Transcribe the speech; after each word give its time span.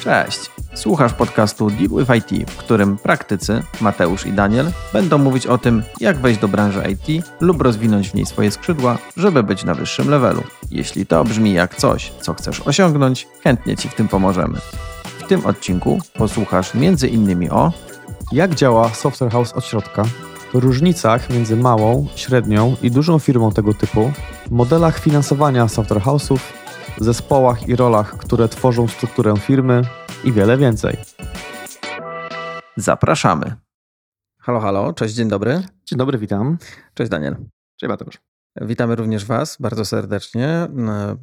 Cześć! 0.00 0.50
Słuchasz 0.74 1.12
podcastu 1.12 1.70
Deal 1.70 1.88
with 1.88 2.32
IT, 2.32 2.50
w 2.50 2.56
którym 2.56 2.96
praktycy 2.96 3.62
Mateusz 3.80 4.26
i 4.26 4.32
Daniel 4.32 4.70
będą 4.92 5.18
mówić 5.18 5.46
o 5.46 5.58
tym, 5.58 5.82
jak 6.00 6.16
wejść 6.16 6.40
do 6.40 6.48
branży 6.48 6.82
IT 6.90 7.24
lub 7.40 7.62
rozwinąć 7.62 8.10
w 8.10 8.14
niej 8.14 8.26
swoje 8.26 8.50
skrzydła, 8.50 8.98
żeby 9.16 9.42
być 9.42 9.64
na 9.64 9.74
wyższym 9.74 10.10
levelu. 10.10 10.42
Jeśli 10.70 11.06
to 11.06 11.24
brzmi 11.24 11.52
jak 11.52 11.74
coś, 11.74 12.12
co 12.20 12.34
chcesz 12.34 12.60
osiągnąć, 12.60 13.28
chętnie 13.44 13.76
Ci 13.76 13.88
w 13.88 13.94
tym 13.94 14.08
pomożemy. 14.08 14.58
W 15.04 15.26
tym 15.26 15.46
odcinku 15.46 15.98
posłuchasz 16.14 16.74
m.in. 16.74 17.52
o 17.52 17.72
Jak 18.32 18.54
działa 18.54 18.88
Software 18.88 19.32
House 19.32 19.52
od 19.52 19.64
środka, 19.64 20.02
różnicach 20.54 21.30
między 21.30 21.56
małą, 21.56 22.06
średnią 22.16 22.76
i 22.82 22.90
dużą 22.90 23.18
firmą 23.18 23.52
tego 23.52 23.74
typu, 23.74 24.12
modelach 24.50 24.98
finansowania 24.98 25.68
Software 25.68 26.02
House'ów, 26.02 26.38
zespołach 27.04 27.68
i 27.68 27.76
rolach, 27.76 28.16
które 28.16 28.48
tworzą 28.48 28.88
strukturę 28.88 29.34
firmy 29.36 29.82
i 30.24 30.32
wiele 30.32 30.56
więcej. 30.56 30.96
Zapraszamy. 32.76 33.54
Halo, 34.40 34.60
halo, 34.60 34.92
cześć, 34.92 35.14
dzień 35.14 35.28
dobry. 35.28 35.62
Dzień 35.86 35.98
dobry, 35.98 36.18
witam. 36.18 36.58
Cześć 36.94 37.10
Daniel. 37.10 37.36
Cześć 37.76 37.88
Mateusz. 37.88 38.18
Witamy 38.60 38.96
również 38.96 39.24
Was 39.24 39.56
bardzo 39.60 39.84
serdecznie 39.84 40.68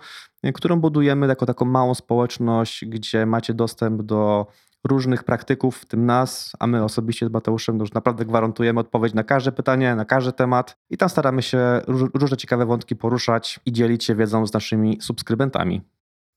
którą 0.53 0.79
budujemy 0.79 1.27
jako 1.27 1.45
taką 1.45 1.66
małą 1.66 1.94
społeczność, 1.94 2.85
gdzie 2.85 3.25
macie 3.25 3.53
dostęp 3.53 4.01
do 4.01 4.47
różnych 4.88 5.23
praktyków, 5.23 5.77
w 5.77 5.85
tym 5.85 6.05
nas, 6.05 6.51
a 6.59 6.67
my 6.67 6.83
osobiście 6.83 7.25
z 7.25 7.31
Mateuszem 7.31 7.79
już 7.79 7.94
naprawdę 7.94 8.25
gwarantujemy 8.25 8.79
odpowiedź 8.79 9.13
na 9.13 9.23
każde 9.23 9.51
pytanie, 9.51 9.95
na 9.95 10.05
każdy 10.05 10.31
temat 10.31 10.77
i 10.89 10.97
tam 10.97 11.09
staramy 11.09 11.41
się 11.41 11.81
różne 12.13 12.38
ciekawe 12.38 12.66
wątki 12.66 12.95
poruszać 12.95 13.59
i 13.66 13.71
dzielić 13.71 14.03
się 14.03 14.16
wiedzą 14.16 14.47
z 14.47 14.53
naszymi 14.53 14.97
subskrybentami. 15.01 15.81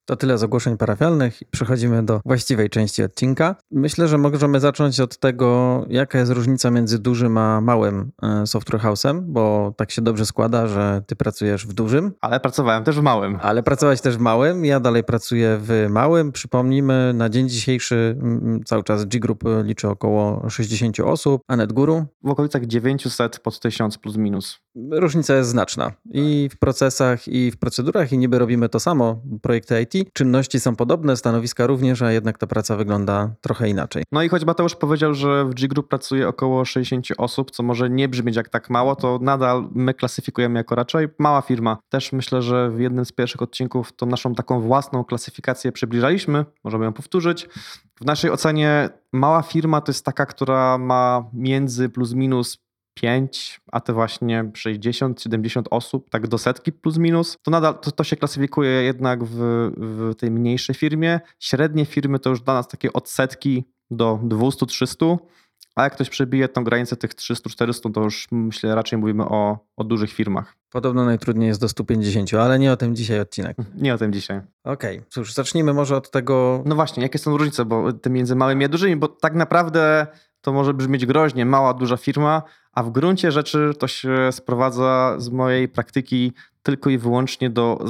To 0.06 0.16
tyle 0.16 0.38
z 0.38 0.42
ogłoszeń 0.42 0.76
parafialnych. 0.76 1.40
Przechodzimy 1.50 2.02
do 2.02 2.20
właściwej 2.24 2.70
części 2.70 3.02
odcinka. 3.02 3.56
Myślę, 3.70 4.08
że 4.08 4.18
możemy 4.18 4.60
zacząć 4.60 5.00
od 5.00 5.18
tego, 5.18 5.84
jaka 5.88 6.18
jest 6.18 6.32
różnica 6.32 6.70
między 6.70 6.98
dużym 6.98 7.38
a 7.38 7.60
małym 7.60 8.10
e, 8.22 8.46
software 8.46 8.80
house'em, 8.80 9.20
bo 9.20 9.74
tak 9.76 9.90
się 9.90 10.02
dobrze 10.02 10.26
składa, 10.26 10.66
że 10.66 11.02
ty 11.06 11.16
pracujesz 11.16 11.66
w 11.66 11.72
dużym. 11.72 12.12
Ale 12.20 12.40
pracowałem 12.40 12.84
też 12.84 12.96
w 12.96 13.02
małym. 13.02 13.38
Ale 13.42 13.62
pracowałeś 13.62 14.00
też 14.00 14.16
w 14.16 14.20
małym. 14.20 14.64
Ja 14.64 14.80
dalej 14.80 15.04
pracuję 15.04 15.58
w 15.60 15.86
małym. 15.90 16.32
Przypomnijmy, 16.32 17.12
na 17.14 17.28
dzień 17.28 17.48
dzisiejszy 17.48 18.18
cały 18.64 18.84
czas 18.84 19.04
G-Group 19.04 19.44
liczy 19.62 19.88
około 19.88 20.50
60 20.50 21.00
osób, 21.00 21.42
a 21.48 21.56
NetGuru? 21.56 22.06
W 22.22 22.30
okolicach 22.30 22.66
900 22.66 23.38
pod 23.38 23.60
1000 23.60 23.98
plus 23.98 24.16
minus. 24.16 24.65
Różnica 24.90 25.34
jest 25.34 25.50
znaczna 25.50 25.92
i 26.10 26.48
w 26.52 26.58
procesach, 26.58 27.28
i 27.28 27.50
w 27.50 27.56
procedurach, 27.56 28.12
i 28.12 28.18
niby 28.18 28.38
robimy 28.38 28.68
to 28.68 28.80
samo, 28.80 29.20
projekty 29.42 29.82
IT, 29.82 30.12
Czynności 30.12 30.60
są 30.60 30.76
podobne, 30.76 31.16
stanowiska 31.16 31.66
również, 31.66 32.02
a 32.02 32.12
jednak 32.12 32.38
ta 32.38 32.46
praca 32.46 32.76
wygląda 32.76 33.30
trochę 33.40 33.68
inaczej. 33.68 34.04
No 34.12 34.22
i 34.22 34.28
choć 34.28 34.44
Mateusz 34.44 34.74
powiedział, 34.74 35.14
że 35.14 35.44
w 35.44 35.54
G 35.54 35.68
Group 35.68 35.88
pracuje 35.88 36.28
około 36.28 36.64
60 36.64 37.06
osób, 37.18 37.50
co 37.50 37.62
może 37.62 37.90
nie 37.90 38.08
brzmieć 38.08 38.36
jak 38.36 38.48
tak 38.48 38.70
mało, 38.70 38.96
to 38.96 39.18
nadal 39.22 39.68
my 39.74 39.94
klasyfikujemy 39.94 40.58
jako 40.58 40.74
raczej 40.74 41.08
mała 41.18 41.42
firma. 41.42 41.78
Też 41.88 42.12
myślę, 42.12 42.42
że 42.42 42.70
w 42.70 42.80
jednym 42.80 43.04
z 43.04 43.12
pierwszych 43.12 43.42
odcinków 43.42 43.92
tą 43.92 44.06
naszą 44.06 44.34
taką 44.34 44.60
własną 44.60 45.04
klasyfikację 45.04 45.72
przybliżaliśmy, 45.72 46.44
możemy 46.64 46.84
ją 46.84 46.92
powtórzyć. 46.92 47.48
W 48.00 48.04
naszej 48.04 48.30
ocenie 48.30 48.88
mała 49.12 49.42
firma 49.42 49.80
to 49.80 49.92
jest 49.92 50.04
taka, 50.04 50.26
która 50.26 50.78
ma 50.78 51.24
między 51.32 51.88
plus 51.88 52.12
minus 52.12 52.65
5, 53.00 53.60
a 53.72 53.80
te 53.80 53.92
właśnie 53.92 54.50
60, 54.54 55.22
70 55.22 55.68
osób, 55.70 56.10
tak 56.10 56.28
do 56.28 56.38
setki 56.38 56.72
plus 56.72 56.98
minus, 56.98 57.36
to 57.42 57.50
nadal 57.50 57.78
to, 57.80 57.90
to 57.90 58.04
się 58.04 58.16
klasyfikuje 58.16 58.70
jednak 58.70 59.24
w, 59.24 59.36
w 59.76 60.14
tej 60.14 60.30
mniejszej 60.30 60.74
firmie. 60.74 61.20
Średnie 61.40 61.86
firmy 61.86 62.18
to 62.18 62.30
już 62.30 62.40
dla 62.40 62.54
nas 62.54 62.68
takie 62.68 62.92
od 62.92 63.08
setki 63.08 63.64
do 63.90 64.20
200-300, 64.22 65.16
a 65.76 65.82
jak 65.82 65.94
ktoś 65.94 66.10
przebije 66.10 66.48
tą 66.48 66.64
granicę 66.64 66.96
tych 66.96 67.14
300-400, 67.14 67.92
to 67.92 68.00
już 68.00 68.28
myślę 68.30 68.74
raczej 68.74 68.98
mówimy 68.98 69.24
o, 69.24 69.58
o 69.76 69.84
dużych 69.84 70.12
firmach. 70.12 70.56
Podobno 70.70 71.04
najtrudniej 71.04 71.48
jest 71.48 71.60
do 71.60 71.68
150, 71.68 72.34
ale 72.34 72.58
nie 72.58 72.72
o 72.72 72.76
tym 72.76 72.96
dzisiaj 72.96 73.20
odcinek. 73.20 73.56
Nie 73.74 73.94
o 73.94 73.98
tym 73.98 74.12
dzisiaj. 74.12 74.40
Okej, 74.64 74.98
okay. 74.98 75.08
cóż, 75.10 75.34
zacznijmy 75.34 75.72
może 75.72 75.96
od 75.96 76.10
tego. 76.10 76.62
No 76.66 76.74
właśnie, 76.74 77.02
jakie 77.02 77.18
są 77.18 77.36
różnice 77.36 77.64
bo, 77.64 77.84
między 78.10 78.36
małymi 78.36 78.64
a 78.64 78.68
dużymi, 78.68 78.96
bo 78.96 79.08
tak 79.08 79.34
naprawdę 79.34 80.06
to 80.46 80.52
może 80.52 80.74
brzmieć 80.74 81.06
groźnie, 81.06 81.46
mała, 81.46 81.74
duża 81.74 81.96
firma, 81.96 82.42
a 82.72 82.82
w 82.82 82.90
gruncie 82.90 83.32
rzeczy 83.32 83.72
to 83.78 83.88
się 83.88 84.32
sprowadza 84.32 85.14
z 85.18 85.28
mojej 85.28 85.68
praktyki 85.68 86.32
tylko 86.62 86.90
i 86.90 86.98
wyłącznie 86.98 87.50
do 87.50 87.84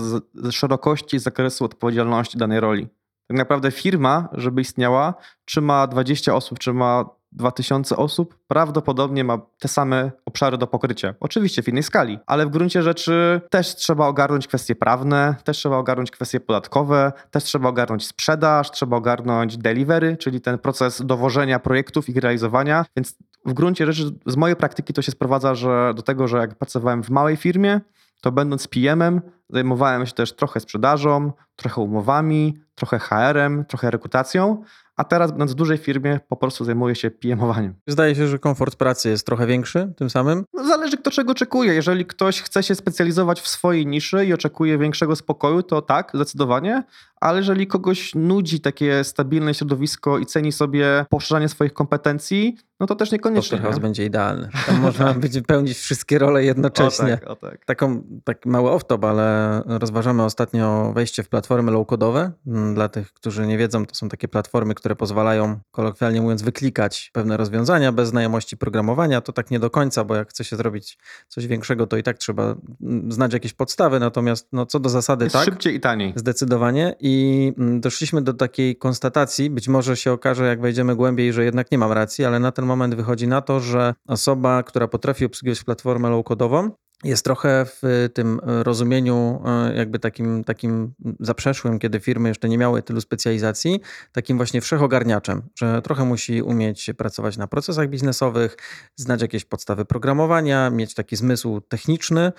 szerokości 0.50 1.18
zakresu 1.18 1.64
odpowiedzialności 1.64 2.38
danej 2.38 2.60
roli. 2.60 2.88
Tak 3.26 3.36
naprawdę 3.36 3.70
firma, 3.70 4.28
żeby 4.32 4.60
istniała, 4.60 5.14
czy 5.44 5.60
ma 5.60 5.86
20 5.86 6.34
osób, 6.34 6.58
czy 6.58 6.72
ma 6.72 7.04
2000 7.36 7.97
osób, 7.97 8.38
prawdopodobnie 8.48 9.24
ma 9.24 9.38
te 9.58 9.69
same 9.69 10.10
obszary 10.24 10.58
do 10.58 10.66
pokrycia. 10.66 11.14
Oczywiście 11.20 11.62
w 11.62 11.69
innej 11.69 11.82
skali, 11.82 12.19
ale 12.26 12.47
w 12.47 12.50
gruncie 12.50 12.82
rzeczy 12.82 13.41
też 13.50 13.74
trzeba 13.74 14.06
ogarnąć 14.06 14.48
kwestie 14.48 14.74
prawne, 14.74 15.34
też 15.44 15.56
trzeba 15.56 15.76
ogarnąć 15.76 16.10
kwestie 16.10 16.41
podatkowe, 16.41 17.12
też 17.30 17.44
trzeba 17.44 17.69
ogarnąć 17.69 18.06
sprzedaż, 18.06 18.70
trzeba 18.70 18.97
ogarnąć 18.97 19.56
delivery, 19.56 20.16
czyli 20.16 20.41
ten 20.41 20.58
proces 20.58 21.02
dowożenia 21.06 21.58
projektów 21.58 22.08
i 22.08 22.12
ich 22.12 22.16
realizowania. 22.16 22.84
Więc 22.97 23.16
w 23.47 23.53
gruncie 23.53 23.86
rzeczy 23.86 24.10
z 24.26 24.36
mojej 24.36 24.56
praktyki 24.56 24.92
to 24.92 25.03
się 25.03 25.12
sprowadza 25.12 25.54
że 25.54 25.92
do 25.97 26.03
tego, 26.03 26.28
że 26.28 26.38
jak 26.38 26.54
pracowałem 26.54 27.03
w 27.03 27.10
małej 27.10 27.36
firmie, 27.36 27.80
to 28.20 28.32
będąc 28.32 28.68
PM-em, 28.68 29.20
zajmowałem 29.50 30.06
się 30.06 30.12
też 30.12 30.36
trochę 30.36 30.60
sprzedażą, 30.60 31.32
trochę 31.56 31.80
umowami, 31.80 32.58
trochę 32.74 32.98
HR-em, 32.98 33.64
trochę 33.64 33.91
rekrutacją, 33.91 34.62
a 34.96 35.04
teraz 35.04 35.30
będąc 35.30 35.52
w 35.52 35.54
dużej 35.54 35.78
firmie 35.78 36.20
po 36.28 36.36
prostu 36.36 36.64
zajmuję 36.64 36.94
się 36.94 37.10
PM-owaniem. 37.10 37.74
Zdaje 37.86 38.14
się, 38.14 38.26
że 38.26 38.38
komfort 38.38 38.76
pracy 38.76 39.08
jest 39.08 39.26
trochę 39.26 39.46
większy 39.46 39.92
tym 39.96 40.10
samym? 40.10 40.44
No, 40.52 40.66
zależy 40.66 40.96
kto 40.96 41.10
czego 41.10 41.32
oczekuje. 41.32 41.74
Jeżeli 41.74 42.06
ktoś 42.06 42.42
chce 42.42 42.62
się 42.62 42.74
specjalizować 42.74 43.40
w 43.40 43.48
swojej 43.48 43.86
niszy 43.86 44.26
i 44.26 44.32
oczekuje 44.32 44.78
większego 44.78 45.16
spokoju, 45.16 45.62
to 45.62 45.82
tak, 45.82 46.10
zdecydowanie, 46.14 46.82
ale 47.20 47.38
jeżeli 47.38 47.66
kogoś 47.66 48.14
nudzi 48.14 48.60
takie 48.60 49.04
stabilne 49.04 49.54
środowisko 49.54 50.18
i 50.18 50.26
ceni 50.26 50.52
sobie 50.52 51.06
poszerzanie 51.10 51.48
swoich 51.48 51.72
kompetencji, 51.72 52.56
no 52.80 52.86
to 52.86 52.94
też 52.94 53.12
niekoniecznie. 53.12 53.58
House 53.58 53.78
będzie 53.78 54.04
idealny. 54.04 54.48
Tam 54.66 54.80
można 54.80 55.14
będzie 55.24 55.42
pełnić 55.42 55.78
wszystkie 55.78 56.18
role 56.18 56.44
jednocześnie. 56.44 57.14
O 57.14 57.18
tak, 57.18 57.30
o 57.30 57.36
tak. 57.36 57.64
Taką, 57.64 58.02
tak 58.24 58.46
mały 58.46 58.70
off-top, 58.70 59.08
ale 59.08 59.62
rozważamy 59.66 60.22
ostatnio 60.22 60.92
wejście 60.92 61.22
w 61.22 61.28
platformy 61.28 61.72
low-codowe. 61.72 62.30
Mm, 62.46 62.74
dla 62.74 62.88
tych, 62.88 63.12
którzy 63.12 63.46
nie 63.46 63.58
wiedzą, 63.58 63.86
to 63.86 63.94
są 63.94 64.08
takie 64.08 64.28
platformy, 64.28 64.74
które 64.74 64.85
pozwalają, 64.94 65.60
kolokwialnie 65.71 66.21
mówiąc, 66.21 66.42
wyklikać 66.42 67.10
pewne 67.12 67.36
rozwiązania 67.36 67.92
bez 67.92 68.09
znajomości 68.09 68.56
programowania. 68.56 69.21
To 69.21 69.33
tak 69.33 69.50
nie 69.50 69.59
do 69.59 69.71
końca, 69.71 70.04
bo 70.04 70.15
jak 70.15 70.30
chce 70.30 70.44
się 70.44 70.56
zrobić 70.56 70.98
coś 71.28 71.47
większego, 71.47 71.86
to 71.86 71.97
i 71.97 72.03
tak 72.03 72.18
trzeba 72.18 72.56
mm, 72.83 73.12
znać 73.12 73.33
jakieś 73.33 73.53
podstawy. 73.53 74.00
Natomiast 74.00 74.48
no, 74.53 74.66
co 74.66 74.80
do 74.80 74.88
zasady, 74.88 75.24
Jest 75.24 75.33
tak. 75.33 75.44
Szybciej 75.44 75.74
i 75.74 75.80
taniej. 75.80 76.12
Zdecydowanie. 76.16 76.94
I 77.00 77.53
mm, 77.59 77.80
doszliśmy 77.80 78.22
do 78.22 78.34
takiej 78.34 78.77
konstatacji, 78.77 79.50
być 79.50 79.68
może 79.68 79.97
się 79.97 80.12
okaże, 80.12 80.47
jak 80.47 80.60
wejdziemy 80.60 80.97
głębiej, 80.97 81.33
że 81.33 81.44
jednak 81.44 81.71
nie 81.71 81.78
mam 81.78 81.92
racji, 81.92 82.24
ale 82.24 82.41
na 82.41 82.53
ten 82.53 82.66
moment 82.66 82.94
wychodzi 82.94 83.28
na 83.28 83.41
to, 83.41 83.60
że 83.60 83.94
osoba, 84.06 84.62
która 84.62 84.88
potrafi 84.88 85.24
obsługiwać 85.24 85.65
platformę 85.65 86.09
low-codową, 86.09 86.71
jest 87.04 87.25
trochę 87.25 87.66
w 87.66 88.09
tym 88.15 88.41
rozumieniu, 88.45 89.43
e, 89.47 89.77
jakby 89.77 89.98
takim, 89.98 90.45
takim 90.45 90.95
zaprzeszłym, 91.21 91.78
kiedy 91.78 92.01
firmy 92.01 92.28
jeszcze 92.28 92.48
nie 92.48 92.59
miały 92.59 92.83
tylu 92.83 93.01
specjalizacji, 93.01 93.81
takim 94.13 94.37
właśnie 94.37 94.60
wszechogarniaczem, 94.60 95.43
że 95.59 95.83
trochę 95.83 96.04
musi 96.04 96.43
umieć 96.43 96.91
pracować 96.97 97.37
na 97.37 97.47
procesach 97.47 97.89
biznesowych, 97.89 98.57
znać 98.97 99.22
jakieś 99.22 99.45
podstawy 99.45 99.84
programowania, 99.84 100.71
mieć 100.71 100.95
taki 100.95 101.16
zmysł 101.16 101.60
techniczny, 101.60 102.33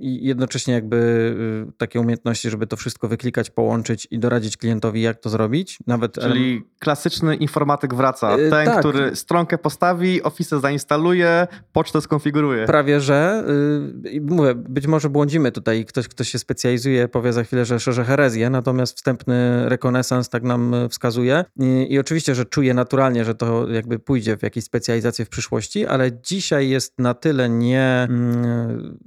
i 0.00 0.26
jednocześnie 0.26 0.74
jakby 0.74 0.96
y, 1.68 1.72
takie 1.76 2.00
umiejętności, 2.00 2.50
żeby 2.50 2.66
to 2.66 2.76
wszystko 2.76 3.08
wyklikać, 3.08 3.50
połączyć 3.50 4.08
i 4.10 4.18
doradzić 4.18 4.56
klientowi, 4.56 5.02
jak 5.02 5.20
to 5.20 5.30
zrobić. 5.30 5.78
Nawet 5.86 6.14
Czyli 6.14 6.62
klasyczny 6.78 7.36
informatyk 7.36 7.94
wraca. 7.94 8.36
Yy, 8.38 8.50
Ten, 8.50 8.66
tak. 8.66 8.80
który 8.80 9.16
stronkę 9.16 9.58
postawi, 9.58 10.22
Office 10.22 10.60
zainstaluje, 10.60 11.46
pocztę 11.72 12.00
skonfiguruje. 12.00 12.66
Prawie, 12.66 13.00
że 13.00 13.44
y, 14.06 14.20
mówię, 14.20 14.54
być 14.54 14.86
może 14.86 15.08
błądzimy 15.08 15.52
tutaj. 15.52 15.84
Ktoś, 15.84 16.08
kto 16.08 16.24
się 16.24 16.38
specjalizuje, 16.38 17.08
powie 17.08 17.32
za 17.32 17.44
chwilę, 17.44 17.64
że 17.64 17.80
szerze 17.80 18.04
herezję, 18.04 18.50
natomiast 18.50 18.96
wstępny 18.96 19.68
rekonesans 19.68 20.28
tak 20.28 20.42
nam 20.42 20.74
y, 20.74 20.88
wskazuje. 20.88 21.44
I, 21.56 21.86
I 21.90 21.98
oczywiście, 21.98 22.34
że 22.34 22.44
czuję 22.44 22.74
naturalnie, 22.74 23.24
że 23.24 23.34
to 23.34 23.68
jakby 23.68 23.98
pójdzie 23.98 24.36
w 24.36 24.42
jakieś 24.42 24.64
specjalizacje 24.64 25.24
w 25.24 25.28
przyszłości, 25.28 25.86
ale 25.86 26.20
dzisiaj 26.22 26.68
jest 26.68 26.98
na 26.98 27.14
tyle 27.14 27.48
nie. 27.48 28.06
mm, 28.10 28.98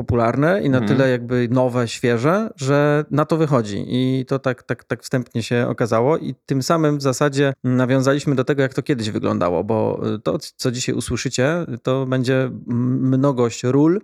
popularne 0.00 0.62
i 0.62 0.70
na 0.70 0.78
Mhm. 0.78 0.88
tyle 0.88 1.10
jakby 1.10 1.48
nowe, 1.50 1.88
świeże, 1.88 2.50
że 2.56 3.04
na 3.10 3.24
to 3.24 3.36
wychodzi. 3.36 3.84
I 3.88 4.24
to 4.28 4.38
tak, 4.38 4.62
tak, 4.62 4.84
tak 4.84 5.02
wstępnie 5.02 5.42
się 5.42 5.66
okazało. 5.68 6.18
I 6.18 6.34
tym 6.46 6.62
samym 6.62 6.98
w 6.98 7.02
zasadzie 7.02 7.52
nawiązaliśmy 7.64 8.34
do 8.34 8.44
tego, 8.44 8.62
jak 8.62 8.74
to 8.74 8.82
kiedyś 8.82 9.10
wyglądało, 9.10 9.64
bo 9.64 10.00
y, 10.14 10.18
to, 10.18 10.38
co 10.56 10.70
dzisiaj 10.70 10.94
usłyszycie, 10.94 11.66
to 11.82 12.06
będzie 12.06 12.50
mnogość 12.66 13.62
ról. 13.64 14.00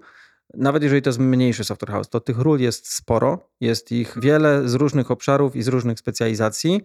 Nawet 0.55 0.83
jeżeli 0.83 1.03
to 1.03 1.11
jest 1.11 1.19
mniejszy 1.19 1.65
software 1.65 1.91
house, 1.93 2.09
to 2.09 2.21
tych 2.21 2.39
ról 2.39 2.61
jest 2.61 2.93
sporo. 2.95 3.49
Jest 3.61 3.93
ich 3.93 4.15
wiele 4.21 4.69
z 4.69 4.75
różnych 4.75 5.11
obszarów 5.11 5.57
i 5.57 5.63
z 5.63 5.69
różnych 5.69 5.99
specjalizacji. 5.99 6.81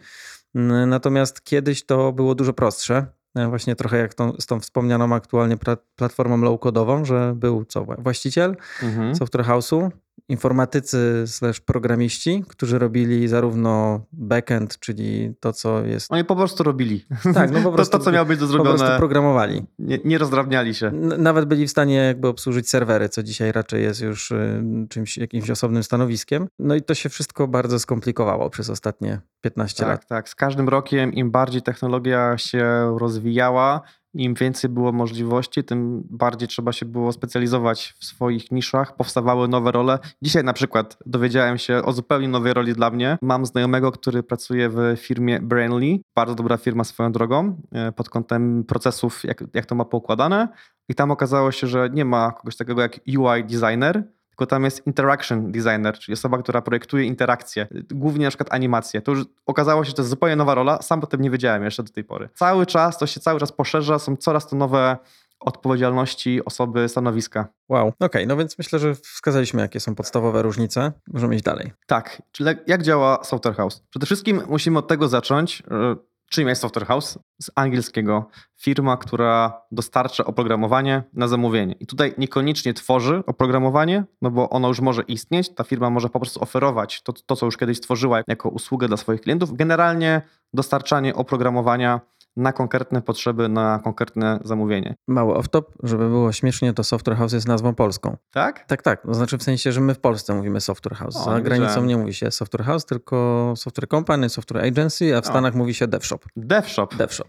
Natomiast 0.88 1.44
kiedyś 1.44 1.86
to 1.86 2.12
było 2.14 2.36
dużo 2.36 2.54
prostsze. 2.54 3.06
E, 3.36 3.48
Właśnie 3.48 3.76
trochę 3.76 3.98
jak 3.98 4.14
tą, 4.14 4.34
z 4.40 4.46
tą 4.46 4.60
wspomnianą 4.60 5.16
aktualnie 5.16 5.58
platformą 5.96 6.38
low-codową, 6.38 7.06
że 7.06 7.34
był 7.36 7.66
co, 7.66 7.86
właściciel, 8.00 8.56
Mhm. 8.84 9.16
software 9.16 9.46
house'u, 9.46 9.90
informatycy 10.30 11.24
slash 11.28 11.60
programiści, 11.60 12.44
którzy 12.48 12.80
robili 12.80 13.28
zarówno 13.28 14.02
backend, 14.12 14.80
czyli 14.80 15.34
to, 15.40 15.54
co 15.54 15.86
jest... 15.86 16.12
Oni 16.12 16.26
po 16.26 16.36
prostu 16.36 16.64
robili. 16.64 17.06
Tak, 17.34 17.52
no 17.52 17.62
po 17.62 17.72
prostu, 17.72 17.92
to, 17.98 17.98
to, 17.98 18.04
co 18.04 18.12
miało 18.12 18.26
być 18.26 18.40
po 18.40 18.48
prostu 18.48 18.64
zrobione, 18.64 18.98
programowali. 18.98 19.64
nie, 19.80 20.00
nie 20.06 20.18
rozdrabniali 20.18 20.76
się. 20.76 20.92
Nawet 21.18 21.46
byli 21.46 21.68
w 21.68 21.72
stanie 21.72 21.96
jakby 21.96 22.28
obsłużyć 22.28 22.70
serwery, 22.70 23.10
co 23.10 23.24
dzisiaj 23.24 23.52
raczej 23.52 23.84
jest 23.84 24.02
już 24.02 24.32
y, 24.32 24.64
czymś, 24.90 25.18
jakimś 25.18 25.50
osobnym 25.50 25.84
stanowiskiem. 25.84 26.48
No 26.60 26.76
i 26.76 26.82
to 26.82 26.96
się 26.96 27.10
wszystko 27.10 27.48
bardzo 27.48 27.80
skomplikowało 27.80 28.50
przez 28.50 28.70
ostatnie 28.70 29.22
15 29.42 29.86
lat. 29.86 30.00
Tak, 30.00 30.06
tak. 30.06 30.30
Z 30.30 30.36
każdym 30.36 30.70
rokiem 30.70 31.14
im 31.14 31.32
bardziej 31.32 31.62
technologia 31.62 32.38
się 32.38 32.96
rozwijała, 33.00 33.82
im 34.14 34.34
więcej 34.34 34.70
było 34.70 34.92
możliwości, 34.92 35.64
tym 35.64 36.04
bardziej 36.10 36.48
trzeba 36.48 36.72
się 36.72 36.86
było 36.86 37.12
specjalizować 37.12 37.94
w 38.00 38.06
swoich 38.06 38.52
niszach. 38.52 38.96
Powstawały 38.96 39.48
nowe 39.48 39.72
role. 39.72 40.00
Dzisiaj 40.22 40.44
na 40.44 40.54
przykład 40.54 40.98
dowiedziałem 41.06 41.58
się 41.58 41.82
o 41.86 41.94
zupełnie 41.94 42.28
nowej 42.28 42.54
roli 42.54 42.74
dla 42.74 42.92
mnie. 42.92 43.18
Mam 43.22 43.46
znajomego, 43.46 43.92
który 43.92 44.24
pracuje 44.24 44.70
w 44.70 44.96
firmie 44.98 45.40
Brainly. 45.40 46.00
Bardzo 46.16 46.36
dobra 46.36 46.58
firma 46.58 46.84
swoją 46.84 47.12
drogą 47.12 47.62
e, 47.72 47.92
pod 47.92 48.10
kątem 48.10 48.64
procesów, 48.64 49.24
jak, 49.24 49.44
jak 49.54 49.66
to 49.66 49.76
ma 49.76 49.86
poukładane. 49.86 50.48
I 50.90 50.96
tam 50.96 51.12
okazało 51.12 51.52
się, 51.52 51.68
że 51.68 51.90
nie 51.94 52.06
ma 52.06 52.32
kogoś 52.32 52.58
takiego 52.58 52.82
jak 52.82 53.00
UI 53.08 53.44
designer, 53.44 54.04
tylko 54.32 54.46
tam 54.46 54.64
jest 54.64 54.88
interaction 54.88 55.52
designer, 55.52 56.00
czyli 56.00 56.14
osoba, 56.14 56.38
która 56.38 56.62
projektuje 56.62 57.06
interakcje, 57.06 57.68
głównie 57.92 58.26
na 58.26 58.32
przykład 58.32 58.54
animacje. 58.54 59.02
To 59.02 59.12
już 59.12 59.26
okazało 59.46 59.84
się, 59.84 59.88
że 59.88 59.96
to 59.96 60.02
jest 60.02 60.10
zupełnie 60.10 60.36
nowa 60.36 60.56
rola, 60.56 60.82
sam 60.82 61.00
o 61.00 61.08
tym 61.08 61.22
nie 61.22 61.30
wiedziałem 61.30 61.64
jeszcze 61.64 61.84
do 61.84 61.92
tej 61.92 62.04
pory. 62.04 62.30
Cały 62.36 62.66
czas 62.66 62.98
to 62.98 63.08
się 63.08 63.20
cały 63.20 63.40
czas 63.40 63.52
poszerza, 63.52 64.00
są 64.00 64.16
coraz 64.16 64.48
to 64.48 64.56
nowe 64.56 64.98
odpowiedzialności 65.42 66.46
osoby, 66.46 66.90
stanowiska. 66.90 67.48
Wow. 67.70 67.94
Okej, 68.00 68.28
no 68.28 68.38
więc 68.38 68.58
myślę, 68.58 68.80
że 68.80 68.96
wskazaliśmy, 68.96 69.62
jakie 69.62 69.80
są 69.80 69.96
podstawowe 69.96 70.42
różnice. 70.42 70.92
Możemy 71.08 71.36
iść 71.36 71.44
dalej. 71.44 71.72
Tak, 71.88 72.22
czyli 72.32 72.50
jak 72.68 72.84
działa 72.84 73.24
Software 73.24 73.56
House? 73.56 73.84
Przede 73.90 74.06
wszystkim 74.06 74.42
musimy 74.50 74.80
od 74.80 74.88
tego 74.88 75.08
zacząć, 75.08 75.64
e, 75.72 75.96
czym 76.32 76.48
jest 76.48 76.62
Software 76.62 76.86
House? 76.86 77.20
Z 77.42 77.52
angielskiego. 77.56 78.30
Firma, 78.58 78.98
która 78.98 79.62
dostarcza 79.72 80.26
oprogramowanie 80.26 81.04
na 81.14 81.28
zamówienie. 81.28 81.76
I 81.80 81.88
tutaj 81.88 82.14
niekoniecznie 82.18 82.74
tworzy 82.74 83.24
oprogramowanie, 83.28 84.04
no 84.22 84.32
bo 84.32 84.50
ono 84.50 84.68
już 84.68 84.80
może 84.80 85.02
istnieć, 85.02 85.56
ta 85.56 85.64
firma 85.64 85.90
może 85.90 86.10
po 86.10 86.20
prostu 86.20 86.44
oferować 86.44 87.02
to, 87.02 87.14
to 87.14 87.36
co 87.36 87.46
już 87.46 87.58
kiedyś 87.58 87.78
stworzyła 87.78 88.22
jako 88.28 88.50
usługę 88.50 88.88
dla 88.88 88.98
swoich 88.98 89.22
klientów. 89.22 89.54
Generalnie 89.54 90.22
dostarczanie 90.54 91.16
oprogramowania 91.16 92.02
na 92.38 92.54
konkretne 92.54 93.02
potrzeby, 93.02 93.50
na 93.50 93.80
konkretne 93.84 94.40
zamówienie. 94.44 94.96
Mały 95.08 95.34
off-top, 95.34 95.64
żeby 95.84 96.10
było 96.10 96.32
śmiesznie, 96.32 96.74
to 96.74 96.84
Software 96.84 97.18
House 97.18 97.34
jest 97.34 97.48
nazwą 97.48 97.76
polską. 97.76 98.18
Tak? 98.32 98.66
Tak, 98.66 98.82
tak. 98.82 99.02
To 99.02 99.14
znaczy 99.14 99.38
w 99.38 99.44
sensie, 99.44 99.72
że 99.72 99.82
my 99.82 99.94
w 99.94 100.00
Polsce 100.00 100.34
mówimy 100.34 100.62
Software 100.62 100.96
House. 100.96 101.16
O, 101.16 101.24
Za 101.24 101.38
nie 101.38 101.44
granicą 101.44 101.68
wiedziałem. 101.68 101.88
nie 101.88 101.98
mówi 101.98 102.14
się 102.14 102.32
Software 102.32 102.64
House, 102.64 102.86
tylko 102.86 103.54
Software 103.58 103.88
Company, 103.88 104.30
Software 104.30 104.66
Agency, 104.66 105.18
a 105.18 105.22
w 105.22 105.26
O. 105.26 105.28
Stanach 105.28 105.56
mówi 105.56 105.74
się 105.74 105.88
DevShop. 105.88 106.26
DevShop. 106.36 106.96
DevShop. 106.96 107.28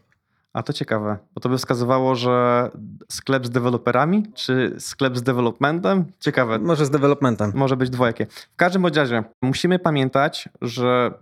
A 0.52 0.62
to 0.62 0.72
ciekawe, 0.72 1.18
bo 1.34 1.40
to 1.40 1.48
by 1.48 1.58
wskazywało, 1.58 2.14
że 2.14 2.70
sklep 3.10 3.46
z 3.46 3.50
deweloperami, 3.50 4.32
czy 4.34 4.76
sklep 4.78 5.16
z 5.16 5.22
developmentem? 5.22 6.04
Ciekawe. 6.20 6.58
Może 6.58 6.86
z 6.86 6.90
developmentem. 6.90 7.52
Może 7.54 7.76
być 7.76 7.90
dwojakie. 7.90 8.26
W 8.26 8.56
każdym 8.56 8.86
razie 8.86 9.24
musimy 9.42 9.78
pamiętać, 9.78 10.48
że 10.62 11.14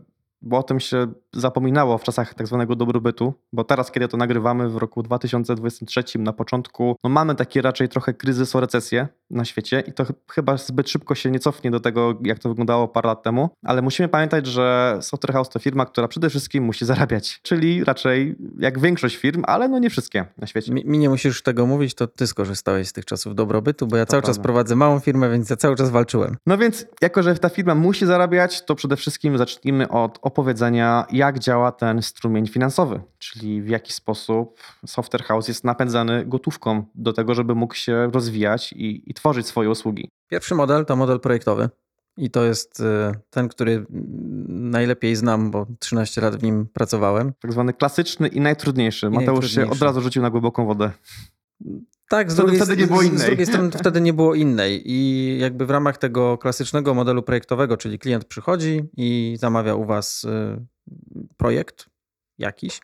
bo 0.43 0.59
o 0.59 0.63
tym 0.63 0.81
się 0.81 1.07
zapominało 1.33 1.99
w 1.99 2.03
czasach 2.03 2.35
tak 2.35 2.47
zwanego 2.47 2.77
dobrobytu, 2.77 3.35
bo 3.53 3.65
teraz, 3.65 3.91
kiedy 3.91 4.09
to 4.09 4.17
nagrywamy 4.17 4.69
w 4.69 4.77
roku 4.77 5.03
2023, 5.03 6.19
na 6.19 6.33
początku, 6.33 6.97
no 7.05 7.11
mamy 7.11 7.35
taki 7.35 7.61
raczej 7.61 7.89
trochę 7.89 8.15
kryzys 8.15 8.57
o 8.57 8.61
recesję 8.61 9.09
na 9.31 9.45
świecie 9.45 9.83
i 9.87 9.93
to 9.93 10.05
ch- 10.05 10.13
chyba 10.31 10.57
zbyt 10.57 10.91
szybko 10.91 11.15
się 11.15 11.31
nie 11.31 11.39
cofnie 11.39 11.71
do 11.71 11.81
tego, 11.81 12.15
jak 12.23 12.39
to 12.39 12.49
wyglądało 12.49 12.89
parę 12.89 13.07
lat 13.07 13.23
temu, 13.23 13.51
ale 13.65 13.83
musimy 13.83 14.09
pamiętać, 14.09 14.47
że 14.47 14.99
Software 15.01 15.33
House 15.33 15.49
to 15.49 15.59
firma, 15.59 15.87
która 15.87 16.09
przede 16.09 16.31
wszystkim 16.31 16.65
musi 16.65 16.85
zarabiać, 16.85 17.41
czyli 17.43 17.85
raczej 17.85 18.37
jak 18.59 18.79
większość 18.79 19.17
firm, 19.17 19.43
ale 19.47 19.69
no 19.69 19.79
nie 19.79 19.91
wszystkie 19.91 20.25
na 20.39 20.47
świecie. 20.47 20.73
Mi, 20.73 20.85
mi 20.87 20.99
nie 20.99 21.09
musisz 21.11 21.43
tego 21.43 21.67
mówić, 21.67 21.95
to 21.95 22.07
ty 22.07 22.27
skorzystałeś 22.27 22.89
z 22.89 22.93
tych 22.93 23.05
czasów 23.05 23.35
dobrobytu, 23.35 23.87
bo 23.87 23.97
ja 23.97 24.07
To 24.07 24.11
cały 24.11 24.23
czas 24.23 24.29
prawda. 24.37 24.43
prowadzę 24.43 24.77
małą 24.77 24.99
firmę, 25.01 25.31
więc 25.31 25.51
ja 25.51 25.57
cały 25.57 25.77
czas 25.77 25.91
walczyłem. 25.91 26.37
No 26.47 26.59
więc, 26.59 26.87
jako 27.03 27.23
że 27.23 27.35
ta 27.35 27.49
firma 27.49 27.75
musi 27.75 28.07
zarabiać, 28.07 28.65
to 28.65 28.75
przede 28.75 28.97
wszystkim 28.97 29.39
zacznijmy 29.39 29.89
od 29.89 30.19
opowiedzenia, 30.31 31.07
jak 31.13 31.39
działa 31.39 31.73
ten 31.73 32.03
strumień 32.03 32.47
finansowy, 32.47 33.01
czyli 33.19 33.63
w 33.63 33.69
jaki 33.69 33.93
sposób 33.93 34.61
software 34.87 35.25
house 35.25 35.49
jest 35.49 35.65
napędzany 35.65 36.27
gotówką 36.27 36.85
do 36.95 37.13
tego, 37.13 37.35
żeby 37.35 37.55
mógł 37.55 37.75
się 37.75 38.11
rozwijać 38.13 38.73
i, 38.73 39.11
i 39.11 39.15
tworzyć 39.15 39.47
swoje 39.47 39.71
usługi. 39.71 40.09
Pierwszy 40.29 40.55
model 40.55 40.85
to 40.85 40.97
model 40.97 41.21
projektowy. 41.21 41.69
I 42.17 42.31
to 42.31 42.45
jest 42.45 42.81
y, 42.81 42.85
ten, 43.31 43.49
który 43.49 43.87
najlepiej 44.49 45.17
znam, 45.17 45.51
bo 45.51 45.67
13 45.79 46.21
lat 46.21 46.37
w 46.37 46.43
nim 46.43 46.67
pracowałem. 46.73 47.33
Tak 47.41 47.53
zwany 47.53 47.73
klasyczny 47.73 48.29
i 48.29 48.41
najtrudniejszy. 48.41 49.11
Mateusz 49.11 49.51
się 49.51 49.57
najtrudniejszy. 49.57 49.85
od 49.85 49.87
razu 49.87 50.01
rzucił 50.01 50.23
na 50.23 50.31
głęboką 50.31 50.67
wodę. 50.67 50.91
Tak, 52.11 52.33
z 52.33 52.35
drugiej, 52.35 52.57
wtedy 52.61 52.77
nie 52.77 52.87
było 52.87 53.03
innej. 53.03 53.19
z 53.19 53.25
drugiej 53.27 53.47
strony 53.47 53.71
wtedy 53.71 54.01
nie 54.01 54.13
było 54.13 54.35
innej. 54.35 54.83
I 54.85 55.39
jakby 55.39 55.67
w 55.67 55.71
ramach 55.71 55.99
tego 55.99 56.39
klasycznego 56.39 56.95
modelu 56.95 57.23
projektowego, 57.23 57.77
czyli 57.77 57.99
klient 57.99 58.25
przychodzi 58.25 58.81
i 58.97 59.37
zamawia 59.41 59.75
u 59.75 59.85
was 59.85 60.25
y, 60.25 60.29
projekt 61.37 61.87
jakiś, 62.39 62.81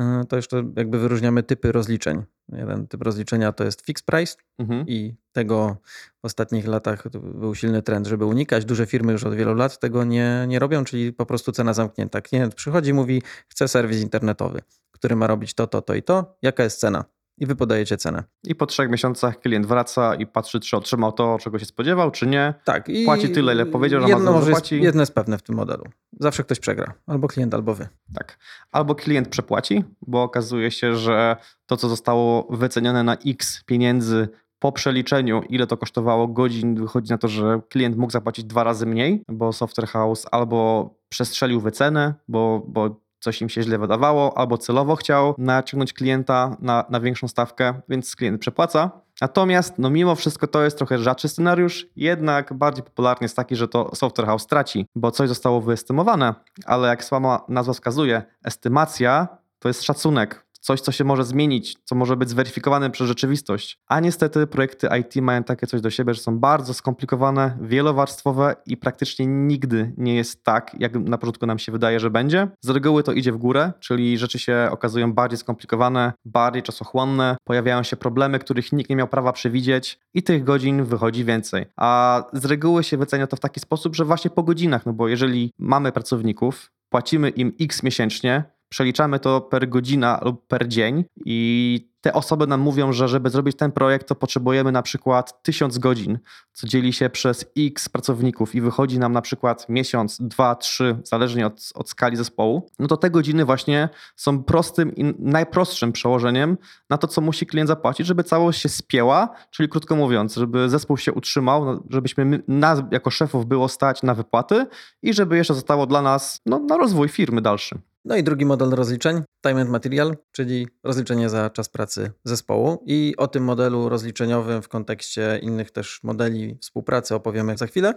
y, 0.00 0.02
to 0.28 0.36
jeszcze 0.36 0.64
jakby 0.76 0.98
wyróżniamy 0.98 1.42
typy 1.42 1.72
rozliczeń. 1.72 2.22
Jeden 2.52 2.86
typ 2.86 3.02
rozliczenia 3.02 3.52
to 3.52 3.64
jest 3.64 3.86
fixed 3.86 4.06
price 4.06 4.34
Mhm. 4.58 4.84
i 4.88 5.14
tego 5.32 5.76
w 6.22 6.24
ostatnich 6.26 6.66
latach 6.66 7.08
był 7.34 7.54
silny 7.54 7.82
trend, 7.82 8.06
żeby 8.06 8.24
unikać. 8.24 8.64
Duże 8.64 8.86
firmy 8.86 9.12
już 9.12 9.24
od 9.24 9.34
wielu 9.34 9.54
lat 9.54 9.78
tego 9.78 10.04
nie, 10.04 10.44
nie 10.48 10.58
robią, 10.58 10.84
czyli 10.84 11.12
po 11.12 11.26
prostu 11.26 11.52
cena 11.52 11.74
zamknięta. 11.74 12.20
Klient 12.20 12.54
przychodzi, 12.54 12.92
mówi, 12.92 13.22
chce 13.48 13.68
serwis 13.68 14.02
internetowy, 14.02 14.62
który 14.90 15.16
ma 15.16 15.26
robić 15.26 15.54
to, 15.54 15.66
to, 15.66 15.82
to 15.82 15.94
i 15.94 16.02
to. 16.02 16.36
Jaka 16.42 16.62
jest 16.64 16.80
cena? 16.80 17.04
I 17.38 17.46
wy 17.46 17.56
podajecie 17.56 17.96
cenę. 17.96 18.24
I 18.44 18.54
po 18.54 18.66
trzech 18.66 18.90
miesiącach 18.90 19.40
klient 19.40 19.66
wraca 19.66 20.14
i 20.14 20.26
patrzy, 20.26 20.60
czy 20.60 20.76
otrzymał 20.76 21.12
to, 21.12 21.36
czego 21.40 21.58
się 21.58 21.64
spodziewał, 21.64 22.10
czy 22.10 22.26
nie. 22.26 22.54
Tak. 22.64 22.88
I 22.88 23.04
Płaci 23.04 23.28
tyle, 23.30 23.52
ile 23.54 23.66
powiedział, 23.66 24.00
że 24.00 24.06
ma 24.06 24.08
jedno 24.08 24.24
za- 24.24 24.30
może 24.38 24.50
jest, 24.50 24.58
zapłaci. 24.58 24.82
jedno 24.82 25.02
jest 25.02 25.14
pewne 25.14 25.38
w 25.38 25.42
tym 25.42 25.54
modelu. 25.56 25.84
Zawsze 26.20 26.44
ktoś 26.44 26.58
przegra. 26.60 26.94
Albo 27.06 27.28
klient, 27.28 27.54
albo 27.54 27.74
wy. 27.74 27.88
Tak. 28.14 28.38
Albo 28.72 28.94
klient 28.94 29.28
przepłaci, 29.28 29.84
bo 30.06 30.22
okazuje 30.22 30.70
się, 30.70 30.96
że 30.96 31.36
to, 31.66 31.76
co 31.76 31.88
zostało 31.88 32.46
wycenione 32.56 33.02
na 33.02 33.16
x 33.26 33.62
pieniędzy 33.66 34.28
po 34.58 34.72
przeliczeniu, 34.72 35.42
ile 35.48 35.66
to 35.66 35.76
kosztowało 35.76 36.28
godzin, 36.28 36.74
wychodzi 36.74 37.10
na 37.10 37.18
to, 37.18 37.28
że 37.28 37.60
klient 37.68 37.96
mógł 37.96 38.12
zapłacić 38.12 38.44
dwa 38.44 38.64
razy 38.64 38.86
mniej, 38.86 39.22
bo 39.28 39.52
software 39.52 39.88
house 39.88 40.26
albo 40.30 40.90
przestrzelił 41.08 41.60
wycenę, 41.60 42.14
bo, 42.28 42.62
bo 42.68 43.00
coś 43.22 43.42
im 43.42 43.48
się 43.48 43.62
źle 43.62 43.78
wydawało, 43.78 44.38
albo 44.38 44.58
celowo 44.58 44.96
chciał 44.96 45.34
naciągnąć 45.38 45.92
klienta 45.92 46.56
na, 46.60 46.84
na 46.90 47.00
większą 47.00 47.28
stawkę, 47.28 47.74
więc 47.88 48.16
klient 48.16 48.40
przepłaca. 48.40 48.90
Natomiast, 49.20 49.74
no 49.78 49.90
mimo 49.90 50.14
wszystko, 50.14 50.46
to 50.46 50.62
jest 50.62 50.78
trochę 50.78 50.98
rzadszy 50.98 51.28
scenariusz, 51.28 51.86
jednak 51.96 52.52
bardziej 52.52 52.84
popularny 52.84 53.24
jest 53.24 53.36
taki, 53.36 53.56
że 53.56 53.68
to 53.68 53.94
software 53.94 54.26
house 54.26 54.46
traci, 54.46 54.86
bo 54.94 55.10
coś 55.10 55.28
zostało 55.28 55.60
wyestymowane, 55.60 56.34
ale 56.66 56.88
jak 56.88 57.04
sama 57.04 57.40
nazwa 57.48 57.72
wskazuje, 57.72 58.22
estymacja 58.44 59.28
to 59.58 59.68
jest 59.68 59.82
szacunek. 59.82 60.46
Coś, 60.62 60.80
co 60.80 60.92
się 60.92 61.04
może 61.04 61.24
zmienić, 61.24 61.76
co 61.84 61.94
może 61.94 62.16
być 62.16 62.30
zweryfikowane 62.30 62.90
przez 62.90 63.08
rzeczywistość. 63.08 63.78
A 63.88 64.00
niestety 64.00 64.46
projekty 64.46 64.88
IT 65.00 65.16
mają 65.16 65.44
takie 65.44 65.66
coś 65.66 65.80
do 65.80 65.90
siebie, 65.90 66.14
że 66.14 66.20
są 66.20 66.38
bardzo 66.38 66.74
skomplikowane, 66.74 67.58
wielowarstwowe 67.60 68.56
i 68.66 68.76
praktycznie 68.76 69.26
nigdy 69.26 69.92
nie 69.96 70.16
jest 70.16 70.44
tak, 70.44 70.76
jak 70.78 70.94
na 70.94 71.18
początku 71.18 71.46
nam 71.46 71.58
się 71.58 71.72
wydaje, 71.72 72.00
że 72.00 72.10
będzie. 72.10 72.48
Z 72.60 72.68
reguły 72.68 73.02
to 73.02 73.12
idzie 73.12 73.32
w 73.32 73.36
górę, 73.36 73.72
czyli 73.80 74.18
rzeczy 74.18 74.38
się 74.38 74.68
okazują 74.70 75.12
bardziej 75.12 75.38
skomplikowane, 75.38 76.12
bardziej 76.24 76.62
czasochłonne, 76.62 77.36
pojawiają 77.44 77.82
się 77.82 77.96
problemy, 77.96 78.38
których 78.38 78.72
nikt 78.72 78.90
nie 78.90 78.96
miał 78.96 79.08
prawa 79.08 79.32
przewidzieć 79.32 79.98
i 80.14 80.22
tych 80.22 80.44
godzin 80.44 80.84
wychodzi 80.84 81.24
więcej. 81.24 81.66
A 81.76 82.22
z 82.32 82.44
reguły 82.44 82.84
się 82.84 82.96
wycenia 82.96 83.26
to 83.26 83.36
w 83.36 83.40
taki 83.40 83.60
sposób, 83.60 83.96
że 83.96 84.04
właśnie 84.04 84.30
po 84.30 84.42
godzinach, 84.42 84.86
no 84.86 84.92
bo 84.92 85.08
jeżeli 85.08 85.52
mamy 85.58 85.92
pracowników, 85.92 86.70
płacimy 86.88 87.30
im 87.30 87.52
x 87.60 87.82
miesięcznie, 87.82 88.44
przeliczamy 88.72 89.18
to 89.18 89.40
per 89.40 89.68
godzina 89.68 90.20
lub 90.24 90.46
per 90.46 90.68
dzień 90.68 91.04
i 91.24 91.92
te 92.00 92.12
osoby 92.12 92.46
nam 92.46 92.60
mówią, 92.60 92.92
że 92.92 93.08
żeby 93.08 93.30
zrobić 93.30 93.56
ten 93.56 93.72
projekt, 93.72 94.08
to 94.08 94.14
potrzebujemy 94.14 94.72
na 94.72 94.82
przykład 94.82 95.42
1000 95.42 95.78
godzin, 95.78 96.18
co 96.52 96.66
dzieli 96.66 96.92
się 96.92 97.10
przez 97.10 97.44
x 97.58 97.88
pracowników 97.88 98.54
i 98.54 98.60
wychodzi 98.60 98.98
nam 98.98 99.12
na 99.12 99.22
przykład 99.22 99.68
miesiąc, 99.68 100.18
dwa, 100.20 100.54
trzy, 100.54 100.98
zależnie 101.04 101.46
od, 101.46 101.72
od 101.74 101.90
skali 101.90 102.16
zespołu, 102.16 102.70
no 102.78 102.86
to 102.86 102.96
te 102.96 103.10
godziny 103.10 103.44
właśnie 103.44 103.88
są 104.16 104.42
prostym 104.42 104.96
i 104.96 105.14
najprostszym 105.18 105.92
przełożeniem 105.92 106.58
na 106.90 106.98
to, 106.98 107.06
co 107.06 107.20
musi 107.20 107.46
klient 107.46 107.68
zapłacić, 107.68 108.06
żeby 108.06 108.24
całość 108.24 108.62
się 108.62 108.68
spięła, 108.68 109.28
czyli 109.50 109.68
krótko 109.68 109.96
mówiąc, 109.96 110.34
żeby 110.34 110.68
zespół 110.68 110.96
się 110.96 111.12
utrzymał, 111.12 111.64
no, 111.64 111.82
żebyśmy 111.90 112.24
my, 112.24 112.42
nas 112.48 112.82
jako 112.90 113.10
szefów 113.10 113.46
było 113.46 113.68
stać 113.68 114.02
na 114.02 114.14
wypłaty 114.14 114.66
i 115.02 115.14
żeby 115.14 115.36
jeszcze 115.36 115.54
zostało 115.54 115.86
dla 115.86 116.02
nas 116.02 116.40
no, 116.46 116.58
na 116.58 116.76
rozwój 116.76 117.08
firmy 117.08 117.40
dalszy. 117.40 117.91
No 118.04 118.16
i 118.16 118.22
drugi 118.22 118.46
model 118.46 118.70
rozliczeń, 118.70 119.22
time 119.46 119.60
and 119.60 119.70
material, 119.70 120.16
czyli 120.32 120.68
rozliczenie 120.84 121.28
za 121.28 121.50
czas 121.50 121.68
pracy 121.68 122.12
zespołu. 122.24 122.82
I 122.86 123.14
o 123.16 123.28
tym 123.28 123.44
modelu 123.44 123.88
rozliczeniowym 123.88 124.62
w 124.62 124.68
kontekście 124.68 125.38
innych 125.42 125.70
też 125.70 126.00
modeli 126.02 126.58
współpracy 126.60 127.14
opowiemy 127.14 127.56
za 127.56 127.66
chwilę. 127.66 127.94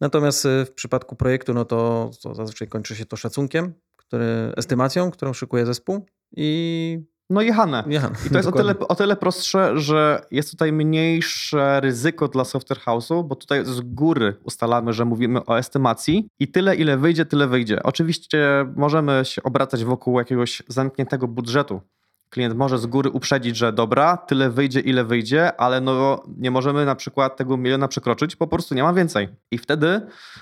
Natomiast 0.00 0.44
y, 0.44 0.64
w 0.64 0.72
przypadku 0.72 1.16
projektu, 1.16 1.54
no 1.54 1.64
to, 1.64 2.10
to 2.22 2.34
zazwyczaj 2.34 2.68
kończy 2.68 2.96
się 2.96 3.06
to 3.06 3.16
szacunkiem, 3.16 3.74
który, 3.96 4.52
estymacją, 4.56 5.10
którą 5.10 5.32
szykuje 5.32 5.66
zespół 5.66 6.06
i 6.36 6.98
no 7.32 7.42
jechane. 7.42 7.84
jechane. 7.86 8.14
I 8.26 8.30
to 8.30 8.36
jest 8.36 8.48
o 8.48 8.52
tyle, 8.52 8.78
o 8.78 8.94
tyle 8.94 9.16
prostsze, 9.16 9.78
że 9.78 10.26
jest 10.30 10.50
tutaj 10.50 10.72
mniejsze 10.72 11.80
ryzyko 11.80 12.28
dla 12.28 12.44
software 12.44 12.80
house'u, 12.80 13.24
bo 13.24 13.36
tutaj 13.36 13.64
z 13.64 13.80
góry 13.80 14.36
ustalamy, 14.44 14.92
że 14.92 15.04
mówimy 15.04 15.46
o 15.46 15.58
estymacji 15.58 16.28
i 16.38 16.48
tyle, 16.48 16.76
ile 16.76 16.96
wyjdzie, 16.96 17.26
tyle 17.26 17.46
wyjdzie. 17.46 17.82
Oczywiście 17.82 18.66
możemy 18.76 19.20
się 19.24 19.42
obracać 19.42 19.84
wokół 19.84 20.18
jakiegoś 20.18 20.62
zamkniętego 20.68 21.28
budżetu. 21.28 21.80
Klient 22.30 22.56
może 22.56 22.78
z 22.78 22.86
góry 22.86 23.10
uprzedzić, 23.10 23.56
że 23.56 23.72
dobra, 23.72 24.16
tyle 24.16 24.50
wyjdzie, 24.50 24.80
ile 24.80 25.04
wyjdzie, 25.04 25.60
ale 25.60 25.80
no 25.80 26.22
nie 26.38 26.50
możemy 26.50 26.84
na 26.84 26.94
przykład 26.94 27.36
tego 27.36 27.56
miliona 27.56 27.88
przekroczyć, 27.88 28.36
po 28.36 28.46
prostu 28.46 28.74
nie 28.74 28.82
ma 28.82 28.92
więcej. 28.92 29.28
I 29.50 29.58
wtedy 29.58 30.00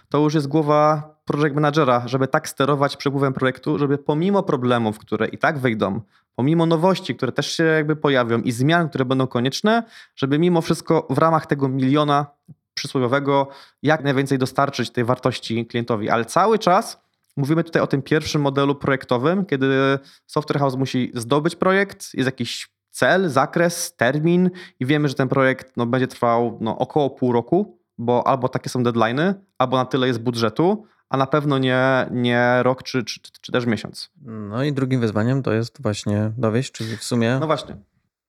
to 0.08 0.18
już 0.18 0.34
jest 0.34 0.48
głowa 0.48 1.14
project 1.24 1.54
managera, 1.54 2.02
żeby 2.08 2.28
tak 2.28 2.48
sterować 2.48 2.96
przepływem 2.96 3.32
projektu, 3.32 3.78
żeby 3.78 3.98
pomimo 3.98 4.42
problemów, 4.42 4.98
które 4.98 5.26
i 5.26 5.38
tak 5.38 5.58
wyjdą, 5.58 6.00
pomimo 6.34 6.66
nowości, 6.66 7.14
które 7.14 7.32
też 7.32 7.56
się 7.56 7.64
jakby 7.64 7.96
pojawią 7.96 8.40
i 8.40 8.52
zmian, 8.52 8.88
które 8.88 9.04
będą 9.04 9.26
konieczne, 9.26 9.82
żeby 10.16 10.38
mimo 10.38 10.60
wszystko 10.60 11.06
w 11.10 11.18
ramach 11.18 11.46
tego 11.46 11.68
miliona 11.68 12.26
przysłowiowego 12.74 13.48
jak 13.82 14.04
najwięcej 14.04 14.38
dostarczyć 14.38 14.90
tej 14.90 15.04
wartości 15.04 15.66
klientowi. 15.66 16.10
Ale 16.10 16.24
cały 16.24 16.58
czas 16.58 17.00
mówimy 17.36 17.64
tutaj 17.64 17.82
o 17.82 17.86
tym 17.86 18.02
pierwszym 18.02 18.42
modelu 18.42 18.74
projektowym, 18.74 19.46
kiedy 19.46 19.98
software 20.26 20.58
house 20.58 20.76
musi 20.76 21.12
zdobyć 21.14 21.56
projekt, 21.56 22.14
jest 22.14 22.26
jakiś 22.26 22.68
cel, 22.90 23.28
zakres, 23.28 23.96
termin 23.96 24.50
i 24.80 24.86
wiemy, 24.86 25.08
że 25.08 25.14
ten 25.14 25.28
projekt 25.28 25.76
no, 25.76 25.86
będzie 25.86 26.06
trwał 26.06 26.58
no, 26.60 26.78
około 26.78 27.10
pół 27.10 27.32
roku, 27.32 27.78
bo 27.98 28.26
albo 28.26 28.48
takie 28.48 28.70
są 28.70 28.82
deadlines, 28.82 29.34
albo 29.58 29.76
na 29.76 29.84
tyle 29.84 30.06
jest 30.06 30.20
budżetu, 30.20 30.86
a 31.10 31.16
na 31.16 31.26
pewno 31.26 31.58
nie, 31.58 32.06
nie 32.10 32.62
rok 32.62 32.82
czy, 32.82 33.04
czy, 33.04 33.20
czy 33.40 33.52
też 33.52 33.66
miesiąc. 33.66 34.10
No 34.22 34.64
i 34.64 34.72
drugim 34.72 35.00
wyzwaniem 35.00 35.42
to 35.42 35.52
jest 35.52 35.82
właśnie 35.82 36.32
dowieść, 36.38 36.72
czyli 36.72 36.96
w 36.96 37.04
sumie 37.04 37.38
No 37.40 37.46
właśnie. 37.46 37.76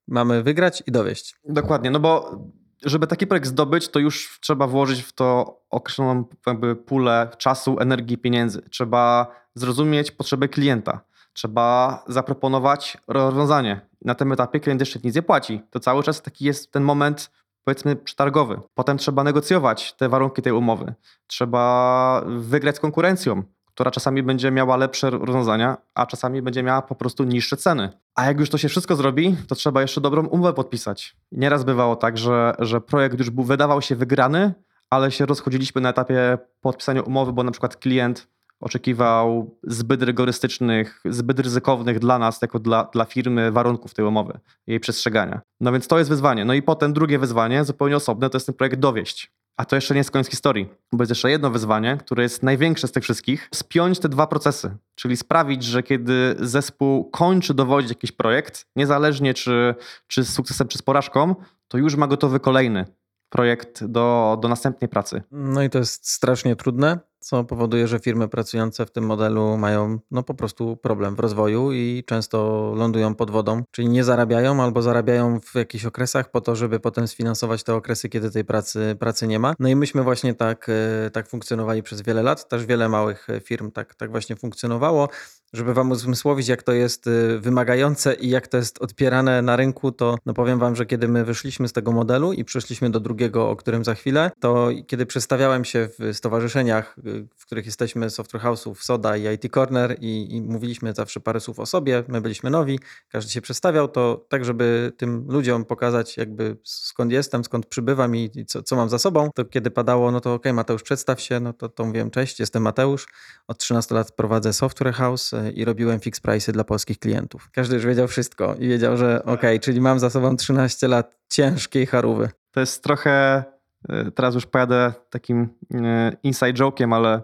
mamy 0.08 0.44
wygrać 0.44 0.84
i 0.88 0.92
dowieść. 0.92 1.36
Dokładnie, 1.46 1.92
no 1.92 2.00
bo 2.00 2.40
żeby 2.86 3.08
taki 3.08 3.28
projekt 3.28 3.48
zdobyć, 3.48 3.88
to 3.88 4.00
już 4.00 4.40
trzeba 4.42 4.68
włożyć 4.68 5.02
w 5.02 5.14
to 5.14 5.60
określoną 5.70 6.26
jakby 6.48 6.76
pulę 6.76 7.30
czasu, 7.38 7.80
energii, 7.80 8.18
pieniędzy. 8.18 8.62
Trzeba 8.70 9.28
zrozumieć 9.56 10.12
potrzeby 10.12 10.50
klienta. 10.50 11.02
Trzeba 11.34 12.04
zaproponować 12.08 12.98
rozwiązanie. 13.08 13.82
Na 14.06 14.16
tym 14.16 14.32
etapie 14.32 14.60
klient 14.60 14.80
jeszcze 14.82 15.00
nic 15.04 15.16
nie 15.16 15.22
płaci. 15.22 15.62
To 15.70 15.80
cały 15.80 16.04
czas 16.04 16.22
taki 16.22 16.46
jest 16.46 16.72
ten 16.72 16.84
moment 16.84 17.32
powiedzmy 17.64 17.96
przetargowy. 17.96 18.60
Potem 18.74 18.98
trzeba 18.98 19.24
negocjować 19.24 19.94
te 19.94 20.10
warunki 20.10 20.42
tej 20.42 20.54
umowy. 20.54 20.94
Trzeba 21.28 22.24
wygrać 22.28 22.76
z 22.76 22.80
konkurencją, 22.80 23.44
która 23.66 23.92
czasami 23.92 24.24
będzie 24.24 24.52
miała 24.52 24.78
lepsze 24.78 25.10
rozwiązania, 25.10 25.78
a 25.96 26.06
czasami 26.06 26.42
będzie 26.42 26.64
miała 26.64 26.82
po 26.82 26.96
prostu 26.96 27.24
niższe 27.24 27.58
ceny. 27.58 27.90
A 28.16 28.26
jak 28.26 28.40
już 28.40 28.50
to 28.50 28.58
się 28.58 28.70
wszystko 28.70 28.96
zrobi, 28.96 29.36
to 29.48 29.56
trzeba 29.56 29.82
jeszcze 29.82 30.02
dobrą 30.02 30.28
umowę 30.28 30.54
podpisać. 30.54 31.16
Nieraz 31.32 31.64
bywało 31.64 31.96
tak, 31.96 32.18
że, 32.18 32.56
że 32.60 32.82
projekt 32.82 33.20
już 33.20 33.30
był, 33.30 33.44
wydawał 33.44 33.82
się 33.82 33.96
wygrany, 33.96 34.54
ale 34.90 35.12
się 35.12 35.26
rozchodziliśmy 35.26 35.82
na 35.82 35.90
etapie 35.90 36.38
podpisania 36.62 37.02
umowy, 37.02 37.34
bo 37.34 37.44
na 37.44 37.52
przykład 37.52 37.76
klient 37.76 38.28
oczekiwał 38.62 39.56
zbyt 39.64 40.04
rygorystycznych, 40.04 41.02
zbyt 41.06 41.40
ryzykownych 41.40 42.00
dla 42.00 42.20
nas, 42.20 42.42
jako 42.42 42.60
dla, 42.60 42.84
dla 42.84 43.06
firmy, 43.06 43.52
warunków 43.52 43.94
tej 43.94 44.06
umowy, 44.06 44.40
jej 44.68 44.80
przestrzegania. 44.80 45.42
No 45.60 45.72
więc 45.72 45.88
to 45.88 45.98
jest 45.98 46.10
wyzwanie. 46.10 46.46
No 46.46 46.54
i 46.54 46.62
potem 46.62 46.94
drugie 46.94 47.20
wyzwanie, 47.20 47.66
zupełnie 47.66 47.96
osobne, 47.96 48.30
to 48.30 48.36
jest 48.36 48.46
ten 48.46 48.56
projekt 48.56 48.80
dowieść. 48.80 49.32
A 49.58 49.66
to 49.66 49.76
jeszcze 49.76 49.94
nie 49.94 49.98
jest 49.98 50.12
koniec 50.12 50.28
historii, 50.28 50.70
bo 50.92 51.02
jest 51.02 51.10
jeszcze 51.10 51.32
jedno 51.32 51.50
wyzwanie, 51.50 51.98
które 51.98 52.24
jest 52.24 52.44
największe 52.44 52.88
z 52.88 52.92
tych 52.92 53.04
wszystkich. 53.04 53.50
Spiąć 53.54 54.00
te 54.00 54.10
dwa 54.10 54.28
procesy, 54.28 54.78
czyli 54.96 55.18
sprawić, 55.18 55.64
że 55.64 55.84
kiedy 55.84 56.36
zespół 56.40 57.10
kończy 57.10 57.54
dowodzić 57.54 57.90
jakiś 57.90 58.12
projekt, 58.12 58.66
niezależnie 58.76 59.34
czy, 59.34 59.76
czy 60.08 60.24
z 60.24 60.34
sukcesem, 60.34 60.68
czy 60.68 60.78
z 60.78 60.82
porażką, 60.82 61.36
to 61.68 61.78
już 61.78 61.96
ma 61.96 62.08
gotowy 62.08 62.40
kolejny 62.40 62.86
projekt 63.30 63.86
do, 63.86 64.38
do 64.42 64.48
następnej 64.48 64.90
pracy. 64.90 65.24
No 65.32 65.64
i 65.64 65.70
to 65.70 65.78
jest 65.78 66.10
strasznie 66.10 66.56
trudne, 66.56 67.00
co 67.22 67.44
powoduje, 67.44 67.88
że 67.88 68.00
firmy 68.00 68.28
pracujące 68.28 68.86
w 68.86 68.92
tym 68.92 69.04
modelu 69.04 69.58
mają 69.58 70.00
no 70.12 70.24
po 70.24 70.34
prostu 70.34 70.78
problem 70.78 71.16
w 71.16 71.20
rozwoju 71.20 71.72
i 71.72 72.04
często 72.08 72.72
lądują 72.76 73.16
pod 73.16 73.32
wodą, 73.32 73.64
czyli 73.72 73.90
nie 73.90 74.04
zarabiają 74.04 74.64
albo 74.64 74.82
zarabiają 74.82 75.40
w 75.40 75.56
jakichś 75.56 75.86
okresach 75.86 76.32
po 76.32 76.42
to, 76.42 76.56
żeby 76.56 76.80
potem 76.80 77.08
sfinansować 77.08 77.64
te 77.64 77.76
okresy, 77.76 78.10
kiedy 78.10 78.32
tej 78.32 78.46
pracy, 78.46 78.96
pracy 79.00 79.28
nie 79.28 79.40
ma. 79.40 79.54
No 79.60 79.70
i 79.70 79.76
myśmy 79.76 80.04
właśnie 80.04 80.34
tak, 80.34 80.68
e, 80.70 81.10
tak 81.10 81.30
funkcjonowali 81.30 81.84
przez 81.84 82.02
wiele 82.02 82.24
lat, 82.24 82.50
też 82.50 82.66
wiele 82.66 82.90
małych 82.90 83.28
firm 83.44 83.72
tak, 83.72 83.96
tak 83.96 84.12
właśnie 84.12 84.36
funkcjonowało. 84.36 85.10
Żeby 85.54 85.74
wam 85.74 85.92
uzmysłowić, 85.92 86.48
jak 86.48 86.64
to 86.64 86.72
jest 86.72 87.08
e, 87.08 87.38
wymagające 87.40 88.14
i 88.14 88.30
jak 88.30 88.48
to 88.48 88.58
jest 88.58 88.82
odpierane 88.82 89.42
na 89.42 89.56
rynku, 89.56 89.92
to 89.92 90.18
no 90.26 90.34
powiem 90.34 90.60
wam, 90.60 90.76
że 90.76 90.86
kiedy 90.86 91.08
my 91.08 91.26
wyszliśmy 91.26 91.68
z 91.68 91.74
tego 91.74 91.92
modelu 91.92 92.34
i 92.34 92.44
przeszliśmy 92.44 92.90
do 92.90 93.00
drugiego, 93.00 93.50
o 93.50 93.56
którym 93.56 93.84
za 93.84 93.96
chwilę, 93.96 94.32
to 94.40 94.70
kiedy 94.88 95.06
przedstawiałem 95.06 95.66
się 95.66 95.90
w 96.00 96.14
stowarzyszeniach, 96.14 96.96
w 97.36 97.46
których 97.46 97.66
jesteśmy, 97.66 98.10
Software 98.10 98.42
House'ów, 98.42 98.76
Soda 98.76 99.18
i 99.18 99.34
IT 99.36 99.54
Corner 99.54 99.98
i, 100.00 100.36
i, 100.36 100.42
mówiliśmy 100.42 100.94
zawsze 100.94 101.20
parę 101.20 101.40
słów 101.40 101.60
o 101.60 101.66
sobie, 101.66 102.04
my 102.08 102.22
byliśmy 102.22 102.50
nowi, 102.50 102.80
każdy 103.10 103.32
się 103.32 103.42
przedstawiał, 103.42 103.88
to 103.88 104.26
tak, 104.30 104.46
żeby 104.46 104.92
tym 104.98 105.26
ludziom 105.30 105.66
pokazać 105.66 106.18
jakby 106.18 106.58
skąd 106.64 107.12
jestem, 107.12 107.44
skąd 107.44 107.66
przybywam 107.66 108.16
i, 108.16 108.46
co, 108.48 108.64
co, 108.64 108.76
mam 108.76 108.90
za 108.90 109.00
sobą, 109.00 109.30
to 109.36 109.46
kiedy 109.46 109.72
padało, 109.72 110.12
no 110.12 110.22
to 110.22 110.34
ok, 110.34 110.46
Mateusz 110.54 110.84
przedstaw 110.84 111.22
się, 111.22 111.40
no 111.40 111.54
to, 111.54 111.70
to 111.70 111.86
mówiłem 111.86 112.12
cześć, 112.12 112.40
jestem 112.40 112.64
Mateusz, 112.64 113.08
od 113.48 113.58
13 113.58 113.96
lat 113.96 114.12
prowadzę 114.12 114.54
Software 114.54 114.94
House 114.94 115.34
i 115.50 115.66
robiłem 115.66 116.00
fix 116.00 116.22
price'y 116.22 116.52
dla 116.52 116.64
polskich 116.64 117.00
klientów. 117.00 117.50
Każdy 117.54 117.76
już 117.76 117.86
wiedział 117.86 118.08
wszystko 118.08 118.56
i 118.60 118.68
wiedział, 118.68 118.98
że 118.98 119.26
ok, 119.26 119.42
czyli 119.62 119.82
mam 119.82 120.00
za 120.00 120.10
sobą 120.10 120.38
13 120.38 120.88
lat 120.88 121.18
ciężkiej 121.30 121.86
charówy. 121.86 122.30
To 122.52 122.60
jest 122.60 122.84
trochę 122.84 123.44
E, 123.90 124.12
teraz 124.12 124.36
już 124.36 124.46
pojadę 124.46 124.94
takim 125.10 125.50
e, 125.74 126.12
inside 126.24 126.54
joke'iem, 126.54 126.96
ale 126.96 127.22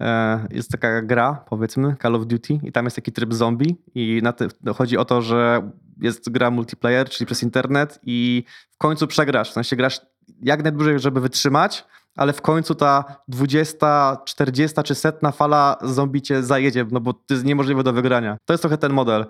e, 0.00 0.46
jest 0.50 0.70
taka 0.70 1.02
gra, 1.02 1.44
powiedzmy, 1.48 1.96
Call 2.02 2.14
of 2.14 2.26
Duty 2.26 2.60
i 2.62 2.72
tam 2.72 2.84
jest 2.84 2.96
taki 2.96 3.12
tryb 3.12 3.34
zombie 3.34 3.76
i 3.94 4.20
na 4.22 4.34
chodzi 4.74 4.96
o 4.96 5.04
to, 5.04 5.22
że 5.22 5.70
jest 6.00 6.30
gra 6.30 6.50
multiplayer, 6.50 7.08
czyli 7.08 7.26
przez 7.26 7.42
internet 7.42 8.00
i 8.02 8.44
w 8.70 8.78
końcu 8.78 9.06
przegrasz, 9.06 9.50
w 9.50 9.52
sensie 9.52 9.76
grasz 9.76 10.00
jak 10.42 10.62
najdłużej, 10.62 10.98
żeby 10.98 11.20
wytrzymać, 11.20 11.84
ale 12.16 12.32
w 12.32 12.42
końcu 12.42 12.74
ta 12.74 13.04
20, 13.28 14.16
40 14.24 14.82
czy 14.84 14.94
setna 14.94 15.32
fala 15.32 15.76
zombie 15.82 16.22
cię 16.22 16.42
zajedzie, 16.42 16.86
no 16.90 17.00
bo 17.00 17.12
to 17.12 17.34
jest 17.34 17.44
niemożliwe 17.44 17.82
do 17.82 17.92
wygrania. 17.92 18.36
To 18.44 18.52
jest 18.52 18.62
trochę 18.62 18.78
ten 18.78 18.92
model. 18.92 19.26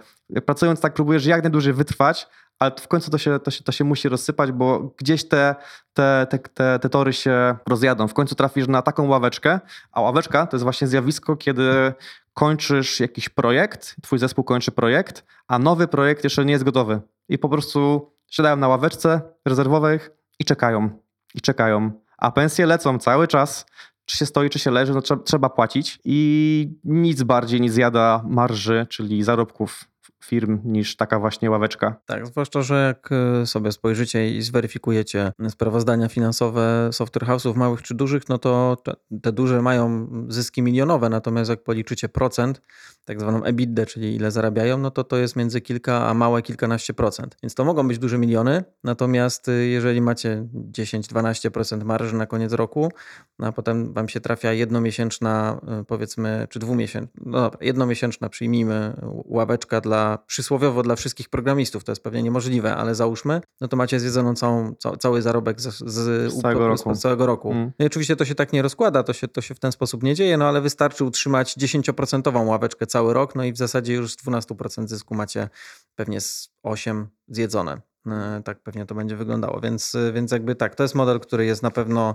Pracując 0.46 0.80
tak 0.80 0.94
próbujesz 0.94 1.26
jak 1.26 1.42
najdłużej 1.42 1.72
wytrwać, 1.72 2.28
ale 2.58 2.72
w 2.80 2.88
końcu 2.88 3.10
to 3.10 3.18
się, 3.18 3.38
to 3.38 3.50
się, 3.50 3.64
to 3.64 3.72
się 3.72 3.84
musi 3.84 4.08
rozsypać, 4.08 4.52
bo 4.52 4.94
gdzieś 4.96 5.28
te, 5.28 5.54
te, 5.92 6.26
te, 6.30 6.38
te, 6.38 6.78
te 6.78 6.88
tory 6.88 7.12
się 7.12 7.56
rozjadą. 7.68 8.08
W 8.08 8.14
końcu 8.14 8.34
trafisz 8.34 8.68
na 8.68 8.82
taką 8.82 9.08
ławeczkę, 9.08 9.60
a 9.92 10.00
ławeczka 10.00 10.46
to 10.46 10.56
jest 10.56 10.62
właśnie 10.62 10.86
zjawisko, 10.86 11.36
kiedy 11.36 11.92
kończysz 12.34 13.00
jakiś 13.00 13.28
projekt, 13.28 13.96
twój 14.02 14.18
zespół 14.18 14.44
kończy 14.44 14.72
projekt, 14.72 15.24
a 15.48 15.58
nowy 15.58 15.88
projekt 15.88 16.24
jeszcze 16.24 16.44
nie 16.44 16.52
jest 16.52 16.64
gotowy. 16.64 17.00
I 17.28 17.38
po 17.38 17.48
prostu 17.48 18.10
siadają 18.30 18.56
na 18.56 18.68
ławeczce 18.68 19.20
rezerwowych 19.44 20.10
i 20.38 20.44
czekają. 20.44 20.90
I 21.34 21.40
czekają. 21.40 21.92
A 22.22 22.30
pensje 22.30 22.66
lecą 22.66 22.98
cały 22.98 23.28
czas. 23.28 23.66
Czy 24.04 24.16
się 24.16 24.26
stoi, 24.26 24.50
czy 24.50 24.58
się 24.58 24.70
leży, 24.70 24.92
no 24.92 25.02
trzeba, 25.02 25.22
trzeba 25.22 25.48
płacić. 25.48 25.98
I 26.04 26.78
nic 26.84 27.22
bardziej 27.22 27.60
nie 27.60 27.70
zjada 27.70 28.24
marży, 28.26 28.86
czyli 28.90 29.22
zarobków 29.22 29.84
firm 30.24 30.60
niż 30.64 30.96
taka 30.96 31.18
właśnie 31.18 31.50
ławeczka. 31.50 31.96
Tak, 32.06 32.26
zwłaszcza, 32.26 32.62
że 32.62 32.86
jak 32.86 33.10
e, 33.12 33.46
sobie 33.46 33.72
spojrzycie 33.72 34.30
i 34.30 34.42
zweryfikujecie 34.42 35.32
sprawozdania 35.48 36.08
finansowe 36.08 36.88
software 36.92 37.26
house'ów 37.26 37.56
małych 37.56 37.82
czy 37.82 37.94
dużych, 37.94 38.28
no 38.28 38.38
to 38.38 38.76
te 39.22 39.32
duże 39.32 39.62
mają 39.62 40.08
zyski 40.28 40.62
milionowe, 40.62 41.08
natomiast 41.08 41.50
jak 41.50 41.62
policzycie 41.64 42.08
procent, 42.08 42.62
tak 43.04 43.20
zwaną 43.20 43.44
EBITDA, 43.44 43.86
czyli 43.86 44.14
ile 44.16 44.30
zarabiają, 44.30 44.78
no 44.78 44.90
to 44.90 45.04
to 45.04 45.16
jest 45.16 45.36
między 45.36 45.60
kilka 45.60 46.06
a 46.08 46.14
małe 46.14 46.42
kilkanaście 46.42 46.94
procent. 46.94 47.36
Więc 47.42 47.54
to 47.54 47.64
mogą 47.64 47.88
być 47.88 47.98
duże 47.98 48.18
miliony, 48.18 48.64
natomiast 48.84 49.48
e, 49.48 49.52
jeżeli 49.52 50.00
macie 50.00 50.48
10-12% 50.54 51.84
marży 51.84 52.16
na 52.16 52.26
koniec 52.26 52.52
roku, 52.52 52.92
no 53.38 53.46
a 53.46 53.52
potem 53.52 53.92
wam 53.92 54.08
się 54.08 54.20
trafia 54.20 54.52
jednomiesięczna, 54.52 55.60
e, 55.68 55.84
powiedzmy, 55.84 56.46
czy 56.50 56.58
dwumiesięczna, 56.58 57.22
no 57.26 57.40
dobra, 57.40 57.58
jednomiesięczna 57.60 58.28
przyjmijmy 58.28 58.96
ławeczka 59.24 59.80
dla 59.80 59.91
przysłowiowo 60.26 60.82
dla 60.82 60.96
wszystkich 60.96 61.28
programistów, 61.28 61.84
to 61.84 61.92
jest 61.92 62.02
pewnie 62.02 62.22
niemożliwe, 62.22 62.76
ale 62.76 62.94
załóżmy, 62.94 63.40
no 63.60 63.68
to 63.68 63.76
macie 63.76 64.00
zjedzoną 64.00 64.34
całą, 64.34 64.74
cały 64.98 65.22
zarobek 65.22 65.60
z, 65.60 65.78
z, 65.78 66.32
z 66.32 66.40
całego 66.40 66.68
roku. 66.68 66.94
Z 66.94 67.00
całego 67.00 67.26
roku. 67.26 67.52
Mm. 67.52 67.72
No 67.78 67.84
i 67.84 67.86
oczywiście 67.86 68.16
to 68.16 68.24
się 68.24 68.34
tak 68.34 68.52
nie 68.52 68.62
rozkłada, 68.62 69.02
to 69.02 69.12
się, 69.12 69.28
to 69.28 69.40
się 69.40 69.54
w 69.54 69.60
ten 69.60 69.72
sposób 69.72 70.02
nie 70.02 70.14
dzieje, 70.14 70.36
no 70.36 70.48
ale 70.48 70.60
wystarczy 70.60 71.04
utrzymać 71.04 71.56
10% 71.56 72.46
ławeczkę 72.46 72.86
cały 72.86 73.14
rok, 73.14 73.34
no 73.34 73.44
i 73.44 73.52
w 73.52 73.56
zasadzie 73.56 73.94
już 73.94 74.12
z 74.12 74.16
12% 74.16 74.86
zysku 74.86 75.14
macie 75.14 75.48
pewnie 75.94 76.20
z 76.20 76.50
8 76.62 77.08
zjedzone. 77.28 77.80
E, 78.06 78.42
tak 78.44 78.62
pewnie 78.62 78.86
to 78.86 78.94
będzie 78.94 79.16
wyglądało. 79.16 79.60
Więc, 79.60 79.96
więc 80.12 80.32
jakby 80.32 80.54
tak, 80.54 80.74
to 80.74 80.82
jest 80.82 80.94
model, 80.94 81.20
który 81.20 81.44
jest 81.44 81.62
na 81.62 81.70
pewno 81.70 82.12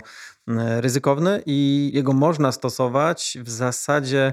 e, 0.48 0.80
ryzykowny 0.80 1.42
i 1.46 1.90
jego 1.94 2.12
można 2.12 2.52
stosować 2.52 3.38
w 3.40 3.50
zasadzie 3.50 4.32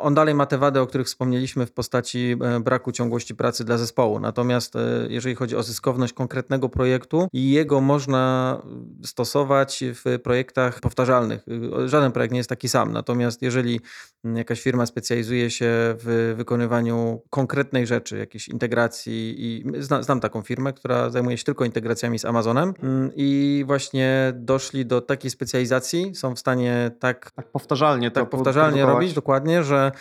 on 0.00 0.14
dalej 0.14 0.34
ma 0.34 0.46
te 0.46 0.58
wady, 0.58 0.80
o 0.80 0.86
których 0.86 1.06
wspomnieliśmy 1.06 1.66
w 1.66 1.72
postaci 1.72 2.36
e, 2.40 2.60
braku 2.60 2.92
ciągłości 2.92 3.34
pracy 3.34 3.64
dla 3.64 3.78
zespołu. 3.78 4.20
Natomiast 4.20 4.76
e, 4.76 4.80
jeżeli 5.08 5.34
chodzi 5.34 5.56
o 5.56 5.62
zyskowność 5.62 6.12
konkretnego 6.12 6.68
projektu, 6.68 7.28
jego 7.32 7.80
można 7.80 8.62
stosować 9.04 9.84
w 10.04 10.18
projektach 10.22 10.80
powtarzalnych. 10.80 11.44
E, 11.82 11.88
żaden 11.88 12.12
projekt 12.12 12.32
nie 12.32 12.38
jest 12.38 12.48
taki 12.48 12.68
sam. 12.68 12.92
Natomiast 12.92 13.42
jeżeli 13.42 13.80
mm, 14.24 14.36
jakaś 14.36 14.60
firma 14.60 14.86
specjalizuje 14.86 15.50
się 15.50 15.66
w 15.70 16.34
wykonywaniu 16.36 17.22
konkretnej 17.30 17.86
rzeczy, 17.86 18.18
jakiejś 18.18 18.48
integracji 18.48 19.34
i 19.38 19.64
znam 20.00 20.20
taką 20.20 20.42
firmę, 20.42 20.72
która 20.72 21.10
zajmuje 21.10 21.38
się 21.38 21.44
tylko 21.44 21.64
integracjami 21.64 22.18
z 22.18 22.24
Amazonem 22.24 22.74
mm, 22.82 23.10
i 23.16 23.64
właśnie 23.66 24.32
doszli 24.36 24.86
do 24.86 25.00
takiej 25.00 25.30
specjalizacji, 25.30 26.14
są 26.14 26.34
w 26.34 26.38
stanie 26.38 26.90
tak, 26.98 27.30
tak 27.30 27.50
powtarzalnie, 27.50 28.10
tak 28.10 28.30
powtarzalnie 28.30 28.86
robić, 28.86 29.14
dokładnie 29.14 29.33
dokładnie, 29.34 29.64
że 29.64 29.92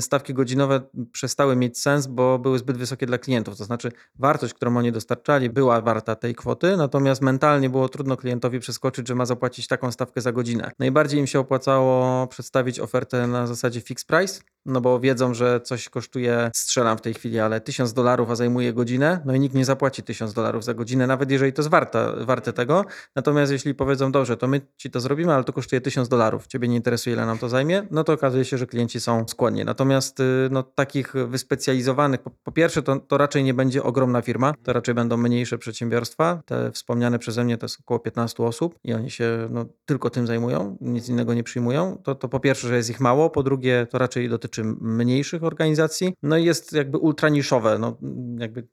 stawki 0.00 0.34
godzinowe 0.34 0.80
przestały 1.12 1.56
mieć 1.56 1.78
sens, 1.78 2.06
bo 2.06 2.38
były 2.38 2.58
zbyt 2.58 2.76
wysokie 2.76 3.06
dla 3.06 3.18
klientów. 3.18 3.56
To 3.56 3.64
znaczy, 3.64 3.92
wartość, 4.18 4.54
którą 4.54 4.76
oni 4.76 4.92
dostarczali, 4.92 5.50
była 5.50 5.80
warta 5.80 6.14
tej 6.14 6.34
kwoty, 6.34 6.76
natomiast 6.76 7.22
mentalnie 7.22 7.70
było 7.70 7.88
trudno 7.88 8.16
klientowi 8.16 8.60
przeskoczyć, 8.60 9.08
że 9.08 9.14
ma 9.14 9.26
zapłacić 9.26 9.66
taką 9.66 9.92
stawkę 9.92 10.20
za 10.20 10.32
godzinę. 10.32 10.70
Najbardziej 10.78 11.20
im 11.20 11.26
się 11.26 11.40
opłacało 11.40 12.26
przedstawić 12.26 12.80
ofertę 12.80 13.26
na 13.26 13.46
zasadzie 13.46 13.80
fixed 13.80 14.08
price, 14.08 14.40
no 14.66 14.80
bo 14.80 15.00
wiedzą, 15.00 15.34
że 15.34 15.60
coś 15.60 15.88
kosztuje, 15.88 16.50
strzelam 16.54 16.98
w 16.98 17.00
tej 17.00 17.14
chwili, 17.14 17.38
ale 17.38 17.60
1000 17.60 17.92
dolarów, 17.92 18.30
a 18.30 18.34
zajmuje 18.34 18.72
godzinę, 18.72 19.20
no 19.24 19.34
i 19.34 19.40
nikt 19.40 19.54
nie 19.54 19.64
zapłaci 19.64 20.02
1000 20.02 20.32
dolarów 20.32 20.64
za 20.64 20.74
godzinę, 20.74 21.06
nawet 21.06 21.30
jeżeli 21.30 21.52
to 21.52 21.62
jest 21.62 21.70
warte, 21.70 22.12
warte 22.20 22.52
tego. 22.52 22.84
Natomiast 23.16 23.52
jeśli 23.52 23.74
powiedzą, 23.74 24.12
dobrze, 24.12 24.36
to 24.36 24.48
my 24.48 24.60
ci 24.76 24.90
to 24.90 25.00
zrobimy, 25.00 25.34
ale 25.34 25.44
to 25.44 25.52
kosztuje 25.52 25.80
1000 25.80 26.08
dolarów, 26.08 26.46
ciebie 26.46 26.68
nie 26.68 26.76
interesuje, 26.76 27.16
ile 27.16 27.26
nam 27.26 27.38
to 27.38 27.48
zajmie, 27.48 27.86
no 27.90 28.04
to 28.04 28.12
okazuje 28.12 28.44
się, 28.44 28.58
że 28.58 28.66
klienci 28.66 29.00
są 29.00 29.24
skłonni. 29.28 29.64
Natomiast 29.76 30.20
y, 30.20 30.48
no, 30.50 30.62
takich 30.62 31.12
wyspecjalizowanych, 31.12 32.22
po, 32.22 32.30
po 32.30 32.52
pierwsze, 32.52 32.82
to, 32.82 33.00
to 33.00 33.18
raczej 33.18 33.44
nie 33.44 33.54
będzie 33.54 33.82
ogromna 33.82 34.22
firma, 34.22 34.54
to 34.62 34.72
raczej 34.72 34.94
będą 34.94 35.16
mniejsze 35.16 35.58
przedsiębiorstwa. 35.58 36.42
Te 36.46 36.72
wspomniane 36.72 37.18
przeze 37.18 37.44
mnie 37.44 37.58
to 37.58 37.64
jest 37.64 37.80
około 37.80 38.00
15 38.00 38.42
osób 38.42 38.78
i 38.84 38.94
oni 38.94 39.10
się 39.10 39.48
no, 39.50 39.64
tylko 39.86 40.10
tym 40.10 40.26
zajmują, 40.26 40.76
nic 40.80 41.08
innego 41.08 41.34
nie 41.34 41.42
przyjmują. 41.42 42.00
To, 42.02 42.14
to 42.14 42.28
po 42.28 42.40
pierwsze, 42.40 42.68
że 42.68 42.76
jest 42.76 42.90
ich 42.90 43.00
mało, 43.00 43.30
po 43.30 43.42
drugie, 43.42 43.86
to 43.90 43.98
raczej 43.98 44.28
dotyczy 44.28 44.64
mniejszych 44.80 45.44
organizacji. 45.44 46.14
No 46.22 46.36
i 46.36 46.44
jest 46.44 46.72
jakby 46.72 46.98
ultraniszowe, 46.98 47.78
no 47.78 47.96
jakby 48.38 48.66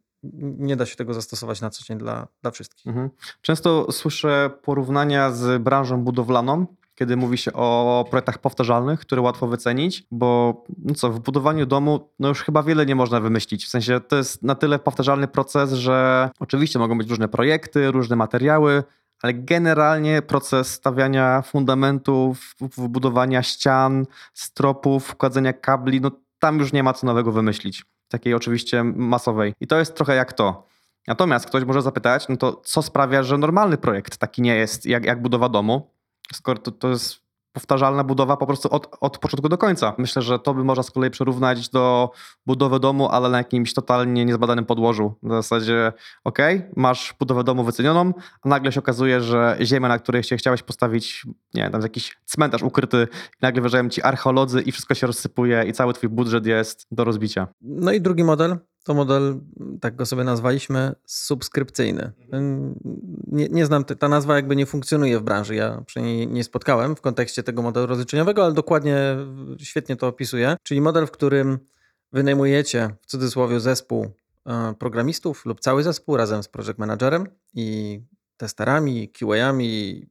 nie 0.43 0.75
da 0.75 0.85
się 0.85 0.95
tego 0.95 1.13
zastosować 1.13 1.61
na 1.61 1.69
co 1.69 1.83
dzień 1.83 1.97
dla, 1.97 2.27
dla 2.41 2.51
wszystkich. 2.51 2.87
Mhm. 2.87 3.09
Często 3.41 3.91
słyszę 3.91 4.51
porównania 4.61 5.31
z 5.31 5.61
branżą 5.61 6.03
budowlaną, 6.03 6.65
kiedy 6.95 7.17
mówi 7.17 7.37
się 7.37 7.53
o 7.53 8.05
projektach 8.09 8.37
powtarzalnych, 8.37 8.99
które 8.99 9.21
łatwo 9.21 9.47
wycenić, 9.47 10.03
bo 10.11 10.63
no 10.77 10.95
co, 10.95 11.09
w 11.09 11.19
budowaniu 11.19 11.65
domu 11.65 12.09
no 12.19 12.27
już 12.27 12.41
chyba 12.41 12.63
wiele 12.63 12.85
nie 12.85 12.95
można 12.95 13.19
wymyślić. 13.19 13.65
W 13.65 13.69
sensie 13.69 13.99
to 13.99 14.15
jest 14.15 14.43
na 14.43 14.55
tyle 14.55 14.79
powtarzalny 14.79 15.27
proces, 15.27 15.73
że 15.73 16.29
oczywiście 16.39 16.79
mogą 16.79 16.97
być 16.97 17.09
różne 17.09 17.27
projekty, 17.27 17.91
różne 17.91 18.15
materiały, 18.15 18.83
ale 19.21 19.33
generalnie 19.33 20.21
proces 20.21 20.73
stawiania 20.73 21.41
fundamentów, 21.41 22.55
budowania 22.77 23.43
ścian, 23.43 24.05
stropów, 24.33 25.05
wkładzenia 25.05 25.53
kabli, 25.53 26.01
no 26.01 26.11
tam 26.39 26.59
już 26.59 26.73
nie 26.73 26.83
ma 26.83 26.93
co 26.93 27.07
nowego 27.07 27.31
wymyślić. 27.31 27.85
Takiej 28.07 28.33
oczywiście 28.33 28.83
masowej. 28.83 29.53
I 29.59 29.67
to 29.67 29.79
jest 29.79 29.95
trochę 29.95 30.15
jak 30.15 30.33
to. 30.33 30.67
Natomiast 31.07 31.45
ktoś 31.45 31.63
może 31.63 31.81
zapytać, 31.81 32.27
no 32.29 32.37
to 32.37 32.61
co 32.65 32.81
sprawia, 32.81 33.23
że 33.23 33.37
normalny 33.37 33.77
projekt 33.77 34.17
taki 34.17 34.41
nie 34.41 34.55
jest 34.55 34.85
jak, 34.85 35.05
jak 35.05 35.21
budowa 35.21 35.49
domu? 35.49 35.92
Skoro 36.33 36.59
to, 36.59 36.71
to 36.71 36.89
jest 36.89 37.23
powtarzalna 37.53 38.03
budowa 38.03 38.37
po 38.37 38.47
prostu 38.47 38.69
od, 38.71 38.97
od 39.01 39.17
początku 39.17 39.49
do 39.49 39.57
końca. 39.57 39.93
Myślę, 39.97 40.21
że 40.21 40.39
to 40.39 40.53
by 40.53 40.63
można 40.63 40.83
z 40.83 40.91
kolei 40.91 41.09
przyrównać 41.09 41.69
do 41.69 42.11
budowy 42.45 42.79
domu, 42.79 43.09
ale 43.09 43.29
na 43.29 43.37
jakimś 43.37 43.73
totalnie 43.73 44.25
niezbadanym 44.25 44.65
podłożu. 44.65 45.13
W 45.23 45.29
zasadzie, 45.29 45.93
ok, 46.23 46.37
masz 46.75 47.15
budowę 47.19 47.43
domu 47.43 47.63
wycenioną, 47.63 48.13
a 48.41 48.49
nagle 48.49 48.71
się 48.71 48.79
okazuje, 48.79 49.21
że 49.21 49.57
ziemia, 49.61 49.87
na 49.87 49.99
której 49.99 50.23
się 50.23 50.37
chciałeś 50.37 50.63
postawić, 50.63 51.25
nie 51.53 51.63
wiem, 51.63 51.71
tam 51.71 51.81
jakiś 51.81 52.17
cmentarz 52.25 52.63
ukryty, 52.63 53.07
i 53.13 53.37
nagle 53.41 53.61
wjeżdżają 53.61 53.89
ci 53.89 54.01
archeolodzy 54.01 54.61
i 54.61 54.71
wszystko 54.71 54.93
się 54.93 55.07
rozsypuje 55.07 55.63
i 55.67 55.73
cały 55.73 55.93
twój 55.93 56.09
budżet 56.09 56.45
jest 56.45 56.87
do 56.91 57.03
rozbicia. 57.03 57.47
No 57.61 57.91
i 57.91 58.01
drugi 58.01 58.23
model, 58.23 58.57
to 58.83 58.93
model, 58.93 59.39
tak 59.81 59.95
go 59.95 60.05
sobie 60.05 60.23
nazwaliśmy, 60.23 60.95
subskrypcyjny. 61.05 62.11
Nie, 63.27 63.47
nie, 63.49 63.65
znam, 63.65 63.83
ta 63.85 64.07
nazwa 64.07 64.35
jakby 64.35 64.55
nie 64.55 64.65
funkcjonuje 64.65 65.19
w 65.19 65.23
branży. 65.23 65.55
Ja 65.55 65.83
przynajmniej 65.85 66.27
nie 66.27 66.43
spotkałem 66.43 66.95
w 66.95 67.01
kontekście 67.01 67.43
tego 67.43 67.61
modelu 67.61 67.87
rozliczeniowego, 67.87 68.43
ale 68.43 68.53
dokładnie 68.53 68.97
świetnie 69.59 69.95
to 69.95 70.07
opisuje. 70.07 70.55
Czyli 70.63 70.81
model, 70.81 71.07
w 71.07 71.11
którym 71.11 71.59
wynajmujecie 72.11 72.95
w 73.01 73.05
cudzysłowie 73.05 73.59
zespół 73.59 74.07
e, 74.45 74.73
programistów 74.79 75.45
lub 75.45 75.59
cały 75.59 75.83
zespół 75.83 76.17
razem 76.17 76.43
z 76.43 76.47
project 76.47 76.79
managerem 76.79 77.27
i 77.53 77.99
testerami, 78.37 79.09
QA-ami, 79.09 80.05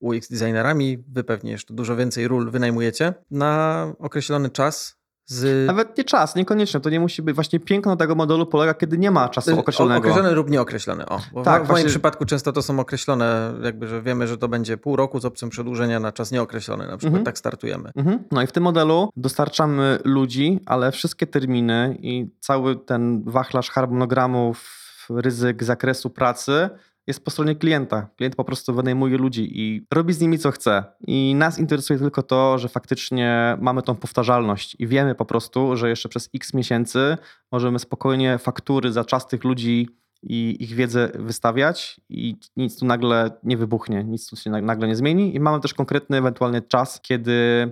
UX 0.00 0.28
designerami, 0.28 0.98
wy 1.08 1.24
pewnie 1.24 1.50
jeszcze 1.50 1.74
dużo 1.74 1.96
więcej 1.96 2.28
ról 2.28 2.50
wynajmujecie 2.50 3.14
na 3.30 3.92
określony 3.98 4.50
czas 4.50 4.96
z... 5.26 5.66
Nawet 5.66 5.98
nie 5.98 6.04
czas, 6.04 6.34
niekoniecznie. 6.34 6.80
To 6.80 6.90
nie 6.90 7.00
musi 7.00 7.22
być. 7.22 7.34
Właśnie 7.34 7.60
piękno 7.60 7.96
tego 7.96 8.14
modelu 8.14 8.46
polega, 8.46 8.74
kiedy 8.74 8.98
nie 8.98 9.10
ma 9.10 9.28
czasu 9.28 9.60
określonego. 9.60 9.98
Określony 9.98 10.34
lub 10.34 10.50
nieokreślony. 10.50 11.06
O, 11.06 11.42
tak, 11.44 11.64
w, 11.64 11.66
w 11.66 11.70
moim 11.70 11.86
przypadku 11.86 12.24
często 12.24 12.52
to 12.52 12.62
są 12.62 12.80
określone, 12.80 13.54
jakby, 13.62 13.88
że 13.88 14.02
wiemy, 14.02 14.28
że 14.28 14.38
to 14.38 14.48
będzie 14.48 14.76
pół 14.76 14.96
roku 14.96 15.20
z 15.20 15.24
opcją 15.24 15.48
przedłużenia 15.48 16.00
na 16.00 16.12
czas 16.12 16.32
nieokreślony. 16.32 16.86
Na 16.86 16.96
przykład 16.96 17.04
mhm. 17.06 17.24
tak 17.24 17.38
startujemy. 17.38 17.90
Mhm. 17.96 18.24
No 18.32 18.42
i 18.42 18.46
w 18.46 18.52
tym 18.52 18.62
modelu 18.62 19.10
dostarczamy 19.16 19.98
ludzi, 20.04 20.60
ale 20.66 20.92
wszystkie 20.92 21.26
terminy 21.26 21.98
i 22.00 22.30
cały 22.40 22.76
ten 22.76 23.22
wachlarz 23.26 23.70
harmonogramów, 23.70 24.86
ryzyk 25.10 25.64
zakresu 25.64 26.10
pracy 26.10 26.70
jest 27.06 27.24
po 27.24 27.30
stronie 27.30 27.54
klienta. 27.54 28.08
Klient 28.16 28.36
po 28.36 28.44
prostu 28.44 28.74
wynajmuje 28.74 29.18
ludzi 29.18 29.60
i 29.60 29.86
robi 29.94 30.12
z 30.12 30.20
nimi 30.20 30.38
co 30.38 30.50
chce. 30.50 30.84
I 31.06 31.34
nas 31.34 31.58
interesuje 31.58 31.98
tylko 31.98 32.22
to, 32.22 32.58
że 32.58 32.68
faktycznie 32.68 33.56
mamy 33.60 33.82
tą 33.82 33.94
powtarzalność 33.94 34.76
i 34.78 34.86
wiemy 34.86 35.14
po 35.14 35.24
prostu, 35.24 35.76
że 35.76 35.88
jeszcze 35.88 36.08
przez 36.08 36.30
x 36.34 36.54
miesięcy 36.54 37.16
możemy 37.52 37.78
spokojnie 37.78 38.38
faktury 38.38 38.92
za 38.92 39.04
czas 39.04 39.28
tych 39.28 39.44
ludzi 39.44 39.88
i 40.22 40.56
ich 40.60 40.74
wiedzę 40.74 41.10
wystawiać 41.14 42.00
i 42.08 42.36
nic 42.56 42.78
tu 42.78 42.86
nagle 42.86 43.30
nie 43.42 43.56
wybuchnie, 43.56 44.04
nic 44.04 44.26
tu 44.30 44.36
się 44.36 44.50
nagle 44.50 44.88
nie 44.88 44.96
zmieni 44.96 45.34
i 45.34 45.40
mamy 45.40 45.60
też 45.60 45.74
konkretny 45.74 46.16
ewentualnie 46.16 46.62
czas, 46.62 47.00
kiedy 47.00 47.68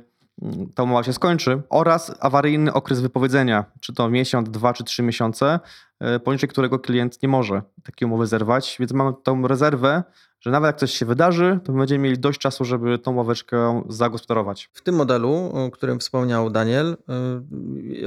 ta 0.75 0.83
umowa 0.83 1.03
się 1.03 1.13
skończy 1.13 1.63
oraz 1.71 2.17
awaryjny 2.21 2.73
okres 2.73 3.01
wypowiedzenia, 3.01 3.65
czy 3.81 3.95
to 3.95 4.11
miesiąc, 4.11 4.51
dwa 4.51 4.73
czy 4.73 4.85
trzy 4.85 5.03
miesiące, 5.03 5.61
e, 6.01 6.21
poniżej 6.21 6.49
którego 6.49 6.79
klient 6.79 7.23
nie 7.23 7.29
może 7.29 7.63
takiej 7.85 8.07
umowy 8.07 8.27
zerwać, 8.27 8.77
więc 8.81 8.93
mamy 8.93 9.13
tą 9.23 9.49
rezerwę, 9.49 10.03
że 10.45 10.51
nawet 10.51 10.69
jak 10.69 10.77
coś 10.77 10.93
się 10.93 11.07
wydarzy, 11.07 11.61
to 11.65 11.73
będziemy 11.73 12.05
mieli 12.05 12.19
dość 12.19 12.41
czasu, 12.41 12.65
żeby 12.65 12.99
tą 12.99 13.15
ławeczkę 13.15 13.83
zagospodarować. 13.89 14.71
W 14.73 14.83
tym 14.83 14.95
modelu, 14.95 15.51
o 15.53 15.71
którym 15.71 15.99
wspomniał 15.99 16.51
Daniel, 16.51 16.97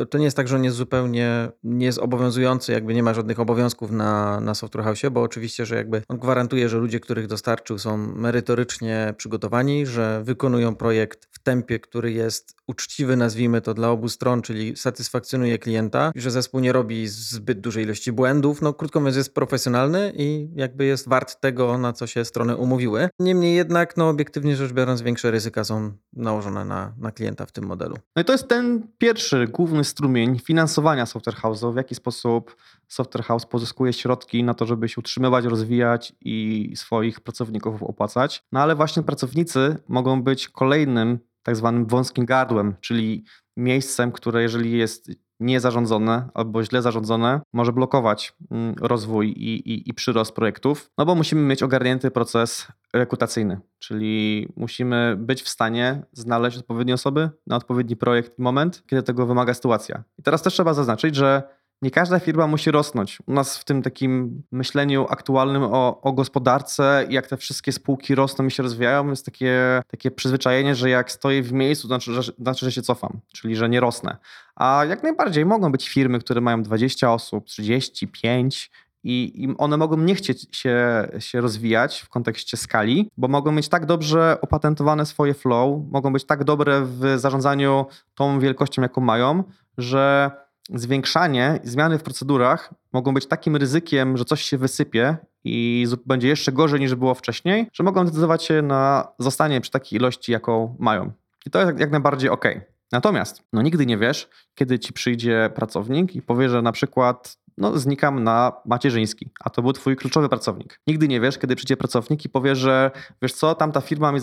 y, 0.01 0.05
to 0.05 0.17
nie 0.17 0.25
jest 0.25 0.37
tak, 0.37 0.47
że 0.47 0.55
on 0.55 0.63
jest 0.63 0.77
zupełnie 0.77 1.49
nie 1.63 1.85
jest 1.85 1.99
obowiązujący, 1.99 2.71
jakby 2.71 2.93
nie 2.93 3.03
ma 3.03 3.13
żadnych 3.13 3.39
obowiązków 3.39 3.91
na, 3.91 4.39
na 4.39 4.55
Software 4.55 4.83
House, 4.83 5.01
bo 5.11 5.21
oczywiście, 5.21 5.65
że 5.65 5.75
jakby 5.75 6.01
on 6.07 6.17
gwarantuje, 6.17 6.69
że 6.69 6.77
ludzie, 6.77 6.99
których 6.99 7.27
dostarczył 7.27 7.79
są 7.79 7.97
merytorycznie 7.97 9.13
przygotowani, 9.17 9.85
że 9.85 10.21
wykonują 10.23 10.75
projekt 10.75 11.27
w 11.31 11.39
tempie, 11.39 11.79
który 11.79 12.11
jest 12.11 12.55
uczciwy, 12.67 13.15
nazwijmy 13.15 13.61
to 13.61 13.73
dla 13.73 13.89
obu 13.89 14.09
stron, 14.09 14.41
czyli 14.41 14.75
satysfakcjonuje 14.75 15.57
klienta, 15.57 16.11
że 16.15 16.31
zespół 16.31 16.59
nie 16.59 16.73
robi 16.73 17.07
zbyt 17.07 17.59
dużej 17.59 17.83
ilości 17.83 18.11
błędów, 18.11 18.61
no 18.61 18.73
krótko 18.73 18.99
mówiąc 18.99 19.17
jest 19.17 19.33
profesjonalny 19.33 20.13
i 20.15 20.49
jakby 20.55 20.85
jest 20.85 21.09
wart 21.09 21.41
tego, 21.41 21.77
na 21.77 21.93
co 21.93 22.07
się 22.07 22.25
strony 22.27 22.55
umówiły. 22.55 23.09
Niemniej 23.19 23.55
jednak, 23.55 23.97
no 23.97 24.09
obiektywnie 24.09 24.55
rzecz 24.55 24.73
biorąc, 24.73 25.01
większe 25.01 25.31
ryzyka 25.31 25.63
są 25.63 25.91
nałożone 26.13 26.65
na, 26.65 26.93
na 26.97 27.11
klienta 27.11 27.45
w 27.45 27.51
tym 27.51 27.65
modelu. 27.65 27.95
No 28.15 28.21
i 28.21 28.25
to 28.25 28.31
jest 28.31 28.47
ten 28.47 28.87
pierwszy 28.97 29.47
główny 29.47 29.83
strumień 29.83 30.39
finansowania 30.39 31.05
Software 31.05 31.35
House'u, 31.35 31.73
w 31.73 31.75
jaki 31.75 31.95
sposób 31.95 32.55
Software 32.87 33.23
House 33.23 33.45
pozyskuje 33.45 33.93
środki 33.93 34.43
na 34.43 34.53
to, 34.53 34.65
żeby 34.65 34.89
się 34.89 34.95
utrzymywać, 34.99 35.45
rozwijać 35.45 36.13
i 36.21 36.73
swoich 36.75 37.19
pracowników 37.19 37.83
opłacać. 37.83 38.43
No 38.51 38.59
ale 38.59 38.75
właśnie 38.75 39.03
pracownicy 39.03 39.77
mogą 39.87 40.23
być 40.23 40.49
kolejnym 40.49 41.19
tak 41.43 41.55
zwanym 41.55 41.85
wąskim 41.85 42.25
gardłem, 42.25 42.75
czyli 42.81 43.25
miejscem, 43.57 44.11
które 44.11 44.41
jeżeli 44.41 44.77
jest 44.77 45.11
niezarządzone 45.39 46.29
albo 46.33 46.63
źle 46.63 46.81
zarządzone, 46.81 47.41
może 47.53 47.73
blokować 47.73 48.33
mm, 48.51 48.75
rozwój 48.81 49.29
i, 49.29 49.71
i, 49.71 49.89
i, 49.89 49.93
przyrost 49.93 50.31
projektów, 50.31 50.91
no 50.97 51.05
bo 51.05 51.15
musimy 51.15 51.41
mieć 51.41 51.63
ogarnięty 51.63 52.11
proces 52.11 52.67
rekrutacyjny, 52.93 53.59
czyli 53.79 54.47
musimy 54.55 55.15
być 55.17 55.41
w 55.41 55.49
stanie 55.49 56.01
znaleźć 56.13 56.57
odpowiednie 56.57 56.93
osoby 56.93 57.29
na 57.47 57.55
odpowiedni 57.55 57.95
projekt 57.95 58.39
i 58.39 58.41
moment, 58.41 58.83
kiedy 58.87 59.03
tego 59.03 59.25
wymaga 59.25 59.53
sytuacja. 59.53 60.03
I 60.17 60.23
teraz 60.23 60.41
też 60.41 60.53
trzeba 60.53 60.73
zaznaczyć, 60.73 61.15
że 61.15 61.56
nie 61.81 61.91
każda 61.91 62.19
firma 62.19 62.47
musi 62.47 62.71
rosnąć. 62.71 63.17
U 63.25 63.33
nas 63.33 63.57
w 63.57 63.65
tym 63.65 63.81
takim 63.81 64.43
myśleniu 64.51 65.05
aktualnym 65.09 65.63
o, 65.63 66.01
o 66.01 66.13
gospodarce 66.13 67.05
jak 67.09 67.27
te 67.27 67.37
wszystkie 67.37 67.71
spółki 67.71 68.15
rosną 68.15 68.45
i 68.45 68.51
się 68.51 68.63
rozwijają, 68.63 69.09
jest 69.09 69.25
takie, 69.25 69.81
takie 69.87 70.11
przyzwyczajenie, 70.11 70.75
że 70.75 70.89
jak 70.89 71.11
stoję 71.11 71.43
w 71.43 71.53
miejscu, 71.53 71.81
to 71.83 71.87
znaczy, 71.87 72.13
że, 72.13 72.31
znaczy, 72.39 72.65
że 72.65 72.71
się 72.71 72.81
cofam, 72.81 73.19
czyli 73.33 73.55
że 73.55 73.69
nie 73.69 73.79
rosnę. 73.79 74.17
A 74.55 74.85
jak 74.89 75.03
najbardziej 75.03 75.45
mogą 75.45 75.71
być 75.71 75.89
firmy, 75.89 76.19
które 76.19 76.41
mają 76.41 76.63
20 76.63 77.13
osób, 77.13 77.45
35 77.45 78.71
i, 79.03 79.43
i 79.43 79.57
one 79.57 79.77
mogą 79.77 79.97
nie 79.97 80.15
chcieć 80.15 80.57
się, 80.57 81.07
się 81.19 81.41
rozwijać 81.41 82.01
w 82.01 82.09
kontekście 82.09 82.57
skali, 82.57 83.11
bo 83.17 83.27
mogą 83.27 83.51
mieć 83.51 83.69
tak 83.69 83.85
dobrze 83.85 84.37
opatentowane 84.41 85.05
swoje 85.05 85.33
flow, 85.33 85.81
mogą 85.91 86.13
być 86.13 86.25
tak 86.25 86.43
dobre 86.43 86.81
w 86.81 87.01
zarządzaniu 87.15 87.85
tą 88.15 88.39
wielkością, 88.39 88.81
jaką 88.81 89.01
mają, 89.01 89.43
że 89.77 90.31
zwiększanie 90.73 91.59
zmiany 91.63 91.99
w 91.99 92.03
procedurach 92.03 92.73
mogą 92.93 93.13
być 93.13 93.25
takim 93.25 93.55
ryzykiem, 93.55 94.17
że 94.17 94.25
coś 94.25 94.41
się 94.41 94.57
wysypie 94.57 95.17
i 95.43 95.85
będzie 96.05 96.27
jeszcze 96.27 96.51
gorzej 96.51 96.79
niż 96.79 96.95
było 96.95 97.15
wcześniej, 97.15 97.69
że 97.73 97.83
mogą 97.83 98.07
zdecydować 98.07 98.43
się 98.43 98.61
na 98.61 99.07
zostanie 99.19 99.61
przy 99.61 99.71
takiej 99.71 99.99
ilości, 99.99 100.31
jaką 100.31 100.75
mają. 100.79 101.11
I 101.45 101.49
to 101.49 101.59
jest 101.59 101.79
jak 101.79 101.91
najbardziej 101.91 102.29
ok. 102.29 102.45
Natomiast 102.91 103.43
no, 103.53 103.61
nigdy 103.61 103.85
nie 103.85 103.97
wiesz, 103.97 104.29
kiedy 104.55 104.79
ci 104.79 104.93
przyjdzie 104.93 105.49
pracownik 105.55 106.15
i 106.15 106.21
powie, 106.21 106.49
że 106.49 106.61
na 106.61 106.71
przykład 106.71 107.37
no, 107.57 107.79
znikam 107.79 108.23
na 108.23 108.51
macierzyński, 108.65 109.29
a 109.39 109.49
to 109.49 109.61
był 109.61 109.73
twój 109.73 109.95
kluczowy 109.95 110.29
pracownik. 110.29 110.79
Nigdy 110.87 111.07
nie 111.07 111.21
wiesz, 111.21 111.37
kiedy 111.37 111.55
przyjdzie 111.55 111.77
pracownik 111.77 112.25
i 112.25 112.29
powie, 112.29 112.55
że 112.55 112.91
wiesz 113.21 113.33
co, 113.33 113.55
tamta 113.55 113.81
firma 113.81 114.11
mi 114.11 114.19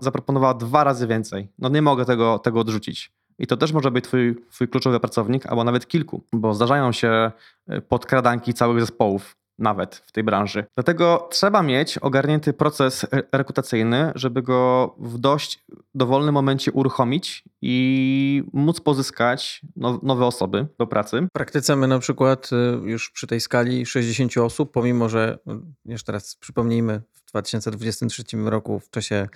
zaproponowała 0.00 0.54
dwa 0.54 0.84
razy 0.84 1.06
więcej. 1.06 1.48
No 1.58 1.68
nie 1.68 1.82
mogę 1.82 2.04
tego, 2.04 2.38
tego 2.38 2.60
odrzucić. 2.60 3.12
I 3.38 3.46
to 3.46 3.56
też 3.56 3.72
może 3.72 3.90
być 3.90 4.04
twój, 4.04 4.36
twój 4.50 4.68
kluczowy 4.68 5.00
pracownik, 5.00 5.46
albo 5.46 5.64
nawet 5.64 5.86
kilku, 5.86 6.24
bo 6.32 6.54
zdarzają 6.54 6.92
się 6.92 7.30
e, 7.68 7.80
podkradanki 7.80 8.54
całych 8.54 8.80
zespołów, 8.80 9.36
nawet 9.58 9.96
w 9.96 10.12
tej 10.12 10.24
branży. 10.24 10.64
Dlatego 10.74 11.28
trzeba 11.30 11.62
mieć 11.62 11.98
ogarnięty 11.98 12.52
proces 12.52 13.06
rekrutacyjny, 13.32 14.12
żeby 14.14 14.42
go 14.42 14.94
w 14.98 15.18
dość 15.18 15.64
dowolnym 15.96 16.34
momencie 16.34 16.72
uruchomić 16.72 17.44
i 17.62 18.42
móc 18.52 18.80
pozyskać 18.80 19.62
nowe 20.02 20.26
osoby 20.26 20.66
do 20.78 20.86
pracy. 20.86 21.26
W 21.30 21.32
praktyce 21.32 21.76
my 21.76 21.88
na 21.88 21.98
przykład 21.98 22.50
y, 22.52 22.90
już 22.90 23.10
przy 23.10 23.26
tej 23.26 23.40
skali 23.40 23.86
60 23.86 24.36
osób, 24.36 24.72
pomimo 24.72 25.08
że, 25.08 25.38
y, 25.48 25.52
jeszcze 25.84 26.12
raz 26.12 26.36
przypomnijmy, 26.36 27.02
2023 27.36 28.24
roku 28.44 28.80
w 28.80 28.90
czasie 28.90 29.28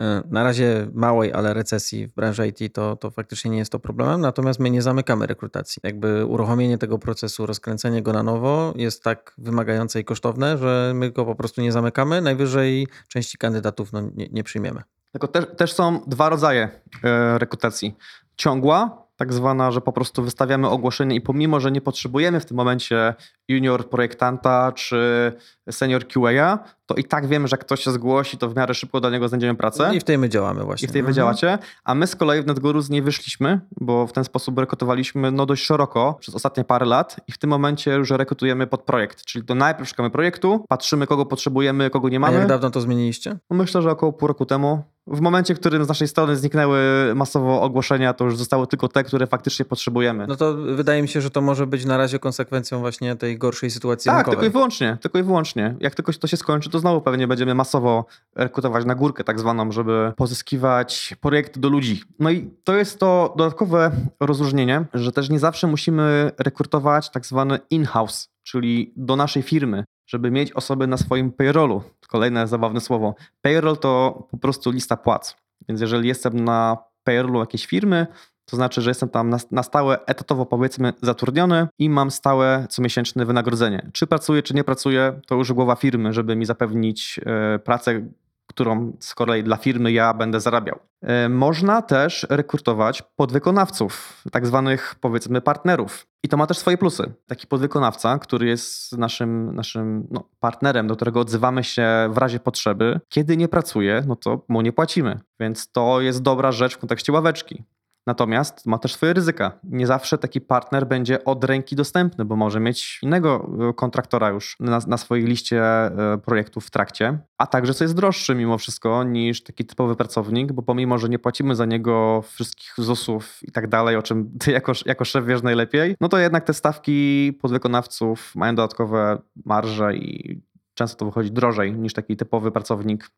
e, 0.00 0.22
na 0.30 0.44
razie 0.44 0.88
małej, 0.94 1.32
ale 1.32 1.54
recesji 1.54 2.06
w 2.06 2.14
branży 2.14 2.48
IT, 2.48 2.74
to, 2.74 2.96
to 2.96 3.10
faktycznie 3.10 3.50
nie 3.50 3.58
jest 3.58 3.72
to 3.72 3.78
problemem. 3.78 4.20
Natomiast 4.20 4.60
my 4.60 4.70
nie 4.70 4.82
zamykamy 4.82 5.26
rekrutacji. 5.26 5.80
Jakby 5.82 6.26
uruchomienie 6.26 6.78
tego 6.78 6.98
procesu, 6.98 7.46
rozkręcenie 7.46 8.02
go 8.02 8.12
na 8.12 8.22
nowo 8.22 8.74
jest 8.76 9.02
tak 9.02 9.34
wymagające 9.38 10.00
i 10.00 10.04
kosztowne, 10.04 10.58
że 10.58 10.92
my 10.94 11.10
go 11.10 11.24
po 11.24 11.34
prostu 11.34 11.60
nie 11.60 11.72
zamykamy. 11.72 12.20
Najwyżej 12.20 12.88
części 13.08 13.38
kandydatów 13.38 13.92
no, 13.92 14.00
nie, 14.14 14.28
nie 14.32 14.44
przyjmiemy. 14.44 14.82
Tylko 15.12 15.28
też, 15.28 15.44
też 15.56 15.72
są 15.72 16.00
dwa 16.06 16.28
rodzaje 16.28 16.68
e, 17.04 17.38
rekrutacji. 17.38 17.96
Ciągła, 18.36 19.02
tak 19.16 19.32
zwana, 19.32 19.70
że 19.70 19.80
po 19.80 19.92
prostu 19.92 20.22
wystawiamy 20.22 20.68
ogłoszenie 20.68 21.16
i 21.16 21.20
pomimo, 21.20 21.60
że 21.60 21.72
nie 21.72 21.80
potrzebujemy 21.80 22.40
w 22.40 22.44
tym 22.44 22.56
momencie 22.56 23.14
junior 23.48 23.88
projektanta 23.88 24.72
czy 24.72 25.32
senior 25.70 26.06
QA, 26.08 26.58
to 26.86 26.94
i 26.94 27.04
tak 27.04 27.26
wiemy, 27.26 27.48
że 27.48 27.54
jak 27.54 27.60
ktoś 27.60 27.84
się 27.84 27.90
zgłosi, 27.90 28.38
to 28.38 28.48
w 28.48 28.56
miarę 28.56 28.74
szybko 28.74 29.00
do 29.00 29.10
niego 29.10 29.28
znajdziemy 29.28 29.54
pracę. 29.54 29.90
I 29.94 30.00
w 30.00 30.04
tej 30.04 30.18
my 30.18 30.28
działamy 30.28 30.64
właśnie. 30.64 30.86
I 30.86 30.88
w 30.88 30.92
tej 30.92 31.02
wy 31.02 31.08
mhm. 31.08 31.14
działacie. 31.14 31.58
A 31.84 31.94
my 31.94 32.06
z 32.06 32.16
kolei 32.16 32.42
w 32.42 32.46
NetGurus 32.46 32.90
nie 32.90 33.02
wyszliśmy, 33.02 33.60
bo 33.80 34.06
w 34.06 34.12
ten 34.12 34.24
sposób 34.24 34.58
rekrutowaliśmy 34.58 35.32
no 35.32 35.46
dość 35.46 35.64
szeroko 35.64 36.16
przez 36.20 36.34
ostatnie 36.34 36.64
parę 36.64 36.86
lat 36.86 37.16
i 37.28 37.32
w 37.32 37.38
tym 37.38 37.50
momencie 37.50 37.94
już 37.94 38.10
rekrutujemy 38.10 38.66
pod 38.66 38.82
projekt. 38.82 39.24
Czyli 39.24 39.44
to 39.44 39.54
najpierw 39.54 39.88
szukamy 39.88 40.10
projektu, 40.10 40.64
patrzymy 40.68 41.06
kogo 41.06 41.26
potrzebujemy, 41.26 41.90
kogo 41.90 42.08
nie 42.08 42.20
mamy. 42.20 42.36
A 42.36 42.38
jak 42.38 42.48
dawno 42.48 42.70
to 42.70 42.80
zmieniliście? 42.80 43.36
No 43.50 43.56
myślę, 43.56 43.82
że 43.82 43.90
około 43.90 44.12
pół 44.12 44.28
roku 44.28 44.46
temu. 44.46 44.82
W 45.06 45.20
momencie, 45.20 45.54
w 45.54 45.60
którym 45.60 45.84
z 45.84 45.88
naszej 45.88 46.08
strony 46.08 46.36
zniknęły 46.36 46.80
masowo 47.14 47.62
ogłoszenia, 47.62 48.14
to 48.14 48.24
już 48.24 48.36
zostały 48.36 48.66
tylko 48.66 48.88
te, 48.88 49.04
które 49.04 49.26
faktycznie 49.26 49.64
potrzebujemy. 49.64 50.26
No 50.26 50.36
to 50.36 50.54
wydaje 50.54 51.02
mi 51.02 51.08
się, 51.08 51.20
że 51.20 51.30
to 51.30 51.40
może 51.40 51.66
być 51.66 51.84
na 51.84 51.96
razie 51.96 52.18
konsekwencją 52.18 52.80
właśnie 52.80 53.16
tej 53.16 53.38
gorszej 53.38 53.70
sytuacji 53.70 54.08
tak, 54.08 54.16
rynkowej. 54.16 54.36
tylko 54.36 54.46
i 54.46 54.52
wyłącznie, 54.52 54.98
tylko 55.00 55.18
i 55.18 55.22
wyłącznie. 55.22 55.74
Jak 55.80 55.94
tylko 55.94 56.12
to 56.12 56.26
się 56.26 56.36
skończy, 56.36 56.70
to 56.70 56.78
znowu 56.78 57.00
pewnie 57.00 57.28
będziemy 57.28 57.54
masowo 57.54 58.04
rekrutować 58.36 58.84
na 58.84 58.94
górkę 58.94 59.24
tak 59.24 59.40
zwaną, 59.40 59.72
żeby 59.72 60.12
pozyskiwać 60.16 61.14
projekty 61.20 61.60
do 61.60 61.68
ludzi. 61.68 62.02
No 62.18 62.30
i 62.30 62.50
to 62.64 62.76
jest 62.76 62.98
to 62.98 63.34
dodatkowe 63.36 63.90
rozróżnienie, 64.20 64.84
że 64.94 65.12
też 65.12 65.30
nie 65.30 65.38
zawsze 65.38 65.66
musimy 65.66 66.30
rekrutować 66.38 67.10
tak 67.10 67.26
zwany 67.26 67.58
in-house, 67.70 68.28
czyli 68.42 68.92
do 68.96 69.16
naszej 69.16 69.42
firmy, 69.42 69.84
żeby 70.06 70.30
mieć 70.30 70.52
osoby 70.52 70.86
na 70.86 70.96
swoim 70.96 71.32
payrollu. 71.32 71.82
Kolejne 72.12 72.48
zabawne 72.48 72.80
słowo. 72.80 73.14
Payroll 73.42 73.76
to 73.76 74.22
po 74.30 74.36
prostu 74.38 74.70
lista 74.70 74.96
płac. 74.96 75.36
Więc 75.68 75.80
jeżeli 75.80 76.08
jestem 76.08 76.44
na 76.44 76.76
payrollu 77.04 77.40
jakiejś 77.40 77.66
firmy, 77.66 78.06
to 78.44 78.56
znaczy, 78.56 78.82
że 78.82 78.90
jestem 78.90 79.08
tam 79.08 79.30
na, 79.30 79.38
na 79.50 79.62
stałe, 79.62 80.06
etatowo 80.06 80.46
powiedzmy 80.46 80.92
zatrudniony 81.02 81.68
i 81.78 81.90
mam 81.90 82.10
stałe 82.10 82.66
comiesięczne 82.70 83.26
wynagrodzenie. 83.26 83.90
Czy 83.92 84.06
pracuję, 84.06 84.42
czy 84.42 84.54
nie 84.54 84.64
pracuję, 84.64 85.20
to 85.26 85.34
już 85.34 85.52
głowa 85.52 85.76
firmy, 85.76 86.12
żeby 86.12 86.36
mi 86.36 86.44
zapewnić 86.44 87.20
e, 87.26 87.58
pracę, 87.58 88.06
którą 88.46 88.92
z 89.00 89.14
kolei 89.14 89.44
dla 89.44 89.56
firmy 89.56 89.92
ja 89.92 90.14
będę 90.14 90.40
zarabiał. 90.40 90.78
E, 91.02 91.28
można 91.28 91.82
też 91.82 92.26
rekrutować 92.30 93.02
podwykonawców, 93.16 94.22
tak 94.32 94.46
zwanych 94.46 94.94
powiedzmy 95.00 95.40
partnerów. 95.40 96.06
I 96.24 96.28
to 96.28 96.36
ma 96.36 96.46
też 96.46 96.58
swoje 96.58 96.78
plusy. 96.78 97.14
Taki 97.26 97.46
podwykonawca, 97.46 98.18
który 98.18 98.46
jest 98.46 98.98
naszym, 98.98 99.54
naszym 99.54 100.08
no, 100.10 100.28
partnerem, 100.40 100.86
do 100.86 100.96
którego 100.96 101.20
odzywamy 101.20 101.64
się 101.64 101.86
w 102.10 102.18
razie 102.18 102.40
potrzeby, 102.40 103.00
kiedy 103.08 103.36
nie 103.36 103.48
pracuje, 103.48 104.02
no 104.06 104.16
to 104.16 104.44
mu 104.48 104.62
nie 104.62 104.72
płacimy. 104.72 105.20
Więc 105.40 105.70
to 105.70 106.00
jest 106.00 106.22
dobra 106.22 106.52
rzecz 106.52 106.74
w 106.74 106.78
kontekście 106.78 107.12
ławeczki. 107.12 107.64
Natomiast 108.06 108.66
ma 108.66 108.78
też 108.78 108.94
swoje 108.94 109.12
ryzyka. 109.12 109.52
Nie 109.64 109.86
zawsze 109.86 110.18
taki 110.18 110.40
partner 110.40 110.86
będzie 110.86 111.24
od 111.24 111.44
ręki 111.44 111.76
dostępny, 111.76 112.24
bo 112.24 112.36
może 112.36 112.60
mieć 112.60 112.98
innego 113.02 113.50
e, 113.70 113.72
kontraktora 113.72 114.28
już 114.28 114.56
na, 114.60 114.78
na 114.86 114.96
swojej 114.96 115.24
liście 115.24 115.62
e, 115.62 116.18
projektów 116.24 116.66
w 116.66 116.70
trakcie, 116.70 117.18
a 117.38 117.46
także 117.46 117.74
co 117.74 117.84
jest 117.84 117.96
droższy 117.96 118.34
mimo 118.34 118.58
wszystko 118.58 119.04
niż 119.04 119.42
taki 119.42 119.64
typowy 119.64 119.96
pracownik, 119.96 120.52
bo 120.52 120.62
pomimo, 120.62 120.98
że 120.98 121.08
nie 121.08 121.18
płacimy 121.18 121.54
za 121.54 121.66
niego 121.66 122.22
wszystkich 122.22 122.74
ZUS-ów 122.78 123.38
i 123.42 123.52
tak 123.52 123.68
dalej, 123.68 123.96
o 123.96 124.02
czym 124.02 124.38
ty 124.38 124.52
jako, 124.52 124.72
jako 124.86 125.04
szef 125.04 125.26
wiesz 125.26 125.42
najlepiej, 125.42 125.96
no 126.00 126.08
to 126.08 126.18
jednak 126.18 126.44
te 126.44 126.54
stawki 126.54 127.32
podwykonawców 127.42 128.32
mają 128.34 128.54
dodatkowe 128.54 129.18
marże 129.44 129.96
i 129.96 130.40
często 130.74 130.98
to 130.98 131.04
wychodzi 131.04 131.30
drożej 131.30 131.72
niż 131.72 131.92
taki 131.92 132.16
typowy 132.16 132.50
pracownik 132.50 133.10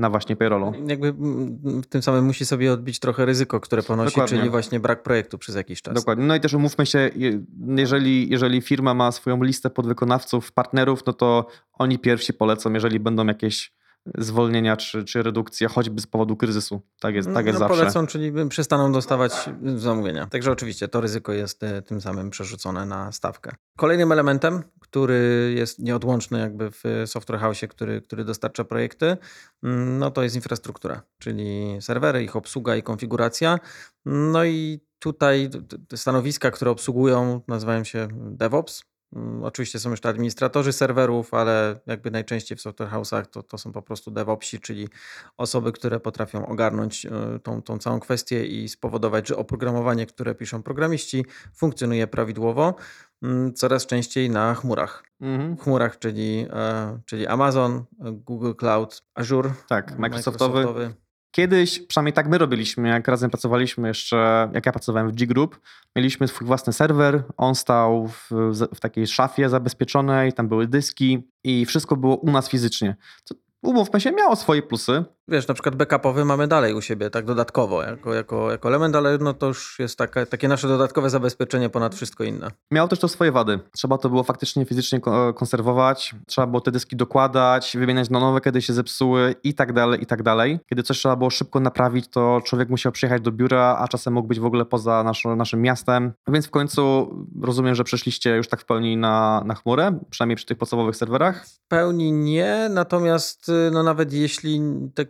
na 0.00 0.10
właśnie 0.10 0.36
payrollu. 0.36 0.72
Jakby 0.86 1.08
mm, 1.08 1.82
tym 1.88 2.02
samym 2.02 2.24
musi 2.24 2.46
sobie 2.46 2.72
odbić 2.72 2.98
trochę 2.98 3.24
ryzyko, 3.24 3.60
które 3.60 3.82
ponosi, 3.82 4.10
Dokładnie. 4.14 4.38
czyli 4.38 4.50
właśnie 4.50 4.80
brak 4.80 5.02
projektu 5.02 5.38
przez 5.38 5.54
jakiś 5.56 5.82
czas. 5.82 5.94
Dokładnie. 5.94 6.24
No 6.24 6.34
i 6.34 6.40
też 6.40 6.54
umówmy 6.54 6.86
się, 6.86 7.10
je- 7.16 7.40
jeżeli, 7.76 8.30
jeżeli 8.30 8.60
firma 8.60 8.94
ma 8.94 9.12
swoją 9.12 9.42
listę 9.42 9.70
podwykonawców, 9.70 10.52
partnerów, 10.52 11.06
no 11.06 11.12
to 11.12 11.46
oni 11.72 11.98
pierwsi 11.98 12.32
polecą, 12.32 12.72
jeżeli 12.72 13.00
będą 13.00 13.26
jakieś 13.26 13.72
zwolnienia 14.18 14.76
czy, 14.76 15.04
czy 15.04 15.22
redukcje, 15.22 15.68
choćby 15.68 16.00
z 16.00 16.06
powodu 16.06 16.36
kryzysu. 16.36 16.82
Tak 17.00 17.14
jest, 17.14 17.28
tak 17.34 17.46
jest 17.46 17.58
no, 17.60 17.68
zawsze. 17.68 17.80
polecą, 17.80 18.06
czyli 18.06 18.32
przestaną 18.48 18.92
dostawać 18.92 19.32
zamówienia. 19.76 20.26
Także 20.26 20.52
oczywiście 20.52 20.88
to 20.88 21.00
ryzyko 21.00 21.32
jest 21.32 21.62
e, 21.62 21.82
tym 21.82 22.00
samym 22.00 22.30
przerzucone 22.30 22.86
na 22.86 23.12
stawkę. 23.12 23.50
Kolejnym 23.76 24.12
elementem, 24.12 24.62
który 24.80 25.52
jest 25.56 25.78
nieodłączny 25.78 26.40
jakby 26.40 26.70
w 26.70 26.82
Software 27.06 27.40
House, 27.40 27.60
który, 27.68 28.02
który 28.02 28.24
dostarcza 28.24 28.64
projekty, 28.64 29.16
mm, 29.62 29.98
no 29.98 30.10
to 30.10 30.22
jest 30.22 30.36
infrastruktura, 30.36 31.02
czyli 31.18 31.76
serwery, 31.80 32.24
ich 32.24 32.36
obsługa 32.36 32.76
i 32.76 32.82
konfiguracja. 32.82 33.58
No 34.04 34.44
i 34.44 34.80
tutaj 34.98 35.50
stanowiska, 35.94 36.50
które 36.50 36.70
obsługują, 36.70 37.40
nazywają 37.48 37.84
się 37.84 38.08
DevOps. 38.12 38.89
Mm, 39.16 39.44
Oczywiście 39.44 39.78
są 39.78 39.90
jeszcze 39.90 40.08
administratorzy 40.08 40.72
serwerów, 40.72 41.34
ale 41.34 41.80
jakby 41.86 42.10
najczęściej 42.10 42.58
w 42.58 42.60
software 42.60 42.90
house'ach 42.90 43.26
to, 43.26 43.42
to 43.42 43.58
są 43.58 43.72
po 43.72 43.82
prostu 43.82 44.10
DevOpsi, 44.10 44.60
czyli 44.60 44.88
osoby, 45.36 45.72
które 45.72 46.00
potrafią 46.00 46.46
ogarnąć 46.46 47.06
e, 47.06 47.10
tą, 47.42 47.62
tą 47.62 47.78
całą 47.78 48.00
kwestię 48.00 48.46
i 48.46 48.68
spowodować, 48.68 49.28
że 49.28 49.36
oprogramowanie, 49.36 50.06
które 50.06 50.34
piszą 50.34 50.62
programiści, 50.62 51.24
funkcjonuje 51.54 52.06
prawidłowo, 52.06 52.74
mm, 53.22 53.54
coraz 53.54 53.86
częściej 53.86 54.30
na 54.30 54.54
chmurach. 54.54 55.04
Mhm. 55.20 55.56
Chmurach, 55.56 55.98
czyli, 55.98 56.46
e, 56.50 56.98
czyli 57.06 57.26
Amazon, 57.26 57.84
Google 58.12 58.52
Cloud, 58.54 59.02
Azure, 59.14 59.52
Tak, 59.68 59.98
Microsoftowy. 59.98 60.54
Microsoftowy. 60.54 61.09
Kiedyś, 61.30 61.80
przynajmniej 61.86 62.12
tak 62.12 62.28
my 62.28 62.38
robiliśmy, 62.38 62.88
jak 62.88 63.08
razem 63.08 63.30
pracowaliśmy 63.30 63.88
jeszcze, 63.88 64.50
jak 64.54 64.66
ja 64.66 64.72
pracowałem 64.72 65.08
w 65.08 65.14
G 65.14 65.26
Group, 65.26 65.60
mieliśmy 65.96 66.28
swój 66.28 66.46
własny 66.46 66.72
serwer, 66.72 67.22
on 67.36 67.54
stał 67.54 68.08
w, 68.08 68.30
w 68.74 68.80
takiej 68.80 69.06
szafie 69.06 69.48
zabezpieczonej, 69.48 70.32
tam 70.32 70.48
były 70.48 70.66
dyski 70.66 71.28
i 71.44 71.66
wszystko 71.66 71.96
było 71.96 72.16
u 72.16 72.30
nas 72.30 72.48
fizycznie. 72.48 72.96
Co, 73.24 73.34
umówmy 73.62 74.00
się, 74.00 74.12
miało 74.12 74.36
swoje 74.36 74.62
plusy, 74.62 75.04
Wiesz, 75.30 75.48
na 75.48 75.54
przykład 75.54 75.76
backupowy 75.76 76.24
mamy 76.24 76.48
dalej 76.48 76.74
u 76.74 76.80
siebie, 76.80 77.10
tak 77.10 77.24
dodatkowo, 77.24 77.82
jako, 77.82 78.14
jako, 78.14 78.50
jako 78.50 78.68
element, 78.68 78.96
ale 78.96 79.18
no 79.18 79.34
to 79.34 79.46
już 79.46 79.78
jest 79.78 79.98
taka, 79.98 80.26
takie 80.26 80.48
nasze 80.48 80.68
dodatkowe 80.68 81.10
zabezpieczenie 81.10 81.68
ponad 81.68 81.94
wszystko 81.94 82.24
inne. 82.24 82.50
Miało 82.70 82.88
też 82.88 82.98
to 82.98 83.08
swoje 83.08 83.32
wady. 83.32 83.58
Trzeba 83.72 83.98
to 83.98 84.08
było 84.08 84.22
faktycznie 84.22 84.64
fizycznie 84.64 85.00
ko- 85.00 85.34
konserwować, 85.34 86.14
trzeba 86.26 86.46
było 86.46 86.60
te 86.60 86.70
dyski 86.70 86.96
dokładać, 86.96 87.76
wymieniać 87.78 88.10
na 88.10 88.20
nowe, 88.20 88.40
kiedy 88.40 88.62
się 88.62 88.72
zepsuły 88.72 89.34
i 89.44 89.54
tak 89.54 89.72
dalej, 89.72 90.02
i 90.02 90.06
tak 90.06 90.22
dalej. 90.22 90.60
Kiedy 90.66 90.82
coś 90.82 90.98
trzeba 90.98 91.16
było 91.16 91.30
szybko 91.30 91.60
naprawić, 91.60 92.08
to 92.08 92.40
człowiek 92.44 92.68
musiał 92.68 92.92
przyjechać 92.92 93.22
do 93.22 93.32
biura, 93.32 93.76
a 93.80 93.88
czasem 93.88 94.12
mógł 94.14 94.28
być 94.28 94.40
w 94.40 94.44
ogóle 94.44 94.64
poza 94.64 95.02
naszą, 95.02 95.36
naszym 95.36 95.62
miastem. 95.62 96.12
Więc 96.28 96.46
w 96.46 96.50
końcu 96.50 97.10
rozumiem, 97.42 97.74
że 97.74 97.84
przeszliście 97.84 98.36
już 98.36 98.48
tak 98.48 98.60
w 98.60 98.64
pełni 98.64 98.96
na, 98.96 99.42
na 99.46 99.54
chmurę, 99.54 99.98
przynajmniej 100.10 100.36
przy 100.36 100.46
tych 100.46 100.58
podstawowych 100.58 100.96
serwerach. 100.96 101.46
W 101.46 101.68
pełni 101.68 102.12
nie, 102.12 102.68
natomiast 102.70 103.48
y, 103.48 103.70
no 103.72 103.82
nawet 103.82 104.12
jeśli 104.12 104.60
te, 104.94 105.04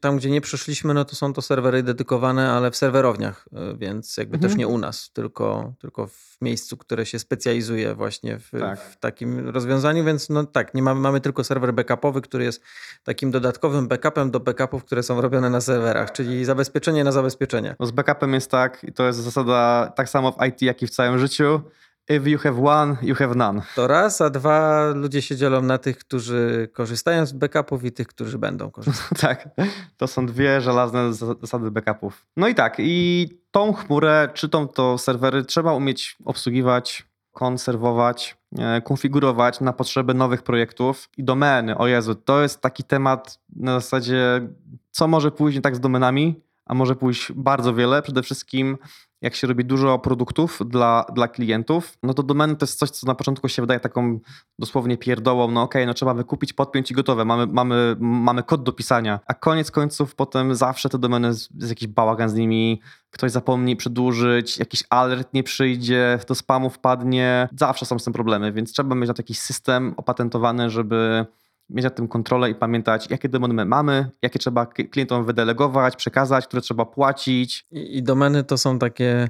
tam, 0.00 0.16
gdzie 0.16 0.30
nie 0.30 0.40
przeszliśmy, 0.40 0.94
no 0.94 1.04
to 1.04 1.16
są 1.16 1.32
to 1.32 1.42
serwery 1.42 1.82
dedykowane, 1.82 2.50
ale 2.52 2.70
w 2.70 2.76
serwerowniach, 2.76 3.48
y, 3.74 3.76
więc 3.78 4.16
jakby 4.16 4.36
Mhm. 4.36 4.50
też 4.50 4.58
nie 4.58 4.68
u 4.68 4.78
nas, 4.78 5.10
tylko, 5.12 5.72
tylko 5.78 6.06
w 6.06 6.36
miejscu, 6.42 6.76
które 6.76 7.06
się 7.06 7.18
specjalizuje 7.18 7.94
właśnie 7.94 8.38
w, 8.38 8.50
Tak. 8.60 8.80
w 8.80 8.96
takim 8.96 9.48
rozwiązaniu, 9.48 10.04
więc 10.04 10.28
no 10.28 10.44
tak, 10.44 10.74
nie 10.74 10.82
mamy, 10.82 11.00
mamy 11.00 11.20
tylko 11.20 11.44
serwer 11.44 11.74
backupowy, 11.74 12.20
który 12.22 12.44
jest 12.44 12.62
takim 13.04 13.30
dodatkowym 13.30 13.88
backupem 13.88 14.30
do 14.30 14.40
backupów, 14.40 14.84
które 14.84 15.02
są 15.02 15.20
robione 15.20 15.50
na 15.50 15.60
serwerach, 15.60 16.12
czyli 16.12 16.44
zabezpieczenie 16.44 17.04
na 17.04 17.12
zabezpieczenie. 17.12 17.76
No 17.80 17.86
z 17.86 17.90
backupem 17.90 18.34
jest 18.34 18.50
tak, 18.50 18.84
i 18.84 18.92
to 18.92 19.06
jest 19.06 19.18
zasada 19.18 19.92
tak 19.96 20.08
samo 20.08 20.32
w 20.32 20.46
IT, 20.46 20.62
jak 20.62 20.82
i 20.82 20.86
w 20.86 20.90
całym 20.90 21.18
życiu. 21.18 21.60
If 22.08 22.30
you 22.30 22.38
have 22.38 22.62
one, 22.66 22.96
you 23.02 23.14
have 23.14 23.34
none. 23.34 23.62
To 23.74 23.86
raz, 23.86 24.20
a 24.20 24.30
dwa 24.30 24.86
ludzie 24.94 25.22
się 25.22 25.36
dzielą 25.36 25.62
na 25.62 25.78
tych, 25.78 25.98
którzy 25.98 26.68
korzystają 26.72 27.26
z 27.26 27.32
backupów 27.32 27.84
i 27.84 27.92
tych, 27.92 28.06
którzy 28.06 28.38
będą 28.38 28.70
korzystać. 28.76 29.18
Tak, 29.20 29.48
to 29.96 30.06
są 30.06 30.26
dwie 30.26 30.60
żelazne 30.60 31.12
zas- 31.12 31.40
zasady 31.40 31.70
backupów. 31.70 32.26
No 32.36 32.48
i 32.48 32.54
tak, 32.54 32.76
i 32.78 33.28
tą 33.50 33.72
chmurę, 33.72 34.28
czy 34.34 34.48
tą 34.48 34.68
to 34.68 34.98
serwery 34.98 35.44
trzeba 35.44 35.72
umieć 35.72 36.16
obsługiwać, 36.24 37.06
konserwować, 37.32 38.36
e, 38.58 38.82
konfigurować 38.82 39.60
na 39.60 39.72
potrzeby 39.72 40.14
nowych 40.14 40.42
projektów 40.42 41.08
i 41.16 41.24
domeny. 41.24 41.78
O 41.78 41.86
Jezu, 41.86 42.14
to 42.14 42.42
jest 42.42 42.60
taki 42.60 42.84
temat 42.84 43.40
na 43.56 43.80
zasadzie, 43.80 44.48
co 44.90 45.08
może 45.08 45.30
pójść 45.30 45.56
nie 45.56 45.62
tak 45.62 45.76
z 45.76 45.80
domenami, 45.80 46.40
a 46.68 46.74
może 46.74 46.96
pójść 46.96 47.32
bardzo 47.32 47.74
wiele. 47.74 48.02
Przede 48.02 48.22
wszystkim 48.22 48.78
jak 49.22 49.34
się 49.34 49.46
robi 49.46 49.64
dużo 49.64 49.98
produktów 49.98 50.60
dla, 50.66 51.04
dla 51.14 51.28
klientów, 51.28 51.98
no 52.02 52.14
to 52.14 52.22
domeny 52.22 52.56
to 52.56 52.66
jest 52.66 52.78
coś, 52.78 52.90
co 52.90 53.06
na 53.06 53.14
początku 53.14 53.48
się 53.48 53.62
wydaje 53.62 53.80
taką 53.80 54.20
dosłownie 54.58 54.98
pierdołą, 54.98 55.50
no 55.50 55.62
okej, 55.62 55.86
no 55.86 55.94
trzeba 55.94 56.14
wykupić, 56.14 56.52
podpiąć 56.52 56.90
i 56.90 56.94
gotowe, 56.94 57.24
mamy, 57.24 57.46
mamy, 57.46 57.96
mamy 58.00 58.42
kod 58.42 58.62
do 58.62 58.72
pisania, 58.72 59.20
a 59.26 59.34
koniec 59.34 59.70
końców 59.70 60.14
potem 60.14 60.54
zawsze 60.54 60.88
te 60.88 60.98
domeny, 60.98 61.28
jest 61.28 61.68
jakiś 61.68 61.88
bałagan 61.88 62.28
z 62.28 62.34
nimi, 62.34 62.80
ktoś 63.10 63.30
zapomni 63.30 63.76
przedłużyć, 63.76 64.58
jakiś 64.58 64.84
alert 64.90 65.34
nie 65.34 65.42
przyjdzie, 65.42 66.18
do 66.28 66.34
spamu 66.34 66.70
wpadnie, 66.70 67.48
zawsze 67.56 67.86
są 67.86 67.98
z 67.98 68.04
tym 68.04 68.12
problemy, 68.12 68.52
więc 68.52 68.72
trzeba 68.72 68.94
mieć 68.94 69.08
na 69.08 69.14
to 69.14 69.22
jakiś 69.22 69.38
system 69.38 69.94
opatentowany, 69.96 70.70
żeby 70.70 71.26
mieć 71.70 71.84
nad 71.84 71.96
tym 71.96 72.08
kontrolę 72.08 72.50
i 72.50 72.54
pamiętać, 72.54 73.10
jakie 73.10 73.28
domeny 73.28 73.54
my 73.54 73.64
mamy, 73.64 74.10
jakie 74.22 74.38
trzeba 74.38 74.66
klientom 74.66 75.24
wydelegować, 75.24 75.96
przekazać, 75.96 76.46
które 76.46 76.62
trzeba 76.62 76.84
płacić. 76.84 77.66
I, 77.70 77.96
I 77.96 78.02
domeny 78.02 78.44
to 78.44 78.58
są 78.58 78.78
takie 78.78 79.28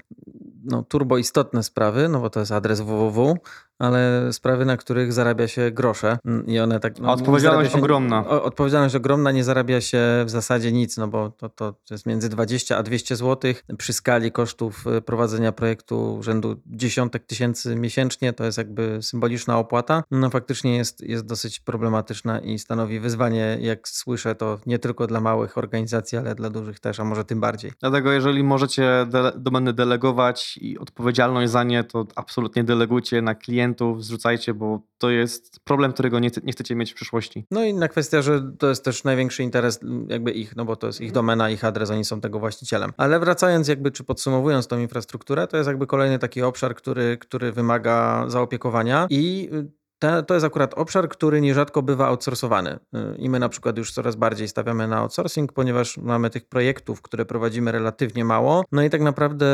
no, 0.64 0.82
turbo 0.82 1.18
istotne 1.18 1.62
sprawy, 1.62 2.08
no 2.08 2.20
bo 2.20 2.30
to 2.30 2.40
jest 2.40 2.52
adres 2.52 2.80
www, 2.80 3.38
ale 3.78 4.32
sprawy, 4.32 4.64
na 4.64 4.76
których 4.76 5.12
zarabia 5.12 5.48
się 5.48 5.70
grosze 5.70 6.18
mm, 6.24 6.46
i 6.46 6.60
one 6.60 6.80
tak... 6.80 6.94
A 7.04 7.12
odpowiedzialność 7.12 7.72
się- 7.72 7.78
ogromna. 7.78 8.28
Odpowiedzialność 8.28 8.94
ogromna, 8.94 9.32
nie 9.32 9.44
zarabia 9.44 9.80
się 9.80 9.98
w 10.24 10.30
zasadzie 10.30 10.72
nic, 10.72 10.96
no 10.96 11.08
bo 11.08 11.30
to, 11.30 11.48
to 11.48 11.74
jest 11.90 12.06
między 12.06 12.28
20 12.28 12.76
a 12.76 12.82
200 12.82 13.16
zł 13.16 13.52
przy 13.78 13.92
skali 13.92 14.32
kosztów 14.32 14.86
y, 14.86 15.02
prowadzenia 15.02 15.52
projektu 15.52 16.18
rzędu 16.22 16.56
dziesiątek 16.66 17.26
tysięcy 17.26 17.76
miesięcznie, 17.76 18.32
to 18.32 18.44
jest 18.44 18.58
jakby 18.58 18.98
symboliczna 19.02 19.58
opłata. 19.58 20.04
No 20.10 20.30
faktycznie 20.30 20.76
jest, 20.76 21.00
jest 21.00 21.26
dosyć 21.26 21.60
problematyczna 21.60 22.40
i 22.40 22.58
stanowi 22.58 23.00
wyzwanie, 23.00 23.58
jak 23.60 23.88
słyszę, 23.88 24.34
to 24.34 24.58
nie 24.66 24.78
tylko 24.78 25.06
dla 25.06 25.20
małych 25.20 25.58
organizacji, 25.58 26.18
ale 26.18 26.34
dla 26.34 26.50
dużych 26.50 26.80
też, 26.80 27.00
a 27.00 27.04
może 27.04 27.24
tym 27.24 27.40
bardziej. 27.40 27.72
Dlatego 27.80 28.12
jeżeli 28.12 28.44
możecie 28.44 29.06
dele, 29.10 29.32
domeny 29.36 29.72
delegować 29.72 30.58
i 30.60 30.78
odpowiedzialność 30.78 31.52
za 31.52 31.64
nie, 31.64 31.84
to 31.84 32.06
absolutnie 32.16 32.64
delegujcie 32.64 33.22
na 33.22 33.34
klientów, 33.68 34.04
zrzucajcie, 34.04 34.54
bo 34.54 34.80
to 34.98 35.10
jest 35.10 35.60
problem, 35.64 35.92
którego 35.92 36.18
nie, 36.18 36.30
nie 36.42 36.52
chcecie 36.52 36.74
mieć 36.74 36.92
w 36.92 36.94
przyszłości. 36.94 37.46
No 37.50 37.64
i 37.64 37.68
inna 37.68 37.88
kwestia, 37.88 38.22
że 38.22 38.52
to 38.58 38.68
jest 38.68 38.84
też 38.84 39.04
największy 39.04 39.42
interes 39.42 39.80
jakby 40.08 40.30
ich, 40.30 40.56
no 40.56 40.64
bo 40.64 40.76
to 40.76 40.86
jest 40.86 41.00
ich 41.00 41.12
domena, 41.12 41.50
ich 41.50 41.64
adres, 41.64 41.90
oni 41.90 42.04
są 42.04 42.20
tego 42.20 42.38
właścicielem. 42.38 42.92
Ale 42.96 43.20
wracając 43.20 43.68
jakby, 43.68 43.90
czy 43.90 44.04
podsumowując 44.04 44.66
tą 44.66 44.78
infrastrukturę, 44.78 45.46
to 45.46 45.56
jest 45.56 45.66
jakby 45.66 45.86
kolejny 45.86 46.18
taki 46.18 46.42
obszar, 46.42 46.74
który, 46.74 47.18
który 47.18 47.52
wymaga 47.52 48.24
zaopiekowania 48.28 49.06
i 49.10 49.50
te, 49.98 50.22
to 50.22 50.34
jest 50.34 50.46
akurat 50.46 50.74
obszar, 50.74 51.08
który 51.08 51.40
nierzadko 51.40 51.82
bywa 51.82 52.06
outsourcowany. 52.06 52.70
Y, 52.70 53.16
I 53.16 53.30
my 53.30 53.38
na 53.38 53.48
przykład 53.48 53.78
już 53.78 53.92
coraz 53.92 54.16
bardziej 54.16 54.48
stawiamy 54.48 54.88
na 54.88 54.98
outsourcing, 54.98 55.52
ponieważ 55.52 55.98
mamy 55.98 56.30
tych 56.30 56.48
projektów, 56.48 57.02
które 57.02 57.24
prowadzimy 57.24 57.72
relatywnie 57.72 58.24
mało. 58.24 58.64
No 58.72 58.82
i 58.82 58.90
tak 58.90 59.00
naprawdę 59.00 59.46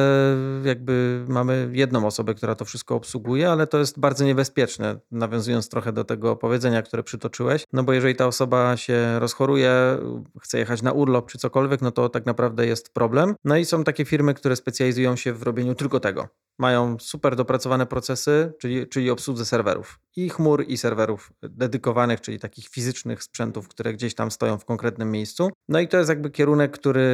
jakby 0.65 1.25
mamy 1.29 1.69
jedną 1.73 2.07
osobę, 2.07 2.35
która 2.35 2.55
to 2.55 2.65
wszystko 2.65 2.95
obsługuje, 2.95 3.51
ale 3.51 3.67
to 3.67 3.79
jest 3.79 4.01
bardzo 4.01 4.25
niebezpieczne, 4.25 4.99
nawiązując 5.11 5.69
trochę 5.69 5.93
do 5.93 6.05
tego 6.05 6.37
powiedzenia, 6.37 6.83
które 6.83 7.03
przytoczyłeś. 7.03 7.65
No 7.73 7.83
bo 7.83 7.93
jeżeli 7.93 8.17
ta 8.17 8.27
osoba 8.27 8.77
się 8.77 9.19
rozchoruje, 9.19 9.99
chce 10.41 10.59
jechać 10.59 10.83
na 10.83 10.93
urlop 10.93 11.31
czy 11.31 11.39
cokolwiek, 11.39 11.83
no 11.83 11.91
to 11.91 12.09
tak 12.09 12.27
naprawdę 12.27 12.67
jest 12.67 12.95
problem. 12.95 13.35
No 13.45 13.57
i 13.57 13.65
są 13.65 13.85
takie 13.85 14.05
firmy, 14.05 14.35
które 14.35 14.57
specjalizują 14.57 15.17
się 15.17 15.33
w 15.33 15.43
robieniu 15.43 15.75
tylko 15.75 16.01
tego. 16.01 16.29
Mają 16.59 16.97
super 17.01 17.37
dopracowane 17.37 17.87
procesy, 17.87 18.53
czyli, 18.59 18.89
czyli 18.89 19.11
obsłudze 19.11 19.45
serwerów. 19.45 19.99
I 20.17 20.29
chmur, 20.35 20.65
i 20.69 20.77
serwerów 20.79 21.33
dedykowanych, 21.43 22.21
czyli 22.21 22.39
takich 22.39 22.69
fizycznych 22.69 23.23
sprzętów, 23.23 23.69
które 23.69 23.93
gdzieś 23.93 24.15
tam 24.15 24.31
stoją 24.31 24.59
w 24.59 24.65
konkretnym 24.65 25.11
miejscu. 25.11 25.51
No 25.69 25.81
i 25.81 25.89
to 25.89 25.97
jest 25.97 26.09
jakby 26.09 26.31
kierunek, 26.31 26.73
który 26.73 27.05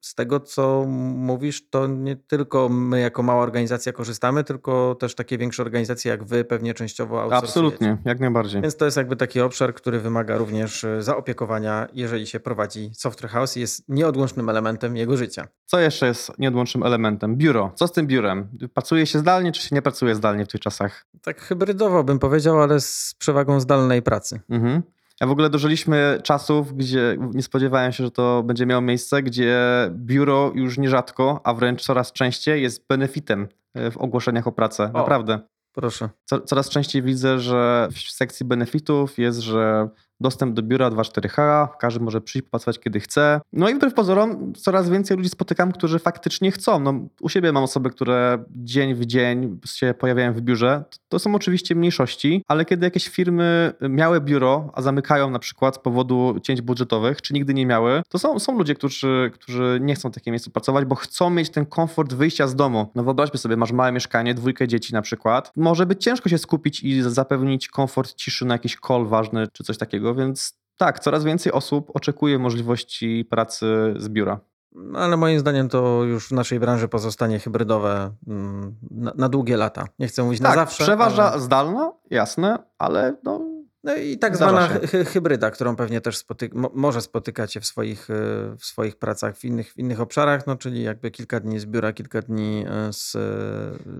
z 0.00 0.14
tego, 0.14 0.40
co 0.40 0.84
mówisz, 1.14 1.68
to 1.70 1.86
nie 1.86 2.16
tylko 2.16 2.68
my 2.68 3.00
jako 3.00 3.22
mała 3.22 3.42
organizacja 3.42 3.92
korzystamy, 3.92 4.44
tylko 4.44 4.94
też 4.94 5.14
takie 5.14 5.38
większe 5.38 5.62
organizacje 5.62 6.10
jak 6.10 6.24
wy 6.24 6.44
pewnie 6.44 6.74
częściowo. 6.74 7.34
Absolutnie, 7.34 7.98
jak 8.04 8.20
najbardziej. 8.20 8.62
Więc 8.62 8.76
to 8.76 8.84
jest 8.84 8.96
jakby 8.96 9.16
taki 9.16 9.40
obszar, 9.40 9.74
który 9.74 10.00
wymaga 10.00 10.38
również 10.38 10.84
e, 10.84 11.02
zaopiekowania, 11.02 11.88
jeżeli 11.92 12.26
się 12.26 12.40
prowadzi 12.40 12.90
software 12.94 13.30
house 13.30 13.56
i 13.56 13.60
jest 13.60 13.88
nieodłącznym 13.88 14.48
elementem 14.48 14.96
jego 14.96 15.16
życia. 15.16 15.48
Co 15.66 15.80
jeszcze 15.80 16.06
jest 16.06 16.38
nieodłącznym 16.38 16.82
elementem? 16.82 17.36
Biuro. 17.36 17.72
Co 17.74 17.86
z 17.86 17.92
tym 17.92 18.06
biurem? 18.06 18.48
Pracuje 18.74 19.06
się 19.06 19.18
zdalnie, 19.18 19.52
czy 19.52 19.62
się 19.62 19.74
nie 19.74 19.82
pracuje 19.82 20.14
zdalnie 20.14 20.44
w 20.44 20.48
tych 20.48 20.60
czasach? 20.60 21.06
Tak 21.22 21.40
hybrydowo 21.40 22.04
bym 22.04 22.18
powiedział, 22.18 22.60
ale 22.64 22.80
z 22.80 23.14
przewagą 23.18 23.60
zdalnej 23.60 24.02
pracy. 24.02 24.40
Mhm. 24.50 24.82
Ja 25.20 25.26
w 25.26 25.30
ogóle 25.30 25.50
dożyliśmy 25.50 26.18
czasów, 26.22 26.76
gdzie 26.76 27.16
nie 27.34 27.42
spodziewałem 27.42 27.92
się, 27.92 28.04
że 28.04 28.10
to 28.10 28.42
będzie 28.42 28.66
miało 28.66 28.82
miejsce, 28.82 29.22
gdzie 29.22 29.58
biuro 29.90 30.52
już 30.54 30.78
nierzadko, 30.78 31.40
a 31.44 31.54
wręcz 31.54 31.82
coraz 31.82 32.12
częściej 32.12 32.62
jest 32.62 32.86
benefitem 32.88 33.48
e, 33.74 33.90
w 33.90 33.96
ogłoszeniach 33.96 34.46
o 34.46 34.52
pracę. 34.52 34.84
O. 34.84 34.98
Naprawdę. 34.98 35.38
Proszę. 35.72 36.08
Co, 36.24 36.40
coraz 36.40 36.68
częściej 36.68 37.02
widzę, 37.02 37.38
że 37.38 37.88
w 37.92 37.98
sekcji 37.98 38.46
benefitów 38.46 39.18
jest, 39.18 39.38
że 39.38 39.88
dostęp 40.20 40.54
do 40.54 40.62
biura 40.62 40.90
2.4H, 40.90 41.68
każdy 41.78 42.00
może 42.00 42.20
przyjść, 42.20 42.44
popracować 42.44 42.78
kiedy 42.78 43.00
chce. 43.00 43.40
No 43.52 43.68
i 43.68 43.74
wbrew 43.74 43.94
pozorom 43.94 44.52
coraz 44.52 44.90
więcej 44.90 45.16
ludzi 45.16 45.28
spotykam, 45.28 45.72
którzy 45.72 45.98
faktycznie 45.98 46.50
chcą. 46.50 46.80
No, 46.80 46.94
u 47.20 47.28
siebie 47.28 47.52
mam 47.52 47.64
osoby, 47.64 47.90
które 47.90 48.44
dzień 48.50 48.94
w 48.94 49.06
dzień 49.06 49.60
się 49.66 49.94
pojawiają 49.98 50.32
w 50.32 50.40
biurze. 50.40 50.84
To 51.08 51.18
są 51.18 51.34
oczywiście 51.34 51.74
mniejszości, 51.74 52.42
ale 52.48 52.64
kiedy 52.64 52.86
jakieś 52.86 53.08
firmy 53.08 53.72
miały 53.80 54.20
biuro, 54.20 54.70
a 54.74 54.82
zamykają 54.82 55.30
na 55.30 55.38
przykład 55.38 55.76
z 55.76 55.78
powodu 55.78 56.36
cięć 56.42 56.62
budżetowych, 56.62 57.22
czy 57.22 57.34
nigdy 57.34 57.54
nie 57.54 57.66
miały, 57.66 58.02
to 58.08 58.18
są, 58.18 58.38
są 58.38 58.58
ludzie, 58.58 58.74
którzy, 58.74 59.30
którzy 59.34 59.78
nie 59.82 59.94
chcą 59.94 60.10
w 60.10 60.14
takim 60.14 60.32
miejscu 60.32 60.50
pracować, 60.50 60.84
bo 60.84 60.94
chcą 60.94 61.30
mieć 61.30 61.50
ten 61.50 61.66
komfort 61.66 62.14
wyjścia 62.14 62.46
z 62.46 62.56
domu. 62.56 62.90
No 62.94 63.04
wyobraźmy 63.04 63.38
sobie, 63.38 63.56
masz 63.56 63.72
małe 63.72 63.92
mieszkanie, 63.92 64.34
dwójkę 64.34 64.68
dzieci 64.68 64.92
na 64.92 65.02
przykład. 65.02 65.52
Może 65.56 65.86
być 65.86 66.04
ciężko 66.04 66.28
się 66.28 66.38
skupić 66.38 66.82
i 66.82 67.02
zapewnić 67.02 67.68
komfort 67.68 68.14
ciszy 68.14 68.44
na 68.44 68.54
jakiś 68.54 68.76
call 68.88 69.06
ważny, 69.06 69.46
czy 69.52 69.64
coś 69.64 69.78
takiego, 69.78 70.03
więc 70.14 70.58
tak, 70.78 71.00
coraz 71.00 71.24
więcej 71.24 71.52
osób 71.52 71.90
oczekuje 71.94 72.38
możliwości 72.38 73.24
pracy 73.30 73.94
z 73.96 74.08
biura. 74.08 74.40
No, 74.72 74.98
Ale 74.98 75.16
moim 75.16 75.40
zdaniem 75.40 75.68
to 75.68 76.04
już 76.04 76.28
w 76.28 76.32
naszej 76.32 76.60
branży 76.60 76.88
pozostanie 76.88 77.38
hybrydowe 77.38 78.10
mm, 78.28 78.76
na, 78.90 79.12
na 79.16 79.28
długie 79.28 79.56
lata. 79.56 79.86
Nie 79.98 80.06
chcę 80.08 80.24
mówić 80.24 80.40
na 80.40 80.48
tak, 80.48 80.58
zawsze. 80.58 80.84
przeważa 80.84 81.32
ale- 81.32 81.40
zdalna, 81.40 81.92
jasne, 82.10 82.58
ale 82.78 83.16
no, 83.24 83.40
No 83.84 83.96
i 83.96 84.18
tak 84.18 84.36
Zdarza 84.36 84.66
zwana 84.68 84.86
hybryda, 85.04 85.50
którą 85.50 85.76
pewnie 85.76 86.00
też 86.00 86.16
spoty- 86.16 86.50
mo- 86.54 86.70
może 86.74 87.00
spotykacie 87.00 87.60
w 87.60 87.66
swoich, 87.66 88.10
y, 88.10 88.14
w 88.58 88.64
swoich 88.64 88.96
pracach 88.96 89.36
w 89.36 89.44
innych, 89.44 89.72
w 89.72 89.78
innych 89.78 90.00
obszarach, 90.00 90.46
no 90.46 90.56
czyli 90.56 90.82
jakby 90.82 91.10
kilka 91.10 91.40
dni 91.40 91.60
z 91.60 91.66
biura, 91.66 91.92
kilka 91.92 92.22
dni 92.22 92.64
y, 92.88 92.92
z 92.92 93.14
y, 93.14 93.18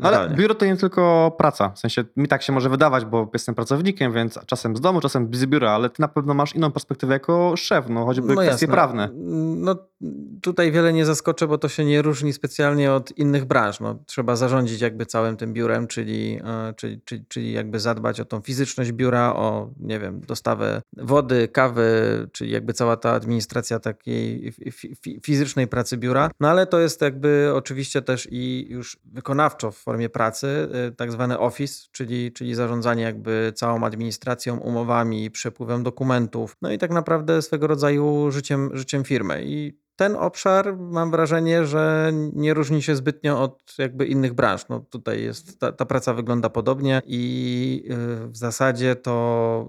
ale 0.02 0.16
zdalnie. 0.16 0.36
biuro 0.36 0.54
to 0.54 0.66
nie 0.66 0.76
tylko 0.76 1.34
praca. 1.38 1.68
W 1.70 1.78
sensie 1.78 2.04
mi 2.16 2.28
tak 2.28 2.42
się 2.42 2.52
może 2.52 2.70
wydawać, 2.70 3.04
bo 3.04 3.30
jestem 3.32 3.54
pracownikiem, 3.54 4.12
więc 4.12 4.38
czasem 4.46 4.76
z 4.76 4.80
domu, 4.80 5.00
czasem 5.00 5.34
z 5.34 5.46
biura, 5.46 5.70
ale 5.70 5.90
ty 5.90 6.02
na 6.02 6.08
pewno 6.08 6.34
masz 6.34 6.54
inną 6.54 6.72
perspektywę 6.72 7.12
jako 7.14 7.56
szef, 7.56 7.84
no 7.88 8.04
choćby 8.04 8.32
kwestie 8.32 8.50
jasne. 8.50 8.68
prawne. 8.68 9.08
No 9.56 9.76
tutaj 10.42 10.72
wiele 10.72 10.92
nie 10.92 11.04
zaskoczę, 11.04 11.46
bo 11.46 11.58
to 11.58 11.68
się 11.68 11.84
nie 11.84 12.02
różni 12.02 12.32
specjalnie 12.32 12.92
od 12.92 13.18
innych 13.18 13.44
branż. 13.44 13.80
No, 13.80 13.98
trzeba 14.06 14.36
zarządzić 14.36 14.80
jakby 14.80 15.06
całym 15.06 15.36
tym 15.36 15.52
biurem, 15.52 15.86
czyli, 15.86 16.40
e, 16.44 16.74
czyli, 16.76 17.00
czyli, 17.04 17.24
czyli 17.28 17.52
jakby 17.52 17.80
zadbać 17.80 18.20
o 18.20 18.24
tą 18.24 18.40
fizyczność 18.40 18.92
biura, 18.92 19.34
o 19.34 19.70
nie 19.80 19.98
wiem, 19.98 20.20
dostawę 20.20 20.82
wody, 20.96 21.48
kawy, 21.48 21.84
czyli 22.32 22.50
jakby 22.50 22.72
cała 22.72 22.96
ta 22.96 23.12
administracja 23.12 23.78
takiej 23.78 24.52
fi- 24.52 24.96
fi- 24.96 25.20
fizycznej 25.22 25.66
pracy 25.68 25.96
biura. 25.96 26.30
No 26.40 26.48
ale 26.48 26.66
to 26.66 26.80
jest 26.80 27.00
jakby 27.00 27.52
oczywiście 27.54 28.02
też 28.02 28.28
i 28.30 28.66
już 28.68 28.98
wykonawczo 29.04 29.70
w 29.70 29.76
formie 29.76 30.08
pracy, 30.08 30.68
e, 30.72 30.90
tak 30.90 31.12
zwany 31.12 31.38
office, 31.38 31.88
czyli, 31.92 32.32
czyli 32.32 32.54
zarządzanie 32.54 33.02
jakby 33.02 33.52
całą 33.54 33.84
administracją, 33.84 34.58
umowami, 34.58 35.30
przepływem 35.30 35.82
dokumentów, 35.82 36.56
no 36.62 36.72
i 36.72 36.78
tak 36.78 36.90
naprawdę 36.90 37.42
swego 37.42 37.66
rodzaju 37.66 38.30
życiem, 38.30 38.70
życiem 38.72 39.04
firmy. 39.04 39.42
I 39.44 39.83
ten 39.96 40.16
obszar 40.16 40.76
mam 40.78 41.10
wrażenie, 41.10 41.66
że 41.66 42.12
nie 42.32 42.54
różni 42.54 42.82
się 42.82 42.96
zbytnio 42.96 43.42
od 43.42 43.74
jakby 43.78 44.06
innych 44.06 44.34
branż. 44.34 44.68
No 44.68 44.80
tutaj 44.80 45.22
jest, 45.22 45.60
ta, 45.60 45.72
ta 45.72 45.86
praca 45.86 46.14
wygląda 46.14 46.50
podobnie 46.50 47.02
i 47.06 47.84
y, 48.24 48.28
w 48.28 48.36
zasadzie 48.36 48.96
to 48.96 49.68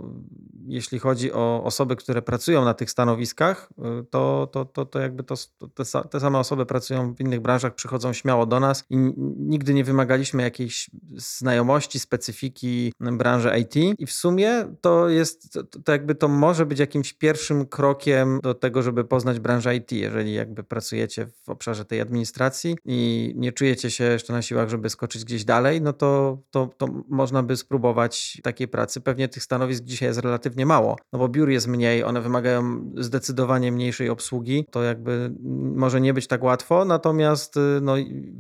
jeśli 0.67 0.99
chodzi 0.99 1.33
o 1.33 1.63
osoby, 1.63 1.95
które 1.95 2.21
pracują 2.21 2.65
na 2.65 2.73
tych 2.73 2.91
stanowiskach, 2.91 3.69
y, 4.01 4.05
to, 4.09 4.49
to, 4.51 4.65
to, 4.65 4.85
to 4.85 4.99
jakby 4.99 5.23
to, 5.23 5.35
te, 5.73 5.83
te 6.09 6.19
same 6.19 6.39
osoby 6.39 6.65
pracują 6.65 7.13
w 7.13 7.19
innych 7.21 7.39
branżach, 7.39 7.75
przychodzą 7.75 8.13
śmiało 8.13 8.45
do 8.45 8.59
nas 8.59 8.83
i 8.89 8.97
nigdy 9.37 9.73
nie 9.73 9.83
wymagaliśmy 9.83 10.43
jakiejś 10.43 10.89
znajomości, 11.15 11.99
specyfiki 11.99 12.93
branży 12.99 13.51
IT 13.59 13.75
i 13.99 14.05
w 14.05 14.11
sumie 14.11 14.75
to 14.81 15.09
jest, 15.09 15.53
to, 15.53 15.63
to 15.63 15.91
jakby 15.91 16.15
to 16.15 16.27
może 16.27 16.65
być 16.65 16.79
jakimś 16.79 17.13
pierwszym 17.13 17.65
krokiem 17.65 18.39
do 18.43 18.53
tego, 18.53 18.81
żeby 18.81 19.03
poznać 19.03 19.39
branżę 19.39 19.75
IT, 19.75 19.91
jeżeli 20.15 20.33
jakby 20.33 20.63
pracujecie 20.63 21.27
w 21.43 21.49
obszarze 21.49 21.85
tej 21.85 22.01
administracji 22.01 22.77
i 22.85 23.33
nie 23.35 23.51
czujecie 23.51 23.91
się 23.91 24.03
jeszcze 24.03 24.33
na 24.33 24.41
siłach, 24.41 24.69
żeby 24.69 24.89
skoczyć 24.89 25.25
gdzieś 25.25 25.45
dalej, 25.45 25.81
no 25.81 25.93
to, 25.93 26.37
to, 26.51 26.69
to 26.77 26.87
można 27.09 27.43
by 27.43 27.57
spróbować 27.57 28.41
takiej 28.43 28.67
pracy. 28.67 29.01
Pewnie 29.01 29.27
tych 29.27 29.43
stanowisk 29.43 29.83
dzisiaj 29.83 30.07
jest 30.07 30.19
relatywnie 30.19 30.65
mało, 30.65 30.97
no 31.13 31.19
bo 31.19 31.29
biur 31.29 31.49
jest 31.49 31.67
mniej, 31.67 32.03
one 32.03 32.21
wymagają 32.21 32.91
zdecydowanie 32.97 33.71
mniejszej 33.71 34.09
obsługi, 34.09 34.65
to 34.71 34.83
jakby 34.83 35.33
może 35.75 36.01
nie 36.01 36.13
być 36.13 36.27
tak 36.27 36.43
łatwo, 36.43 36.85
natomiast 36.85 37.55
no, 37.81 37.95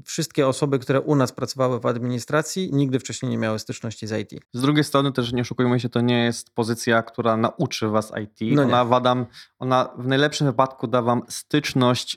wszystkie 0.05 0.47
osoby, 0.47 0.79
które 0.79 1.01
u 1.01 1.15
nas 1.15 1.31
pracowały 1.31 1.79
w 1.79 1.85
administracji, 1.85 2.69
nigdy 2.73 2.99
wcześniej 2.99 3.31
nie 3.31 3.37
miały 3.37 3.59
styczności 3.59 4.07
z 4.07 4.11
IT. 4.11 4.41
Z 4.53 4.61
drugiej 4.61 4.83
strony 4.83 5.11
też 5.11 5.33
nie 5.33 5.41
oszukujmy 5.41 5.79
się, 5.79 5.89
to 5.89 6.01
nie 6.01 6.23
jest 6.23 6.49
pozycja, 6.55 7.03
która 7.03 7.37
nauczy 7.37 7.87
was 7.87 8.13
IT. 8.23 8.55
No 8.55 8.63
ona, 8.63 8.85
wadam, 8.85 9.25
ona 9.59 9.89
w 9.97 10.07
najlepszym 10.07 10.47
wypadku 10.47 10.87
da 10.87 11.01
wam 11.01 11.21
styczność 11.29 11.64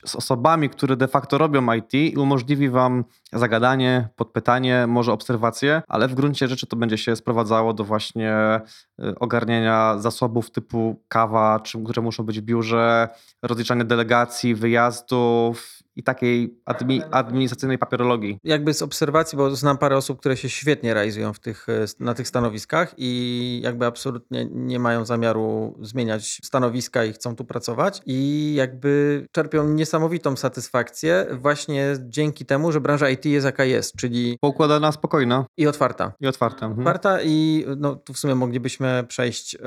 z 0.04 0.16
osobami, 0.16 0.68
które 0.68 0.96
de 0.96 1.08
facto 1.08 1.38
robią 1.38 1.72
IT 1.72 1.94
i 1.94 2.16
umożliwi 2.16 2.68
wam 2.68 3.04
zagadanie, 3.32 4.08
podpytanie, 4.16 4.86
może 4.86 5.12
obserwacje, 5.12 5.82
ale 5.88 6.08
w 6.08 6.14
gruncie 6.14 6.48
rzeczy 6.48 6.66
to 6.66 6.76
będzie 6.76 6.98
się 6.98 7.16
sprowadzało 7.16 7.74
do 7.74 7.84
właśnie 7.84 8.60
y, 9.00 9.18
ogarniania 9.18 9.98
zasobów 9.98 10.50
typu 10.50 11.02
kawa, 11.08 11.60
czy, 11.60 11.84
które 11.84 12.02
muszą 12.02 12.22
być 12.22 12.40
w 12.40 12.44
biurze, 12.44 13.08
rozliczania 13.42 13.84
delegacji, 13.84 14.54
wyjazdów 14.54 15.77
i 15.98 16.02
takiej 16.02 16.60
admi, 16.64 17.02
administracyjnej 17.10 17.78
papierologii. 17.78 18.38
jakby 18.44 18.74
z 18.74 18.82
obserwacji, 18.82 19.38
bo 19.38 19.56
znam 19.56 19.78
parę 19.78 19.96
osób, 19.96 20.20
które 20.20 20.36
się 20.36 20.48
świetnie 20.48 20.94
realizują 20.94 21.32
w 21.32 21.38
tych, 21.38 21.68
e, 21.68 21.84
na 22.00 22.14
tych 22.14 22.28
stanowiskach 22.28 22.94
i 22.96 23.60
jakby 23.64 23.86
absolutnie 23.86 24.48
nie 24.52 24.78
mają 24.78 25.04
zamiaru 25.04 25.74
zmieniać 25.82 26.40
stanowiska 26.44 27.04
i 27.04 27.12
chcą 27.12 27.36
tu 27.36 27.44
pracować 27.44 28.02
i 28.06 28.54
jakby 28.56 29.26
czerpią 29.32 29.68
niesamowitą 29.68 30.36
satysfakcję 30.36 31.26
właśnie 31.32 31.96
dzięki 32.00 32.44
temu, 32.46 32.72
że 32.72 32.80
branża 32.80 33.10
IT 33.10 33.24
jest 33.24 33.46
jaka 33.46 33.64
jest, 33.64 33.96
czyli 33.96 34.38
Poukładana, 34.40 34.92
spokojna 34.92 35.44
i 35.56 35.66
otwarta. 35.66 36.12
i 36.20 36.26
otwarta. 36.26 36.66
Mhm. 36.66 36.80
Otwarta 36.80 37.22
i 37.22 37.64
no, 37.76 37.96
tu 37.96 38.12
w 38.12 38.18
sumie 38.18 38.34
moglibyśmy 38.34 39.04
przejść, 39.08 39.54
e, 39.54 39.58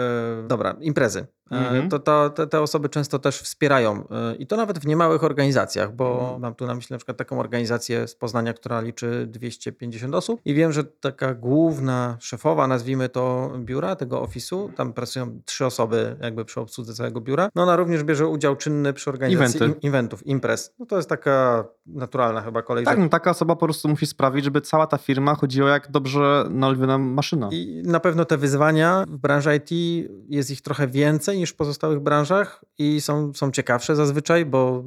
dobra, 0.47 0.75
imprezy. 0.81 1.25
E, 1.51 1.57
Mhm. 1.57 1.89
To, 1.89 1.99
to, 1.99 2.29
te, 2.29 2.47
te 2.47 2.61
osoby 2.61 2.89
często 2.89 3.19
też 3.19 3.41
wspierają 3.41 4.03
e, 4.11 4.35
i 4.35 4.47
to 4.47 4.55
nawet 4.57 4.79
w 4.79 4.85
niemałych 4.87 5.23
organizacjach, 5.23 5.95
bo 5.95 6.19
Mhm. 6.21 6.41
mam 6.41 6.55
tu 6.55 6.65
na 6.67 6.75
myśli 6.75 6.93
na 6.93 6.97
przykład 6.97 7.17
taką 7.17 7.39
organizację 7.39 8.07
z 8.07 8.15
Poznania, 8.15 8.53
która 8.53 8.81
liczy 8.81 9.27
250 9.27 10.15
osób 10.15 10.41
i 10.45 10.53
wiem, 10.53 10.71
że 10.71 10.83
taka 10.83 11.33
główna 11.33 12.17
szefowa, 12.19 12.67
nazwijmy 12.67 13.09
to 13.09 13.51
biura, 13.57 13.95
tego 13.95 14.21
ofisu, 14.21 14.71
tam 14.75 14.93
pracują 14.93 15.39
trzy 15.45 15.65
osoby 15.65 16.15
jakby 16.21 16.45
przy 16.45 16.59
obsłudze 16.59 16.93
całego 16.93 17.21
biura, 17.21 17.49
no 17.55 17.63
ona 17.63 17.75
również 17.75 18.03
bierze 18.03 18.27
udział 18.27 18.55
czynny 18.55 18.93
przy 18.93 19.09
organizacji 19.09 19.57
Eventy. 19.57 19.87
eventów, 19.87 20.27
imprez. 20.27 20.73
No 20.79 20.85
to 20.85 20.97
jest 20.97 21.09
taka 21.09 21.63
naturalna 21.85 22.41
chyba 22.41 22.61
kolej. 22.61 22.85
Tak, 22.85 22.97
no, 22.97 23.09
taka 23.09 23.31
osoba 23.31 23.55
po 23.55 23.65
prostu 23.65 23.89
musi 23.89 24.05
sprawić, 24.05 24.45
żeby 24.45 24.61
cała 24.61 24.87
ta 24.87 24.97
firma 24.97 25.35
chodziła 25.35 25.69
jak 25.69 25.91
dobrze 25.91 26.45
naoliwiona 26.49 26.97
maszyna. 26.97 27.49
I 27.51 27.81
na 27.85 27.99
pewno 27.99 28.25
te 28.25 28.37
wyzwania 28.37 29.05
w 29.07 29.17
branży 29.17 29.55
IT 29.55 29.69
jest 30.29 30.51
ich 30.51 30.61
trochę 30.61 30.87
więcej 30.87 31.40
niż 31.41 31.49
w 31.49 31.55
pozostałych 31.55 31.99
branżach 31.99 32.65
i 32.77 33.01
są, 33.01 33.33
są 33.33 33.51
ciekawsze 33.51 33.95
zazwyczaj, 33.95 34.45
bo 34.45 34.83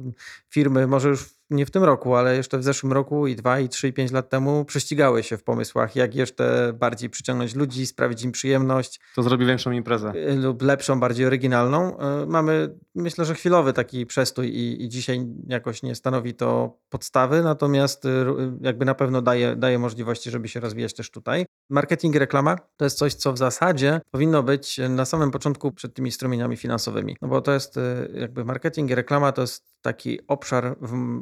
firmy 0.49 0.87
może 0.87 1.09
już 1.09 1.29
nie 1.49 1.65
w 1.65 1.71
tym 1.71 1.83
roku, 1.83 2.15
ale 2.15 2.35
jeszcze 2.35 2.57
w 2.57 2.63
zeszłym 2.63 2.93
roku 2.93 3.27
i 3.27 3.35
dwa, 3.35 3.59
i 3.59 3.69
trzy, 3.69 3.87
i 3.87 3.93
pięć 3.93 4.11
lat 4.11 4.29
temu 4.29 4.65
prześcigały 4.65 5.23
się 5.23 5.37
w 5.37 5.43
pomysłach, 5.43 5.95
jak 5.95 6.15
jeszcze 6.15 6.73
bardziej 6.79 7.09
przyciągnąć 7.09 7.55
ludzi, 7.55 7.87
sprawić 7.87 8.23
im 8.23 8.31
przyjemność 8.31 8.99
To 9.15 9.23
zrobi 9.23 9.45
większą 9.45 9.71
imprezę. 9.71 10.13
y, 10.15 10.35
lub 10.35 10.61
lepszą, 10.61 10.99
bardziej 10.99 11.25
oryginalną. 11.25 11.97
Y, 12.23 12.27
Mamy, 12.27 12.75
myślę, 12.95 13.25
że 13.25 13.33
chwilowy 13.35 13.73
taki 13.73 14.05
przestój 14.05 14.47
i, 14.47 14.83
i 14.83 14.89
dzisiaj 14.89 15.25
jakoś 15.47 15.83
nie 15.83 15.95
stanowi 15.95 16.33
to 16.33 16.77
podstawy, 16.89 17.43
natomiast 17.43 18.05
y, 18.05 18.09
jakby 18.61 18.85
na 18.85 18.95
pewno 18.95 19.21
daje, 19.21 19.55
daje 19.55 19.79
możliwości, 19.79 20.31
żeby 20.31 20.47
się 20.47 20.59
rozwijać 20.59 20.93
też 20.93 21.11
tutaj. 21.11 21.45
Marketing 21.69 22.15
i 22.15 22.19
reklama 22.19 22.55
to 22.77 22.85
jest 22.85 22.97
coś, 22.97 23.13
co 23.13 23.33
w 23.33 23.37
zasadzie 23.37 24.01
powinno 24.11 24.43
być 24.43 24.79
na 24.89 25.05
samym 25.05 25.31
początku 25.31 25.71
przed 25.71 25.93
tymi 25.93 26.11
strumieniami 26.11 26.57
finansowymi. 26.57 27.17
No 27.21 27.27
bo 27.27 27.41
to 27.41 27.51
jest 27.53 27.75
jakby 28.13 28.45
marketing 28.45 28.91
i 28.91 28.95
reklama 28.95 29.31
to 29.31 29.41
jest 29.41 29.75
taki 29.81 30.19
obszar 30.27 30.75
w, 30.81 31.21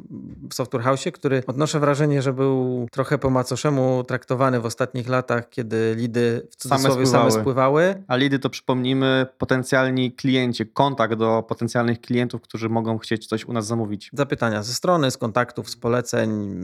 w 0.50 0.54
Software 0.54 0.82
House, 0.82 1.04
który 1.12 1.42
odnoszę 1.46 1.80
wrażenie, 1.80 2.22
że 2.22 2.32
był 2.32 2.86
trochę 2.92 3.18
po 3.18 3.30
macoszemu 3.30 4.04
traktowany 4.04 4.60
w 4.60 4.66
ostatnich 4.66 5.08
latach, 5.08 5.48
kiedy 5.48 5.94
lidy 5.96 6.48
w 6.58 6.62
Same 6.62 6.76
cudzysłowie 6.76 7.06
same 7.06 7.30
spływały. 7.30 7.40
spływały. 7.40 8.02
A 8.08 8.16
lidy 8.16 8.38
to 8.38 8.50
przypomnijmy 8.50 9.26
potencjalni 9.38 10.12
klienci, 10.12 10.66
kontakt 10.66 11.14
do 11.14 11.42
potencjalnych 11.48 12.00
klientów, 12.00 12.42
którzy 12.42 12.68
mogą 12.68 12.98
chcieć 12.98 13.26
coś 13.26 13.44
u 13.44 13.52
nas 13.52 13.66
zamówić. 13.66 14.10
Zapytania 14.12 14.62
ze 14.62 14.74
strony, 14.74 15.10
z 15.10 15.16
kontaktów, 15.16 15.70
z 15.70 15.76
poleceń, 15.76 16.54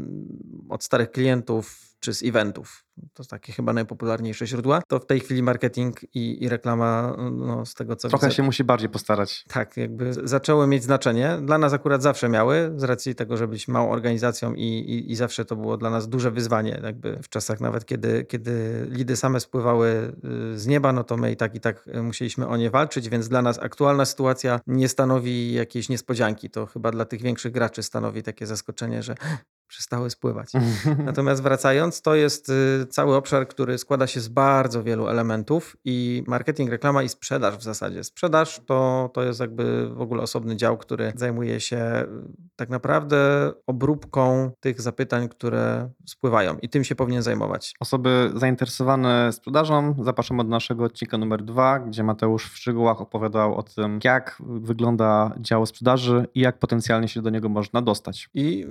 od 0.69 0.85
starych 0.85 1.11
klientów, 1.11 1.90
czy 2.01 2.15
z 2.15 2.23
eventów. 2.23 2.85
To 3.15 3.25
takie 3.25 3.53
chyba 3.53 3.73
najpopularniejsze 3.73 4.47
źródła. 4.47 4.83
To 4.89 4.99
w 4.99 5.07
tej 5.07 5.21
chwili 5.21 5.43
marketing 5.43 6.03
i, 6.15 6.45
i 6.45 6.49
reklama, 6.49 7.17
no, 7.33 7.67
z 7.67 7.75
tego 7.75 7.97
co 7.97 8.09
Trochę 8.09 8.27
widzę, 8.27 8.37
się 8.37 8.43
musi 8.43 8.65
bardziej 8.65 8.89
postarać. 8.89 9.45
tak, 9.49 9.77
jakby 9.77 10.13
zaczęły 10.25 10.67
mieć 10.67 10.83
znaczenie. 10.83 11.39
Dla 11.43 11.59
nas 11.59 11.73
akurat 11.73 12.03
zawsze 12.03 12.29
miały, 12.29 12.73
z 12.77 12.83
racji 12.83 13.15
tego, 13.15 13.37
że 13.37 13.49
byliśmy 13.49 13.75
małą 13.75 13.91
organizacją 13.91 14.55
i, 14.55 14.63
i, 14.63 15.13
i 15.13 15.17
zawsze 15.17 15.45
to 15.45 15.57
było 15.57 15.77
dla 15.77 15.91
nas 15.91 16.09
duże 16.09 16.31
wyzwanie. 16.31 16.81
Jakby 16.85 17.19
w 17.23 17.29
czasach 17.29 17.61
nawet, 17.61 17.85
kiedy, 17.85 18.25
kiedy 18.25 18.87
lidy 18.91 19.17
same 19.17 19.41
spływały 19.41 20.13
y, 20.55 20.59
z 20.59 20.67
nieba, 20.67 20.93
no 20.93 21.05
to 21.05 21.17
my 21.17 21.33
i 21.33 21.37
tak 21.37 21.55
i 21.55 21.61
tak 21.61 21.89
y, 21.89 22.03
musieliśmy 22.03 22.49
o 22.49 22.57
nie 22.57 22.71
walczyć, 22.71 23.09
więc 23.09 23.29
dla 23.29 23.43
nas 23.43 23.59
aktualna 23.59 24.05
sytuacja 24.05 24.61
nie 24.67 24.89
stanowi 24.89 25.53
jakiejś 25.53 25.89
niespodzianki. 25.89 26.51
To 26.51 26.67
chyba 26.67 26.91
dla 26.91 27.05
tych 27.05 27.23
większych 27.23 27.53
graczy 27.53 27.83
stanowi 27.83 28.23
takie 28.23 28.47
zaskoczenie, 28.47 29.03
że 29.03 29.15
przestały 29.71 30.11
spływać. 30.11 30.53
Natomiast 31.05 31.43
wracając, 31.43 32.03
to 32.03 32.15
jest 32.15 32.49
y, 32.49 32.87
cały 32.87 33.17
obszar, 33.17 33.49
który 33.49 33.79
składa 33.79 34.07
się 34.07 34.21
z 34.21 34.29
bardzo 34.29 34.83
wielu 34.83 35.09
elementów 35.09 35.77
i 35.85 36.25
marketing, 36.27 36.71
reklama 36.71 37.03
i 37.03 37.09
sprzedaż 37.09 37.57
w 37.57 37.63
zasadzie. 37.63 38.05
Sprzedaż 38.05 38.61
to, 38.67 39.11
to 39.15 39.23
jest 39.23 39.41
jakby 39.41 39.91
w 39.95 40.01
ogóle 40.01 40.23
osobny 40.23 40.57
dział, 40.57 40.79
który 40.79 41.13
zajmuje 41.17 41.61
się 41.61 41.77
y, 41.77 42.07
tak 42.57 42.71
naprawdę 42.71 43.53
obróbką 43.67 44.51
tych 44.61 44.81
zapytań, 44.81 45.29
które 45.29 45.91
spływają 46.07 46.59
i 46.59 46.69
tym 46.69 46.85
się 46.85 46.95
powinien 46.95 47.23
zajmować. 47.23 47.75
Osoby 47.81 48.31
zainteresowane 48.35 49.33
sprzedażą 49.33 49.95
zapraszam 50.05 50.41
od 50.41 50.49
naszego 50.49 50.85
odcinka 50.85 51.19
numer 51.19 51.43
dwa, 51.43 51.79
gdzie 51.79 52.03
Mateusz 52.03 52.51
w 52.53 52.59
szczegółach 52.59 53.01
opowiadał 53.01 53.55
o 53.55 53.63
tym, 53.63 54.01
jak 54.05 54.43
wygląda 54.47 55.35
dział 55.39 55.67
sprzedaży 55.67 56.27
i 56.35 56.41
jak 56.41 56.59
potencjalnie 56.59 57.09
się 57.09 57.23
do 57.23 57.31
niego 57.31 57.49
można 57.49 57.83
dostać. 57.83 58.31
I 58.35 58.65
y, 58.65 58.69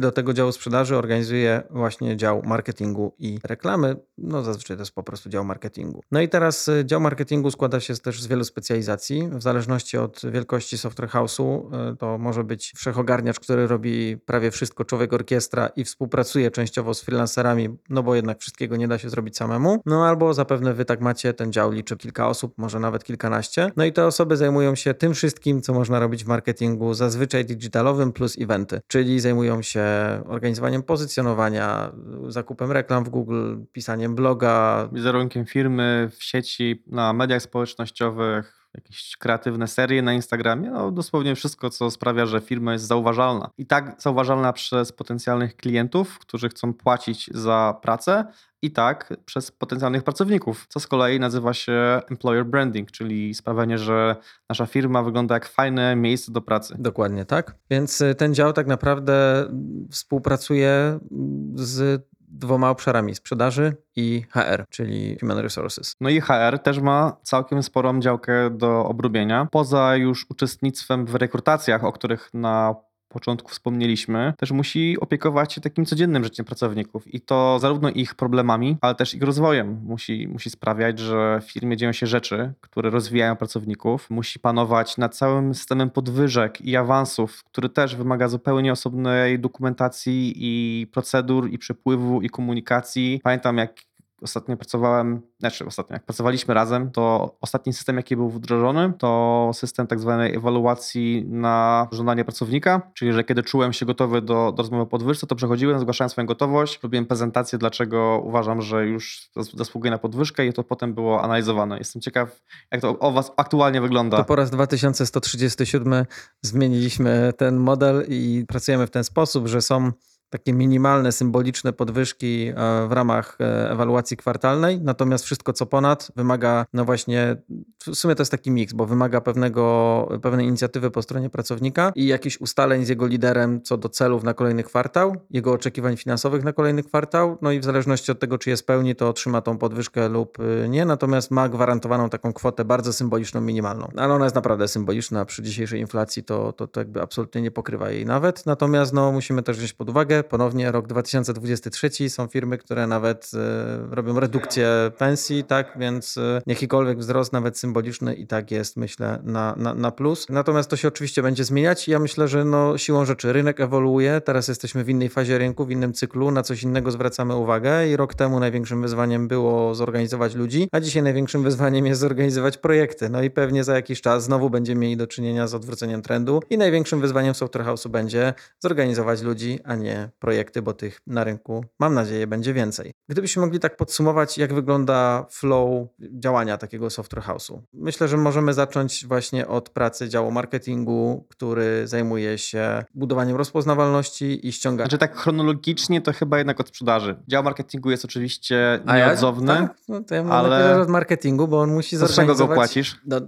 do 0.00 0.12
tego 0.12 0.32
działu 0.32 0.52
sprzedaży 0.52 0.96
organizuje 0.96 1.62
właśnie 1.70 2.16
dział 2.16 2.42
marketingu 2.44 3.14
i 3.18 3.38
reklamy. 3.44 3.96
No 4.18 4.42
zazwyczaj 4.42 4.76
to 4.76 4.82
jest 4.82 4.94
po 4.94 5.02
prostu 5.02 5.28
dział 5.28 5.44
marketingu. 5.44 6.00
No 6.10 6.20
i 6.20 6.28
teraz 6.28 6.68
y, 6.68 6.84
dział 6.84 7.00
marketingu 7.00 7.50
składa 7.50 7.80
się 7.80 7.94
też 7.94 8.22
z 8.22 8.26
wielu 8.26 8.44
specjalizacji. 8.44 9.28
W 9.32 9.42
zależności 9.42 9.98
od 9.98 10.20
wielkości 10.32 10.78
software 10.78 11.08
house'u 11.08 11.74
y, 11.92 11.96
to 11.96 12.18
może 12.18 12.44
być 12.44 12.72
wszechogarniacz, 12.76 13.40
który 13.40 13.66
robi 13.66 14.16
prawie 14.26 14.50
wszystko, 14.50 14.84
człowiek 14.84 15.12
orkiestra 15.12 15.68
i 15.76 15.84
współpracuje 15.84 16.50
częściowo 16.50 16.94
z 16.94 17.02
freelancerami, 17.02 17.68
no 17.90 18.02
bo 18.02 18.14
jednak 18.14 18.40
wszystkiego 18.40 18.76
nie 18.76 18.88
da 18.88 18.98
się 18.98 19.10
zrobić 19.10 19.36
samemu. 19.36 19.82
No 19.86 20.06
albo 20.06 20.34
zapewne 20.34 20.74
wy 20.74 20.84
tak 20.84 21.00
macie, 21.00 21.34
ten 21.34 21.52
dział 21.52 21.70
liczy 21.72 21.96
kilka 21.96 22.28
osób, 22.28 22.54
może 22.58 22.80
nawet 22.80 23.04
kilkanaście. 23.04 23.70
No 23.76 23.84
i 23.84 23.92
te 23.92 24.06
osoby 24.06 24.36
zajmują 24.36 24.74
się 24.74 24.94
tym 24.94 25.14
wszystkim, 25.14 25.62
co 25.62 25.74
można 25.74 26.00
robić 26.00 26.24
w 26.24 26.28
marketingu, 26.28 26.94
zazwyczaj 26.94 27.44
digitalowym 27.44 28.12
plus 28.12 28.36
eventy, 28.38 28.80
czyli 28.88 29.20
zajmują 29.20 29.62
się 29.62 29.84
organizowaniem 30.26 30.82
pozycjonowania, 30.82 31.92
zakupem 32.28 32.72
reklam 32.72 33.04
w 33.04 33.08
Google, 33.08 33.56
pisaniem 33.72 34.14
bloga, 34.14 34.88
Wizerunkiem 34.92 35.46
firmy 35.46 36.10
w 36.18 36.24
sieci, 36.24 36.82
na 36.86 37.12
mediach 37.12 37.42
społecznościowych, 37.42 38.59
jakieś 38.74 39.16
kreatywne 39.16 39.68
serie 39.68 40.02
na 40.02 40.12
Instagramie, 40.12 40.70
no 40.70 40.90
dosłownie 40.90 41.34
wszystko, 41.34 41.70
co 41.70 41.90
sprawia, 41.90 42.26
że 42.26 42.40
firma 42.40 42.72
jest 42.72 42.84
zauważalna. 42.84 43.50
I 43.58 43.66
tak 43.66 43.94
zauważalna 43.98 44.52
przez 44.52 44.92
potencjalnych 44.92 45.56
klientów, 45.56 46.18
którzy 46.18 46.48
chcą 46.48 46.74
płacić 46.74 47.30
za 47.34 47.78
pracę, 47.82 48.24
i 48.62 48.70
tak 48.70 49.16
przez 49.24 49.50
potencjalnych 49.50 50.02
pracowników, 50.02 50.66
co 50.68 50.80
z 50.80 50.86
kolei 50.86 51.20
nazywa 51.20 51.54
się 51.54 52.00
employer 52.10 52.46
branding, 52.46 52.90
czyli 52.90 53.34
sprawianie, 53.34 53.78
że 53.78 54.16
nasza 54.48 54.66
firma 54.66 55.02
wygląda 55.02 55.34
jak 55.34 55.48
fajne 55.48 55.96
miejsce 55.96 56.32
do 56.32 56.40
pracy. 56.40 56.74
Dokładnie 56.78 57.24
tak. 57.24 57.54
Więc 57.70 58.00
y, 58.00 58.14
ten 58.14 58.34
dział 58.34 58.52
tak 58.52 58.66
naprawdę 58.66 59.40
mm, 59.40 59.88
współpracuje 59.90 60.70
mm, 60.70 61.52
z 61.54 62.06
dwoma 62.30 62.70
obszarami 62.70 63.14
sprzedaży 63.14 63.76
i 63.96 64.22
HR, 64.30 64.64
czyli 64.70 65.18
Human 65.20 65.38
Resources. 65.38 65.96
No 66.00 66.08
i 66.08 66.20
HR 66.20 66.58
też 66.62 66.78
ma 66.78 67.16
całkiem 67.22 67.62
sporą 67.62 68.00
działkę 68.00 68.50
do 68.50 68.84
obrobienia. 68.84 69.48
Poza 69.50 69.96
już 69.96 70.26
uczestnictwem 70.30 71.06
w 71.06 71.14
rekrutacjach, 71.14 71.84
o 71.84 71.92
których 71.92 72.30
na 72.34 72.74
początku 73.10 73.48
wspomnieliśmy, 73.50 74.32
też 74.38 74.50
musi 74.50 75.00
opiekować 75.00 75.52
się 75.52 75.60
takim 75.60 75.86
codziennym 75.86 76.24
życiem 76.24 76.46
pracowników 76.46 77.14
i 77.14 77.20
to 77.20 77.58
zarówno 77.58 77.90
ich 77.90 78.14
problemami, 78.14 78.76
ale 78.80 78.94
też 78.94 79.14
ich 79.14 79.22
rozwojem. 79.22 79.80
Musi, 79.84 80.28
musi 80.28 80.50
sprawiać, 80.50 80.98
że 80.98 81.40
w 81.40 81.52
firmie 81.52 81.76
dzieją 81.76 81.92
się 81.92 82.06
rzeczy, 82.06 82.52
które 82.60 82.90
rozwijają 82.90 83.36
pracowników. 83.36 84.10
Musi 84.10 84.38
panować 84.38 84.96
nad 84.96 85.16
całym 85.16 85.54
systemem 85.54 85.90
podwyżek 85.90 86.60
i 86.60 86.76
awansów, 86.76 87.44
który 87.44 87.68
też 87.68 87.96
wymaga 87.96 88.28
zupełnie 88.28 88.72
osobnej 88.72 89.38
dokumentacji 89.38 90.32
i 90.36 90.86
procedur 90.86 91.50
i 91.50 91.58
przepływu 91.58 92.22
i 92.22 92.30
komunikacji. 92.30 93.20
Pamiętam 93.24 93.56
jak 93.56 93.89
ostatnio 94.22 94.56
pracowałem, 94.56 95.20
znaczy 95.40 95.66
ostatnio, 95.66 95.94
jak 95.94 96.04
pracowaliśmy 96.04 96.54
razem, 96.54 96.90
to 96.90 97.36
ostatni 97.40 97.72
system, 97.72 97.96
jaki 97.96 98.16
był 98.16 98.30
wdrożony, 98.30 98.92
to 98.98 99.50
system 99.54 99.86
tak 99.86 100.00
zwanej 100.00 100.34
ewaluacji 100.34 101.24
na 101.28 101.88
żądanie 101.92 102.24
pracownika, 102.24 102.90
czyli 102.94 103.12
że 103.12 103.24
kiedy 103.24 103.42
czułem 103.42 103.72
się 103.72 103.86
gotowy 103.86 104.22
do, 104.22 104.52
do 104.52 104.62
rozmowy 104.62 104.82
o 104.82 104.86
podwyżce, 104.86 105.26
to 105.26 105.34
przechodziłem, 105.34 105.80
zgłaszałem 105.80 106.10
swoją 106.10 106.26
gotowość, 106.26 106.80
robiłem 106.82 107.06
prezentację, 107.06 107.58
dlaczego 107.58 108.22
uważam, 108.24 108.62
że 108.62 108.86
już 108.86 109.30
zas- 109.36 109.56
zasługuję 109.56 109.90
na 109.90 109.98
podwyżkę 109.98 110.46
i 110.46 110.52
to 110.52 110.64
potem 110.64 110.94
było 110.94 111.22
analizowane. 111.22 111.78
Jestem 111.78 112.02
ciekaw, 112.02 112.40
jak 112.72 112.80
to 112.80 112.98
o 112.98 113.12
was 113.12 113.32
aktualnie 113.36 113.80
wygląda. 113.80 114.16
To 114.16 114.24
po 114.24 114.36
raz 114.36 114.50
2137 114.50 116.06
zmieniliśmy 116.42 117.32
ten 117.36 117.56
model 117.56 118.04
i 118.08 118.44
pracujemy 118.48 118.86
w 118.86 118.90
ten 118.90 119.04
sposób, 119.04 119.46
że 119.46 119.62
są 119.62 119.92
takie 120.30 120.52
minimalne, 120.52 121.12
symboliczne 121.12 121.72
podwyżki 121.72 122.52
e, 122.56 122.88
w 122.88 122.92
ramach 122.92 123.36
e, 123.40 123.70
ewaluacji 123.70 124.16
kwartalnej, 124.16 124.80
natomiast 124.80 125.24
wszystko 125.24 125.52
co 125.52 125.66
ponad 125.66 126.12
wymaga, 126.16 126.66
no 126.72 126.84
właśnie, 126.84 127.36
w 127.78 127.94
sumie 127.94 128.14
to 128.14 128.20
jest 128.20 128.30
taki 128.30 128.50
miks, 128.50 128.72
bo 128.72 128.86
wymaga 128.86 129.20
pewnego, 129.20 130.08
pewnej 130.22 130.46
inicjatywy 130.46 130.90
po 130.90 131.02
stronie 131.02 131.30
pracownika 131.30 131.92
i 131.94 132.06
jakichś 132.06 132.40
ustaleń 132.40 132.84
z 132.84 132.88
jego 132.88 133.06
liderem 133.06 133.62
co 133.62 133.76
do 133.76 133.88
celów 133.88 134.24
na 134.24 134.34
kolejny 134.34 134.62
kwartał, 134.62 135.16
jego 135.30 135.52
oczekiwań 135.52 135.96
finansowych 135.96 136.44
na 136.44 136.52
kolejny 136.52 136.82
kwartał, 136.82 137.38
no 137.42 137.52
i 137.52 137.60
w 137.60 137.64
zależności 137.64 138.12
od 138.12 138.20
tego, 138.20 138.38
czy 138.38 138.50
je 138.50 138.56
spełni, 138.56 138.96
to 138.96 139.08
otrzyma 139.08 139.40
tą 139.40 139.58
podwyżkę 139.58 140.08
lub 140.08 140.40
y, 140.40 140.68
nie, 140.68 140.84
natomiast 140.84 141.30
ma 141.30 141.48
gwarantowaną 141.48 142.10
taką 142.10 142.32
kwotę 142.32 142.64
bardzo 142.64 142.92
symboliczną, 142.92 143.40
minimalną. 143.40 143.88
Ale 143.96 144.14
ona 144.14 144.24
jest 144.24 144.34
naprawdę 144.34 144.68
symboliczna, 144.68 145.24
przy 145.24 145.42
dzisiejszej 145.42 145.80
inflacji 145.80 146.24
to, 146.24 146.52
to, 146.52 146.66
to 146.66 146.80
jakby 146.80 147.02
absolutnie 147.02 147.42
nie 147.42 147.50
pokrywa 147.50 147.90
jej 147.90 148.06
nawet, 148.06 148.46
natomiast 148.46 148.92
no, 148.92 149.12
musimy 149.12 149.42
też 149.42 149.56
wziąć 149.56 149.72
pod 149.72 149.90
uwagę, 149.90 150.19
ponownie 150.24 150.72
rok 150.72 150.86
2023, 150.86 152.10
są 152.10 152.26
firmy, 152.26 152.58
które 152.58 152.86
nawet 152.86 153.30
y, 153.34 153.94
robią 153.94 154.20
redukcję 154.20 154.68
pensji, 154.98 155.44
tak, 155.44 155.72
więc 155.76 156.16
y, 156.16 156.42
jakikolwiek 156.46 156.98
wzrost, 156.98 157.32
nawet 157.32 157.58
symboliczny 157.58 158.14
i 158.14 158.26
tak 158.26 158.50
jest, 158.50 158.76
myślę, 158.76 159.18
na, 159.22 159.54
na, 159.56 159.74
na 159.74 159.90
plus. 159.90 160.26
Natomiast 160.28 160.70
to 160.70 160.76
się 160.76 160.88
oczywiście 160.88 161.22
będzie 161.22 161.44
zmieniać. 161.44 161.88
Ja 161.88 161.98
myślę, 161.98 162.28
że 162.28 162.44
no, 162.44 162.78
siłą 162.78 163.04
rzeczy 163.04 163.32
rynek 163.32 163.60
ewoluuje, 163.60 164.20
teraz 164.20 164.48
jesteśmy 164.48 164.84
w 164.84 164.88
innej 164.88 165.08
fazie 165.08 165.38
rynku, 165.38 165.64
w 165.64 165.70
innym 165.70 165.92
cyklu, 165.92 166.30
na 166.30 166.42
coś 166.42 166.62
innego 166.62 166.90
zwracamy 166.90 167.36
uwagę. 167.36 167.88
I 167.88 167.96
rok 167.96 168.14
temu 168.14 168.40
największym 168.40 168.82
wyzwaniem 168.82 169.28
było 169.28 169.74
zorganizować 169.74 170.34
ludzi, 170.34 170.68
a 170.72 170.80
dzisiaj 170.80 171.02
największym 171.02 171.42
wyzwaniem 171.42 171.86
jest 171.86 172.00
zorganizować 172.00 172.58
projekty. 172.58 173.08
No 173.08 173.22
i 173.22 173.30
pewnie 173.30 173.64
za 173.64 173.74
jakiś 173.74 174.00
czas 174.00 174.24
znowu 174.24 174.50
będziemy 174.50 174.80
mieli 174.80 174.96
do 174.96 175.06
czynienia 175.06 175.46
z 175.46 175.54
odwróceniem 175.54 176.02
trendu. 176.02 176.42
I 176.50 176.58
największym 176.58 177.00
wyzwaniem 177.00 177.34
Software 177.34 177.64
House'u 177.64 177.88
będzie 177.88 178.34
zorganizować 178.58 179.22
ludzi, 179.22 179.58
a 179.64 179.74
nie 179.74 180.09
projekty, 180.18 180.62
bo 180.62 180.72
tych 180.72 181.00
na 181.06 181.24
rynku, 181.24 181.64
mam 181.80 181.94
nadzieję, 181.94 182.26
będzie 182.26 182.54
więcej. 182.54 182.92
Gdybyśmy 183.08 183.42
mogli 183.42 183.58
tak 183.60 183.76
podsumować, 183.76 184.38
jak 184.38 184.54
wygląda 184.54 185.26
flow 185.30 185.86
działania 185.98 186.56
takiego 186.58 186.90
Software 186.90 187.22
House'u. 187.24 187.58
Myślę, 187.72 188.08
że 188.08 188.16
możemy 188.16 188.54
zacząć 188.54 189.06
właśnie 189.06 189.48
od 189.48 189.68
pracy 189.70 190.08
działu 190.08 190.30
marketingu, 190.30 191.26
który 191.30 191.86
zajmuje 191.88 192.38
się 192.38 192.84
budowaniem 192.94 193.36
rozpoznawalności 193.36 194.48
i 194.48 194.52
ściąganiem. 194.52 194.86
Znaczy 194.86 194.98
tak 194.98 195.16
chronologicznie 195.16 196.00
to 196.00 196.12
chyba 196.12 196.38
jednak 196.38 196.60
od 196.60 196.68
sprzedaży. 196.68 197.16
Dział 197.28 197.42
marketingu 197.42 197.90
jest 197.90 198.04
oczywiście 198.04 198.80
A 198.86 198.96
ja- 198.98 199.06
nieodzowny. 199.06 199.46
Tak? 199.46 199.74
No 199.88 200.02
to 200.02 200.14
ja 200.14 200.22
mówię 200.22 200.34
ale- 200.34 200.80
od 200.80 200.88
marketingu, 200.88 201.48
bo 201.48 201.60
on 201.60 201.70
musi 201.74 201.98
To 201.98 202.06
z 202.08 202.10
czego 202.14 202.34
zorganizować... 202.34 202.48
go 202.48 202.54
płacisz? 202.54 203.00
No, 203.06 203.20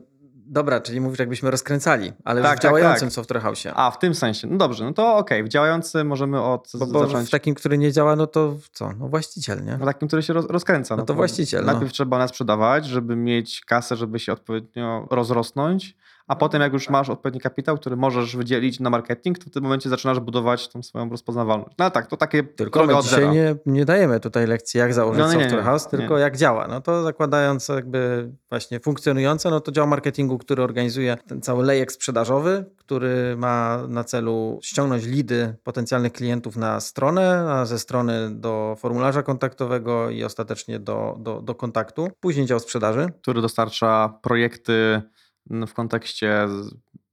dobra, 0.52 0.80
czyli 0.80 1.00
mówisz, 1.00 1.18
jakbyśmy 1.18 1.50
rozkręcali, 1.50 2.12
ale 2.24 2.42
Tak, 2.42 2.50
w 2.50 2.54
tak, 2.54 2.62
działającym 2.62 3.08
tak. 3.08 3.14
Software 3.14 3.42
House'ie. 3.42 3.72
A, 3.74 3.90
w 3.90 3.98
tym 3.98 4.14
sensie. 4.14 4.48
No 4.48 4.56
dobrze, 4.56 4.84
no 4.84 4.92
to 4.92 5.16
okej. 5.16 5.44
W 5.44 5.48
działający 5.48 6.04
możemy 6.04 6.42
od 6.42 6.72
Bo, 6.74 6.86
bo 6.86 7.06
zacząć... 7.06 7.28
w 7.28 7.30
takim, 7.30 7.54
który 7.54 7.78
nie 7.78 7.92
działa, 7.92 8.16
no 8.16 8.26
to 8.26 8.56
co? 8.72 8.92
No 8.98 9.08
właściciel, 9.08 9.64
nie? 9.64 9.76
W 9.76 9.84
takim, 9.84 10.08
który 10.08 10.22
się 10.22 10.32
roz, 10.32 10.46
rozkręca. 10.46 10.96
No 10.96 11.04
to 11.04 11.14
właściciel, 11.14 11.64
no. 11.64 11.72
Najpierw 11.72 11.92
trzeba 11.92 12.18
nas 12.18 12.30
sprzedawać, 12.30 12.86
żeby 12.86 13.16
mieć 13.16 13.60
kasę, 13.60 13.96
żeby 13.96 14.18
się 14.18 14.32
odpowiednio 14.32 15.06
rozrosnąć, 15.10 15.96
A 16.32 16.36
potem 16.36 16.62
jak 16.62 16.72
już 16.72 16.88
masz 16.88 17.10
odpowiedni 17.10 17.40
kapitał, 17.40 17.78
który 17.78 17.96
możesz 17.96 18.36
wydzielić 18.36 18.80
na 18.80 18.90
marketing, 18.90 19.38
to 19.38 19.44
w 19.50 19.52
tym 19.52 19.62
momencie 19.62 19.88
zaczynasz 19.88 20.20
budować 20.20 20.68
tą 20.68 20.82
swoją 20.82 21.10
rozpoznawalność. 21.10 21.76
No 21.78 21.90
tak, 21.90 22.06
to 22.06 22.16
takie 22.16 22.42
Tylko 22.42 22.86
my 22.86 22.94
dzisiaj 23.02 23.30
nie, 23.30 23.56
nie 23.66 23.84
dajemy 23.84 24.20
tutaj 24.20 24.46
lekcji, 24.46 24.78
jak 24.78 24.94
założyć 24.94 25.20
No 25.20 25.26
nie, 25.26 25.32
software 25.32 25.58
nie. 25.58 25.62
house, 25.62 25.88
tylko 25.88 26.18
jak 26.18 26.36
działa. 26.36 26.68
No 26.68 26.80
to 26.80 27.02
zakładając 27.02 27.68
jakby 27.68 28.30
właśnie 28.48 28.80
funkcjonujące, 28.80 29.50
no 29.50 29.60
to 29.60 29.72
dział 29.72 29.86
marketingu, 29.86 30.38
który 30.38 30.62
organizuje 30.62 31.16
ten 31.28 31.42
cały 31.42 31.64
lejek 31.64 31.92
sprzedażowy, 31.92 32.64
który 32.76 33.36
ma 33.36 33.82
na 33.88 34.04
celu 34.04 34.58
ściągnąć 34.62 35.04
lidy 35.06 35.54
potencjalnych 35.64 36.12
klientów 36.12 36.56
na 36.56 36.80
stronę, 36.80 37.46
a 37.50 37.64
ze 37.66 37.78
strony 37.78 38.30
do 38.30 38.76
formularza 38.78 39.22
kontaktowego 39.22 40.10
i 40.10 40.24
ostatecznie 40.24 40.78
do, 40.78 41.16
do, 41.18 41.42
do 41.42 41.54
kontaktu. 41.54 42.08
Później 42.20 42.46
dział 42.46 42.60
sprzedaży. 42.60 43.06
który 43.22 43.42
dostarcza 43.42 44.18
projekty 44.22 45.02
w 45.50 45.74
kontekście, 45.74 46.48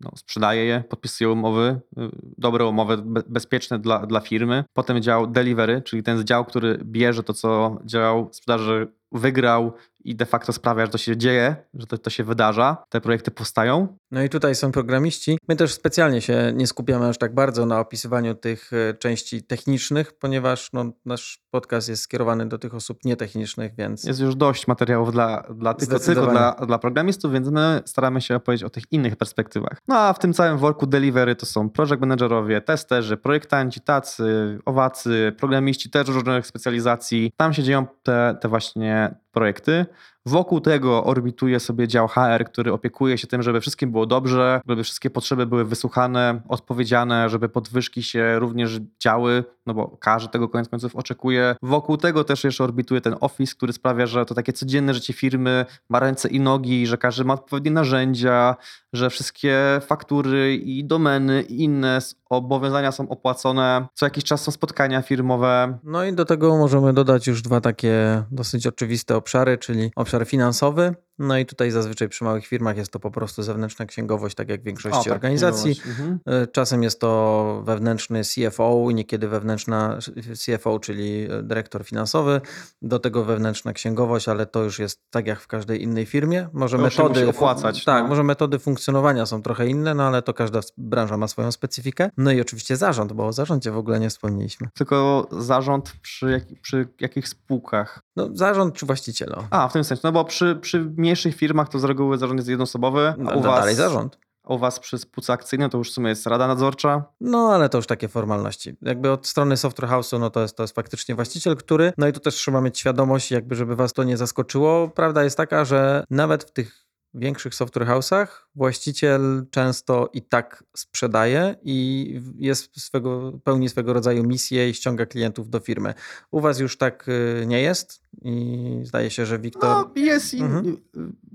no, 0.01 0.11
sprzedaje 0.15 0.65
je, 0.65 0.83
podpisuje 0.89 1.29
umowy, 1.29 1.79
y, 1.97 2.01
dobre 2.37 2.65
umowy, 2.65 2.97
be- 2.97 3.23
bezpieczne 3.27 3.79
dla, 3.79 4.05
dla 4.05 4.19
firmy. 4.19 4.63
Potem 4.73 5.01
dział 5.01 5.27
delivery, 5.27 5.81
czyli 5.81 6.03
ten 6.03 6.23
dział, 6.23 6.45
który 6.45 6.79
bierze 6.83 7.23
to, 7.23 7.33
co 7.33 7.79
dział 7.85 8.29
sprzedaży 8.31 8.87
wygrał 9.11 9.73
i 10.09 10.15
de 10.15 10.25
facto 10.25 10.53
sprawia, 10.53 10.85
że 10.85 10.91
to 10.91 10.97
się 10.97 11.17
dzieje, 11.17 11.55
że 11.73 11.87
to, 11.87 11.97
to 11.97 12.09
się 12.09 12.23
wydarza, 12.23 12.77
te 12.89 13.01
projekty 13.01 13.31
powstają. 13.31 13.97
No 14.11 14.23
i 14.23 14.29
tutaj 14.29 14.55
są 14.55 14.71
programiści. 14.71 15.37
My 15.47 15.55
też 15.55 15.73
specjalnie 15.73 16.21
się 16.21 16.53
nie 16.55 16.67
skupiamy 16.67 17.07
aż 17.07 17.17
tak 17.17 17.33
bardzo 17.33 17.65
na 17.65 17.79
opisywaniu 17.79 18.35
tych 18.35 18.71
e, 18.73 18.93
części 18.93 19.43
technicznych, 19.43 20.13
ponieważ 20.13 20.69
no, 20.73 20.85
nasz 21.05 21.39
podcast 21.51 21.89
jest 21.89 22.03
skierowany 22.03 22.49
do 22.49 22.57
tych 22.57 22.75
osób 22.75 22.99
nietechnicznych, 23.05 23.75
więc 23.75 24.03
Jest 24.03 24.19
już 24.19 24.35
dość 24.35 24.67
materiałów 24.67 25.11
dla, 25.11 25.43
dla 25.55 25.73
tylko, 25.73 25.99
tylko 25.99 26.27
dla, 26.27 26.51
dla 26.67 26.79
programistów, 26.79 27.33
więc 27.33 27.47
my 27.47 27.81
staramy 27.85 28.21
się 28.21 28.35
opowiedzieć 28.35 28.63
o 28.63 28.69
tych 28.69 28.83
innych 28.91 29.15
perspektywach. 29.15 29.77
No 29.87 29.97
a 29.97 30.13
w 30.13 30.19
tym 30.19 30.33
całym 30.33 30.57
worku 30.57 30.87
delivery 30.87 31.35
to 31.35 31.45
są 31.45 31.69
project 31.69 32.01
managerowie, 32.01 32.61
testerzy, 32.61 33.17
projektanci, 33.17 33.81
tacy, 33.81 34.59
owacy, 34.65 35.33
programiści 35.37 35.89
też 35.89 36.07
różnych 36.07 36.47
specjalizacji. 36.47 37.31
Tam 37.37 37.53
się 37.53 37.63
dzieją 37.63 37.87
te, 38.03 38.37
te 38.41 38.47
właśnie 38.47 39.15
projekty. 39.31 39.85
Wokół 40.25 40.61
tego 40.61 41.03
orbituje 41.03 41.59
sobie 41.59 41.87
dział 41.87 42.07
HR, 42.07 42.45
który 42.45 42.73
opiekuje 42.73 43.17
się 43.17 43.27
tym, 43.27 43.43
żeby 43.43 43.61
wszystkim 43.61 43.91
było 43.91 44.05
dobrze, 44.05 44.61
żeby 44.67 44.83
wszystkie 44.83 45.09
potrzeby 45.09 45.45
były 45.45 45.65
wysłuchane, 45.65 46.41
odpowiedziane, 46.47 47.29
żeby 47.29 47.49
podwyżki 47.49 48.03
się 48.03 48.39
również 48.39 48.79
działy, 49.03 49.43
no 49.65 49.73
bo 49.73 49.87
każdy 49.87 50.29
tego 50.29 50.49
koniec 50.49 50.69
końców 50.69 50.95
oczekuje. 50.95 51.55
Wokół 51.61 51.97
tego 51.97 52.23
też 52.23 52.43
jeszcze 52.43 52.63
orbituje 52.63 53.01
ten 53.01 53.15
office, 53.19 53.55
który 53.55 53.73
sprawia, 53.73 54.05
że 54.05 54.25
to 54.25 54.35
takie 54.35 54.53
codzienne 54.53 54.93
życie 54.93 55.13
firmy 55.13 55.65
ma 55.89 55.99
ręce 55.99 56.29
i 56.29 56.39
nogi, 56.39 56.87
że 56.87 56.97
każdy 56.97 57.23
ma 57.23 57.33
odpowiednie 57.33 57.71
narzędzia, 57.71 58.55
że 58.93 59.09
wszystkie 59.09 59.81
faktury 59.81 60.55
i 60.55 60.85
domeny 60.85 61.41
i 61.41 61.63
inne 61.63 61.99
obowiązania 62.29 62.91
są 62.91 63.09
opłacone. 63.09 63.87
Co 63.93 64.05
jakiś 64.05 64.23
czas 64.23 64.41
są 64.41 64.51
spotkania 64.51 65.01
firmowe, 65.01 65.79
No 65.83 66.03
i 66.03 66.13
do 66.13 66.25
tego 66.25 66.57
możemy 66.57 66.93
dodać 66.93 67.27
już 67.27 67.41
dwa 67.41 67.61
takie 67.61 68.23
dosyć 68.31 68.67
oczywiste 68.67 69.15
obszary, 69.15 69.57
czyli 69.57 69.91
obszar 69.95 70.08
finansowy. 70.25 70.95
No 71.19 71.37
i 71.37 71.45
tutaj 71.45 71.71
zazwyczaj 71.71 72.09
przy 72.09 72.23
małych 72.23 72.47
firmach 72.47 72.77
jest 72.77 72.91
to 72.91 72.99
po 72.99 73.11
prostu 73.11 73.43
zewnętrzna 73.43 73.85
księgowość, 73.85 74.35
tak 74.35 74.49
jak 74.49 74.61
w 74.61 74.63
większości 74.63 74.99
O, 74.99 75.03
tak, 75.03 75.13
organizacji. 75.13 75.81
Mhm. 75.87 76.19
E, 76.25 76.47
Czasem 76.47 76.83
jest 76.83 76.99
to 76.99 77.61
wewnętrzny 77.65 78.21
CFO, 78.23 78.87
niekiedy 78.93 79.27
wewnętrzna 79.27 79.97
CFO, 80.45 80.79
czyli 80.79 81.27
dyrektor 81.43 81.83
finansowy, 81.85 82.41
do 82.81 82.99
tego 82.99 83.23
wewnętrzna 83.23 83.73
księgowość, 83.73 84.29
ale 84.29 84.45
to 84.45 84.63
już 84.63 84.79
jest 84.79 85.01
tak 85.09 85.27
jak 85.27 85.39
w 85.39 85.47
każdej 85.47 85.83
innej 85.83 86.05
firmie. 86.05 86.47
Może 86.53 86.77
To 86.77 86.83
metody. 86.83 87.29
opłacać, 87.29 87.85
Tak, 87.85 88.03
no. 88.03 88.09
może 88.09 88.23
metody 88.23 88.59
funkcjonowania 88.59 89.25
są 89.25 89.41
trochę 89.41 89.67
inne, 89.67 89.93
no 89.93 90.03
ale 90.03 90.21
to 90.21 90.33
każda 90.33 90.59
branża 90.77 91.17
ma 91.17 91.27
swoją 91.27 91.51
specyfikę. 91.51 92.09
No 92.17 92.31
i 92.31 92.41
oczywiście 92.41 92.77
zarząd, 92.77 93.13
bo 93.13 93.27
o 93.27 93.33
zarządzie 93.33 93.71
w 93.71 93.77
ogóle 93.77 93.99
nie 93.99 94.09
wspomnieliśmy. 94.09 94.67
Tylko 94.73 95.27
zarząd 95.31 95.93
przy, 96.01 96.31
jak, 96.31 96.43
przy 96.61 96.87
jakich 96.99 97.27
spółkach? 97.27 97.99
No, 98.15 98.29
zarząd 98.33 98.75
czy 98.75 98.85
właściciele? 98.85 99.35
o. 99.35 99.43
A, 99.49 99.67
w 99.67 99.73
tym 99.73 99.83
sensie, 99.83 100.01
no 100.03 100.11
bo 100.11 100.25
przy, 100.25 100.55
przy 100.61 100.85
mniejszych 101.09 101.35
firmach 101.35 101.69
to 101.69 101.79
z 101.79 101.83
reguły 101.83 102.17
zarząd 102.17 102.39
jest 102.39 102.49
jednoosobowy, 102.49 103.07
a 103.07 103.15
No, 103.17 103.31
u 103.31 103.41
was, 103.41 103.59
dalej 103.59 103.75
zarząd. 103.75 104.17
a 104.43 104.53
u 104.53 104.57
was 104.57 104.79
przy 104.79 104.97
spółce 104.97 105.33
akcyjnej 105.33 105.69
to 105.69 105.77
już 105.77 105.89
w 105.91 105.93
sumie 105.93 106.09
jest 106.09 106.27
rada 106.27 106.47
nadzorcza. 106.47 107.03
No, 107.21 107.51
ale 107.53 107.69
to 107.69 107.77
już 107.77 107.87
takie 107.87 108.07
formalności. 108.07 108.75
Jakby 108.81 109.11
od 109.11 109.27
strony 109.27 109.57
software 109.57 109.89
house'u, 109.89 110.19
no 110.19 110.29
to 110.29 110.41
jest, 110.41 110.57
to 110.57 110.63
jest 110.63 110.75
faktycznie 110.75 111.15
właściciel, 111.15 111.55
który, 111.55 111.93
no 111.97 112.07
i 112.07 112.13
tu 112.13 112.19
też 112.19 112.35
trzeba 112.35 112.61
mieć 112.61 112.79
świadomość, 112.79 113.31
jakby 113.31 113.55
żeby 113.55 113.75
was 113.75 113.93
to 113.93 114.03
nie 114.03 114.17
zaskoczyło. 114.17 114.87
Prawda 114.89 115.23
jest 115.23 115.37
taka, 115.37 115.65
że 115.65 116.03
nawet 116.09 116.43
w 116.43 116.51
tych 116.51 116.85
większych 117.13 117.55
software 117.55 117.87
house'ach 117.87 118.27
właściciel 118.55 119.45
często 119.51 120.09
i 120.13 120.21
tak 120.21 120.63
sprzedaje 120.77 121.55
i 121.61 122.19
jest 122.37 122.81
swego, 122.81 123.31
pełni 123.43 123.69
swego 123.69 123.93
rodzaju 123.93 124.23
misję 124.23 124.69
i 124.69 124.73
ściąga 124.73 125.05
klientów 125.05 125.49
do 125.49 125.59
firmy. 125.59 125.93
U 126.31 126.39
was 126.39 126.59
już 126.59 126.77
tak 126.77 127.07
y, 127.07 127.43
nie 127.47 127.61
jest 127.61 128.01
i 128.21 128.81
zdaje 128.83 129.09
się, 129.09 129.25
że 129.25 129.39
Wiktor... 129.39 129.69
No 129.69 129.91
jest 129.95 130.33
Mhm. 130.33 130.77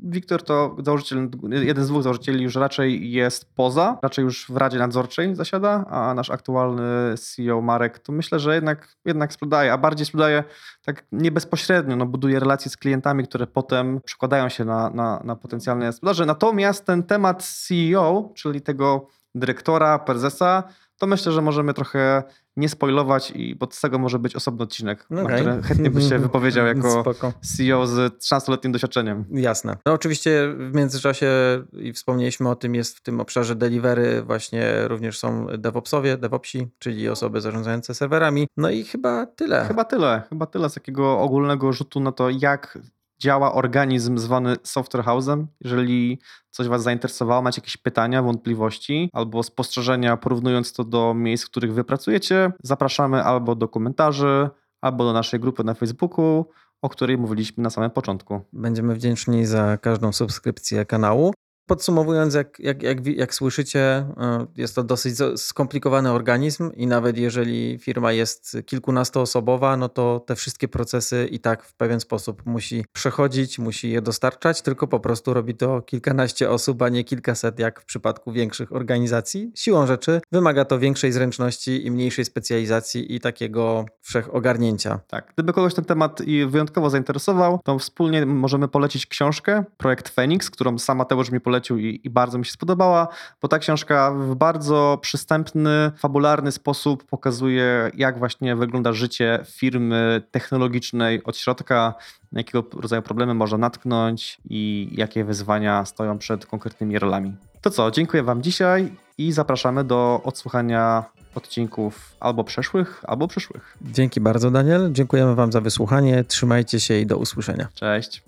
Wiktor 0.03 0.43
to 0.43 0.77
założyciel, 0.83 1.31
jeden 1.51 1.85
z 1.85 1.89
dwóch 1.89 2.03
założycieli 2.03 2.45
już 2.45 2.55
raczej 2.55 3.12
jest 3.12 3.55
poza, 3.55 3.99
raczej 4.03 4.25
już 4.25 4.47
w 4.51 4.57
Radzie 4.57 4.79
Nadzorczej 4.79 5.35
zasiada, 5.35 5.85
a 5.91 6.14
nasz 6.14 6.31
aktualny 6.31 6.83
CEO 7.18 7.61
Marek 7.61 7.99
to 7.99 8.12
myślę, 8.12 8.39
że 8.39 8.55
jednak, 8.55 8.97
jednak 9.05 9.33
sprzedaje, 9.33 9.72
a 9.72 9.79
bardziej 9.79 10.07
sprzedaje 10.07 10.45
tak 10.85 11.05
nie 11.12 11.33
bezpośrednio, 11.33 11.97
no 11.97 12.07
buduje 12.07 12.41
relacje 12.41 12.70
z 12.70 12.77
klientami, 12.77 13.25
które 13.25 13.47
potem 13.47 14.01
przekładają 14.05 14.49
się 14.49 14.64
na, 14.64 14.91
na, 14.91 15.20
na 15.25 15.37
potencjalne 15.37 15.93
sprzedaże. 15.93 16.27
Natomiast 16.27 16.85
ten 16.85 17.03
temat 17.03 17.45
CEO, 17.45 18.33
czyli 18.35 18.61
tego 18.61 19.07
dyrektora, 19.35 19.99
prezesa, 19.99 20.62
to 20.99 21.07
myślę, 21.07 21.32
że 21.32 21.43
możemy 21.43 21.74
trochę 21.74 22.22
nie 22.57 22.68
spoilować, 22.68 23.30
i, 23.30 23.57
bo 23.57 23.68
z 23.70 23.80
tego 23.80 23.99
może 23.99 24.18
być 24.18 24.37
osobny 24.37 24.62
odcinek, 24.62 25.07
na 25.11 25.22
Okej. 25.22 25.41
który 25.41 25.62
chętnie 25.62 25.91
byś 25.91 26.09
się 26.09 26.18
wypowiedział 26.28 26.66
jako 26.66 27.01
Spoko. 27.01 27.32
CEO 27.57 27.87
z 27.87 28.14
13-letnim 28.24 28.72
doświadczeniem. 28.72 29.24
Jasne. 29.30 29.76
No 29.87 29.93
oczywiście 29.93 30.55
w 30.59 30.74
międzyczasie 30.74 31.28
i 31.72 31.93
wspomnieliśmy 31.93 32.49
o 32.51 32.57
tym, 32.57 32.74
jest 32.74 32.97
w 32.97 33.01
tym 33.01 33.20
obszarze 33.20 33.55
delivery 33.55 34.22
właśnie 34.22 34.89
również 34.89 35.18
są 35.18 35.47
DevOpsowie, 35.59 36.16
DevOpsi, 36.16 36.68
czyli 36.78 37.09
osoby 37.09 37.41
zarządzające 37.41 37.95
serwerami. 37.95 38.47
No 38.57 38.70
i 38.70 38.85
chyba 38.85 39.26
tyle. 39.26 39.64
Chyba 39.64 39.85
tyle, 39.85 40.22
chyba 40.28 40.47
tyle 40.47 40.70
z 40.70 40.74
takiego 40.74 41.18
ogólnego 41.20 41.72
rzutu 41.72 42.01
na 42.01 42.12
to, 42.12 42.30
jak 42.30 42.78
działa 43.19 43.55
organizm 43.55 44.19
zwany 44.19 44.57
software 44.62 45.05
house'em. 45.05 45.47
Jeżeli 45.61 46.19
coś 46.51 46.69
Was 46.69 46.83
zainteresowało, 46.83 47.43
macie 47.43 47.61
jakieś 47.61 47.77
pytania, 47.77 48.23
wątpliwości 48.23 49.11
albo 49.12 49.43
spostrzeżenia, 49.43 50.17
porównując 50.17 50.73
to 50.73 50.85
do 50.85 51.15
miejsc, 51.15 51.45
w 51.45 51.51
których 51.51 51.75
Wy 51.75 51.85
pracujecie, 51.85 52.53
zapraszamy 52.62 53.23
albo 53.23 53.55
do 53.55 53.69
komentarzy, 53.69 54.51
albo 54.81 55.05
do 55.05 55.12
naszej 55.12 55.41
grupy 55.41 55.65
na 55.65 55.75
Facebooku, 55.75 56.47
o 56.83 56.89
której 56.89 57.19
mówiliśmy 57.19 57.62
na 57.62 57.71
samym 57.71 57.91
początku. 57.91 58.41
Będziemy 58.53 58.95
wdzięczni 58.95 59.47
za 59.47 59.79
każdą 59.79 60.12
subskrypcję 60.12 60.85
kanału. 60.85 61.34
Podsumowując, 61.67 62.35
jak, 62.35 62.61
jak, 62.61 62.83
jak, 62.83 63.07
jak 63.07 63.35
słyszycie, 63.35 63.99
y, 63.99 64.61
jest 64.61 64.75
to 64.75 64.83
dosyć 64.83 65.17
skomplikowany 65.37 66.11
organizm 66.11 66.71
i 66.77 66.87
nawet 66.87 67.19
jeżeli 67.19 67.79
firma 67.79 68.12
jest 68.12 68.57
kilkunastoosobowa, 68.67 69.77
no 69.77 69.89
to 69.89 70.21
te 70.27 70.37
wszystkie 70.37 70.69
procesy 70.69 71.29
i 71.31 71.39
tak 71.39 71.65
w 71.65 71.75
pewien 71.75 72.01
sposób 72.01 72.47
musi 72.47 72.85
przechodzić, 72.93 73.59
musi 73.59 73.91
je 73.91 74.03
dostarczać, 74.03 74.62
tylko 74.62 74.87
po 74.87 75.01
prostu 75.01 75.35
robi 75.35 75.55
to 75.55 75.83
kilkanaście 75.83 76.51
osób, 76.51 76.83
a 76.83 76.89
nie 76.89 77.05
kilkaset, 77.05 77.59
jak 77.59 77.81
w 77.81 77.85
przypadku 77.85 78.33
większych 78.33 78.73
organizacji. 78.73 79.53
Siłą 79.55 79.87
rzeczy 79.87 80.21
wymaga 80.33 80.65
to 80.65 80.79
większej 80.79 81.12
zręczności 81.12 81.87
i 81.87 81.91
mniejszej 81.91 82.25
specjalizacji 82.25 83.15
i 83.15 83.21
takiego 83.21 83.85
wszechogarnięcia. 84.01 85.01
Tak, 85.09 85.33
gdyby 85.35 85.53
kogoś 85.53 85.75
ten 85.75 85.85
temat 85.85 86.23
wyjątkowo 86.49 86.91
zainteresował, 86.91 87.61
to 87.65 87.79
wspólnie 87.79 88.27
możemy 88.27 88.69
polecić 88.69 89.07
książkę, 89.07 89.65
projekt 89.77 90.09
Phoenix, 90.09 90.51
którą 90.51 90.79
sam 90.79 90.99
Mateusz 90.99 91.31
mi 91.31 91.41
polecił 91.41 91.54
i, 91.79 92.01
i 92.05 92.11
bardzo 92.11 92.39
mi 92.39 92.45
się 92.45 92.53
spodobała, 92.53 93.09
bo 93.43 93.49
ta 93.49 93.59
książka 93.59 94.11
w 94.11 94.35
bardzo 94.35 94.99
przystępny, 95.03 95.93
fabularny 95.97 96.53
sposób 96.53 97.05
pokazuje, 97.05 97.91
jak 97.95 98.19
właśnie 98.19 98.57
wygląda 98.57 98.93
życie 98.93 99.45
firmy 99.47 100.23
technologicznej 100.31 101.25
od 101.25 101.37
środka, 101.37 101.95
jakiego 102.33 102.65
rodzaju 102.81 103.03
problemy 103.03 103.35
można 103.35 103.59
natknąć 103.59 104.39
i 104.51 104.89
jakie 104.93 105.25
wyzwania 105.25 105.85
stoją 105.85 106.19
przed 106.19 106.47
konkretnymi 106.47 106.99
rolami. 106.99 107.37
To 107.61 107.71
co, 107.71 107.91
dziękuję 107.91 108.23
Wam 108.23 108.43
dzisiaj 108.43 108.93
i 109.19 109.33
zapraszamy 109.33 109.85
do 109.85 110.21
odsłuchania 110.25 111.05
odcinków 111.35 112.17
albo 112.21 112.45
przeszłych, 112.45 113.05
albo 113.07 113.29
przyszłych. 113.29 113.79
Dzięki 113.83 114.21
bardzo, 114.21 114.51
Daniel. 114.51 114.93
Dziękujemy 114.93 115.35
Wam 115.35 115.53
za 115.53 115.61
wysłuchanie. 115.61 116.25
Trzymajcie 116.25 116.81
się 116.81 116.95
i 116.95 117.07
do 117.07 117.17
usłyszenia. 117.17 117.69
Cześć. 117.75 118.23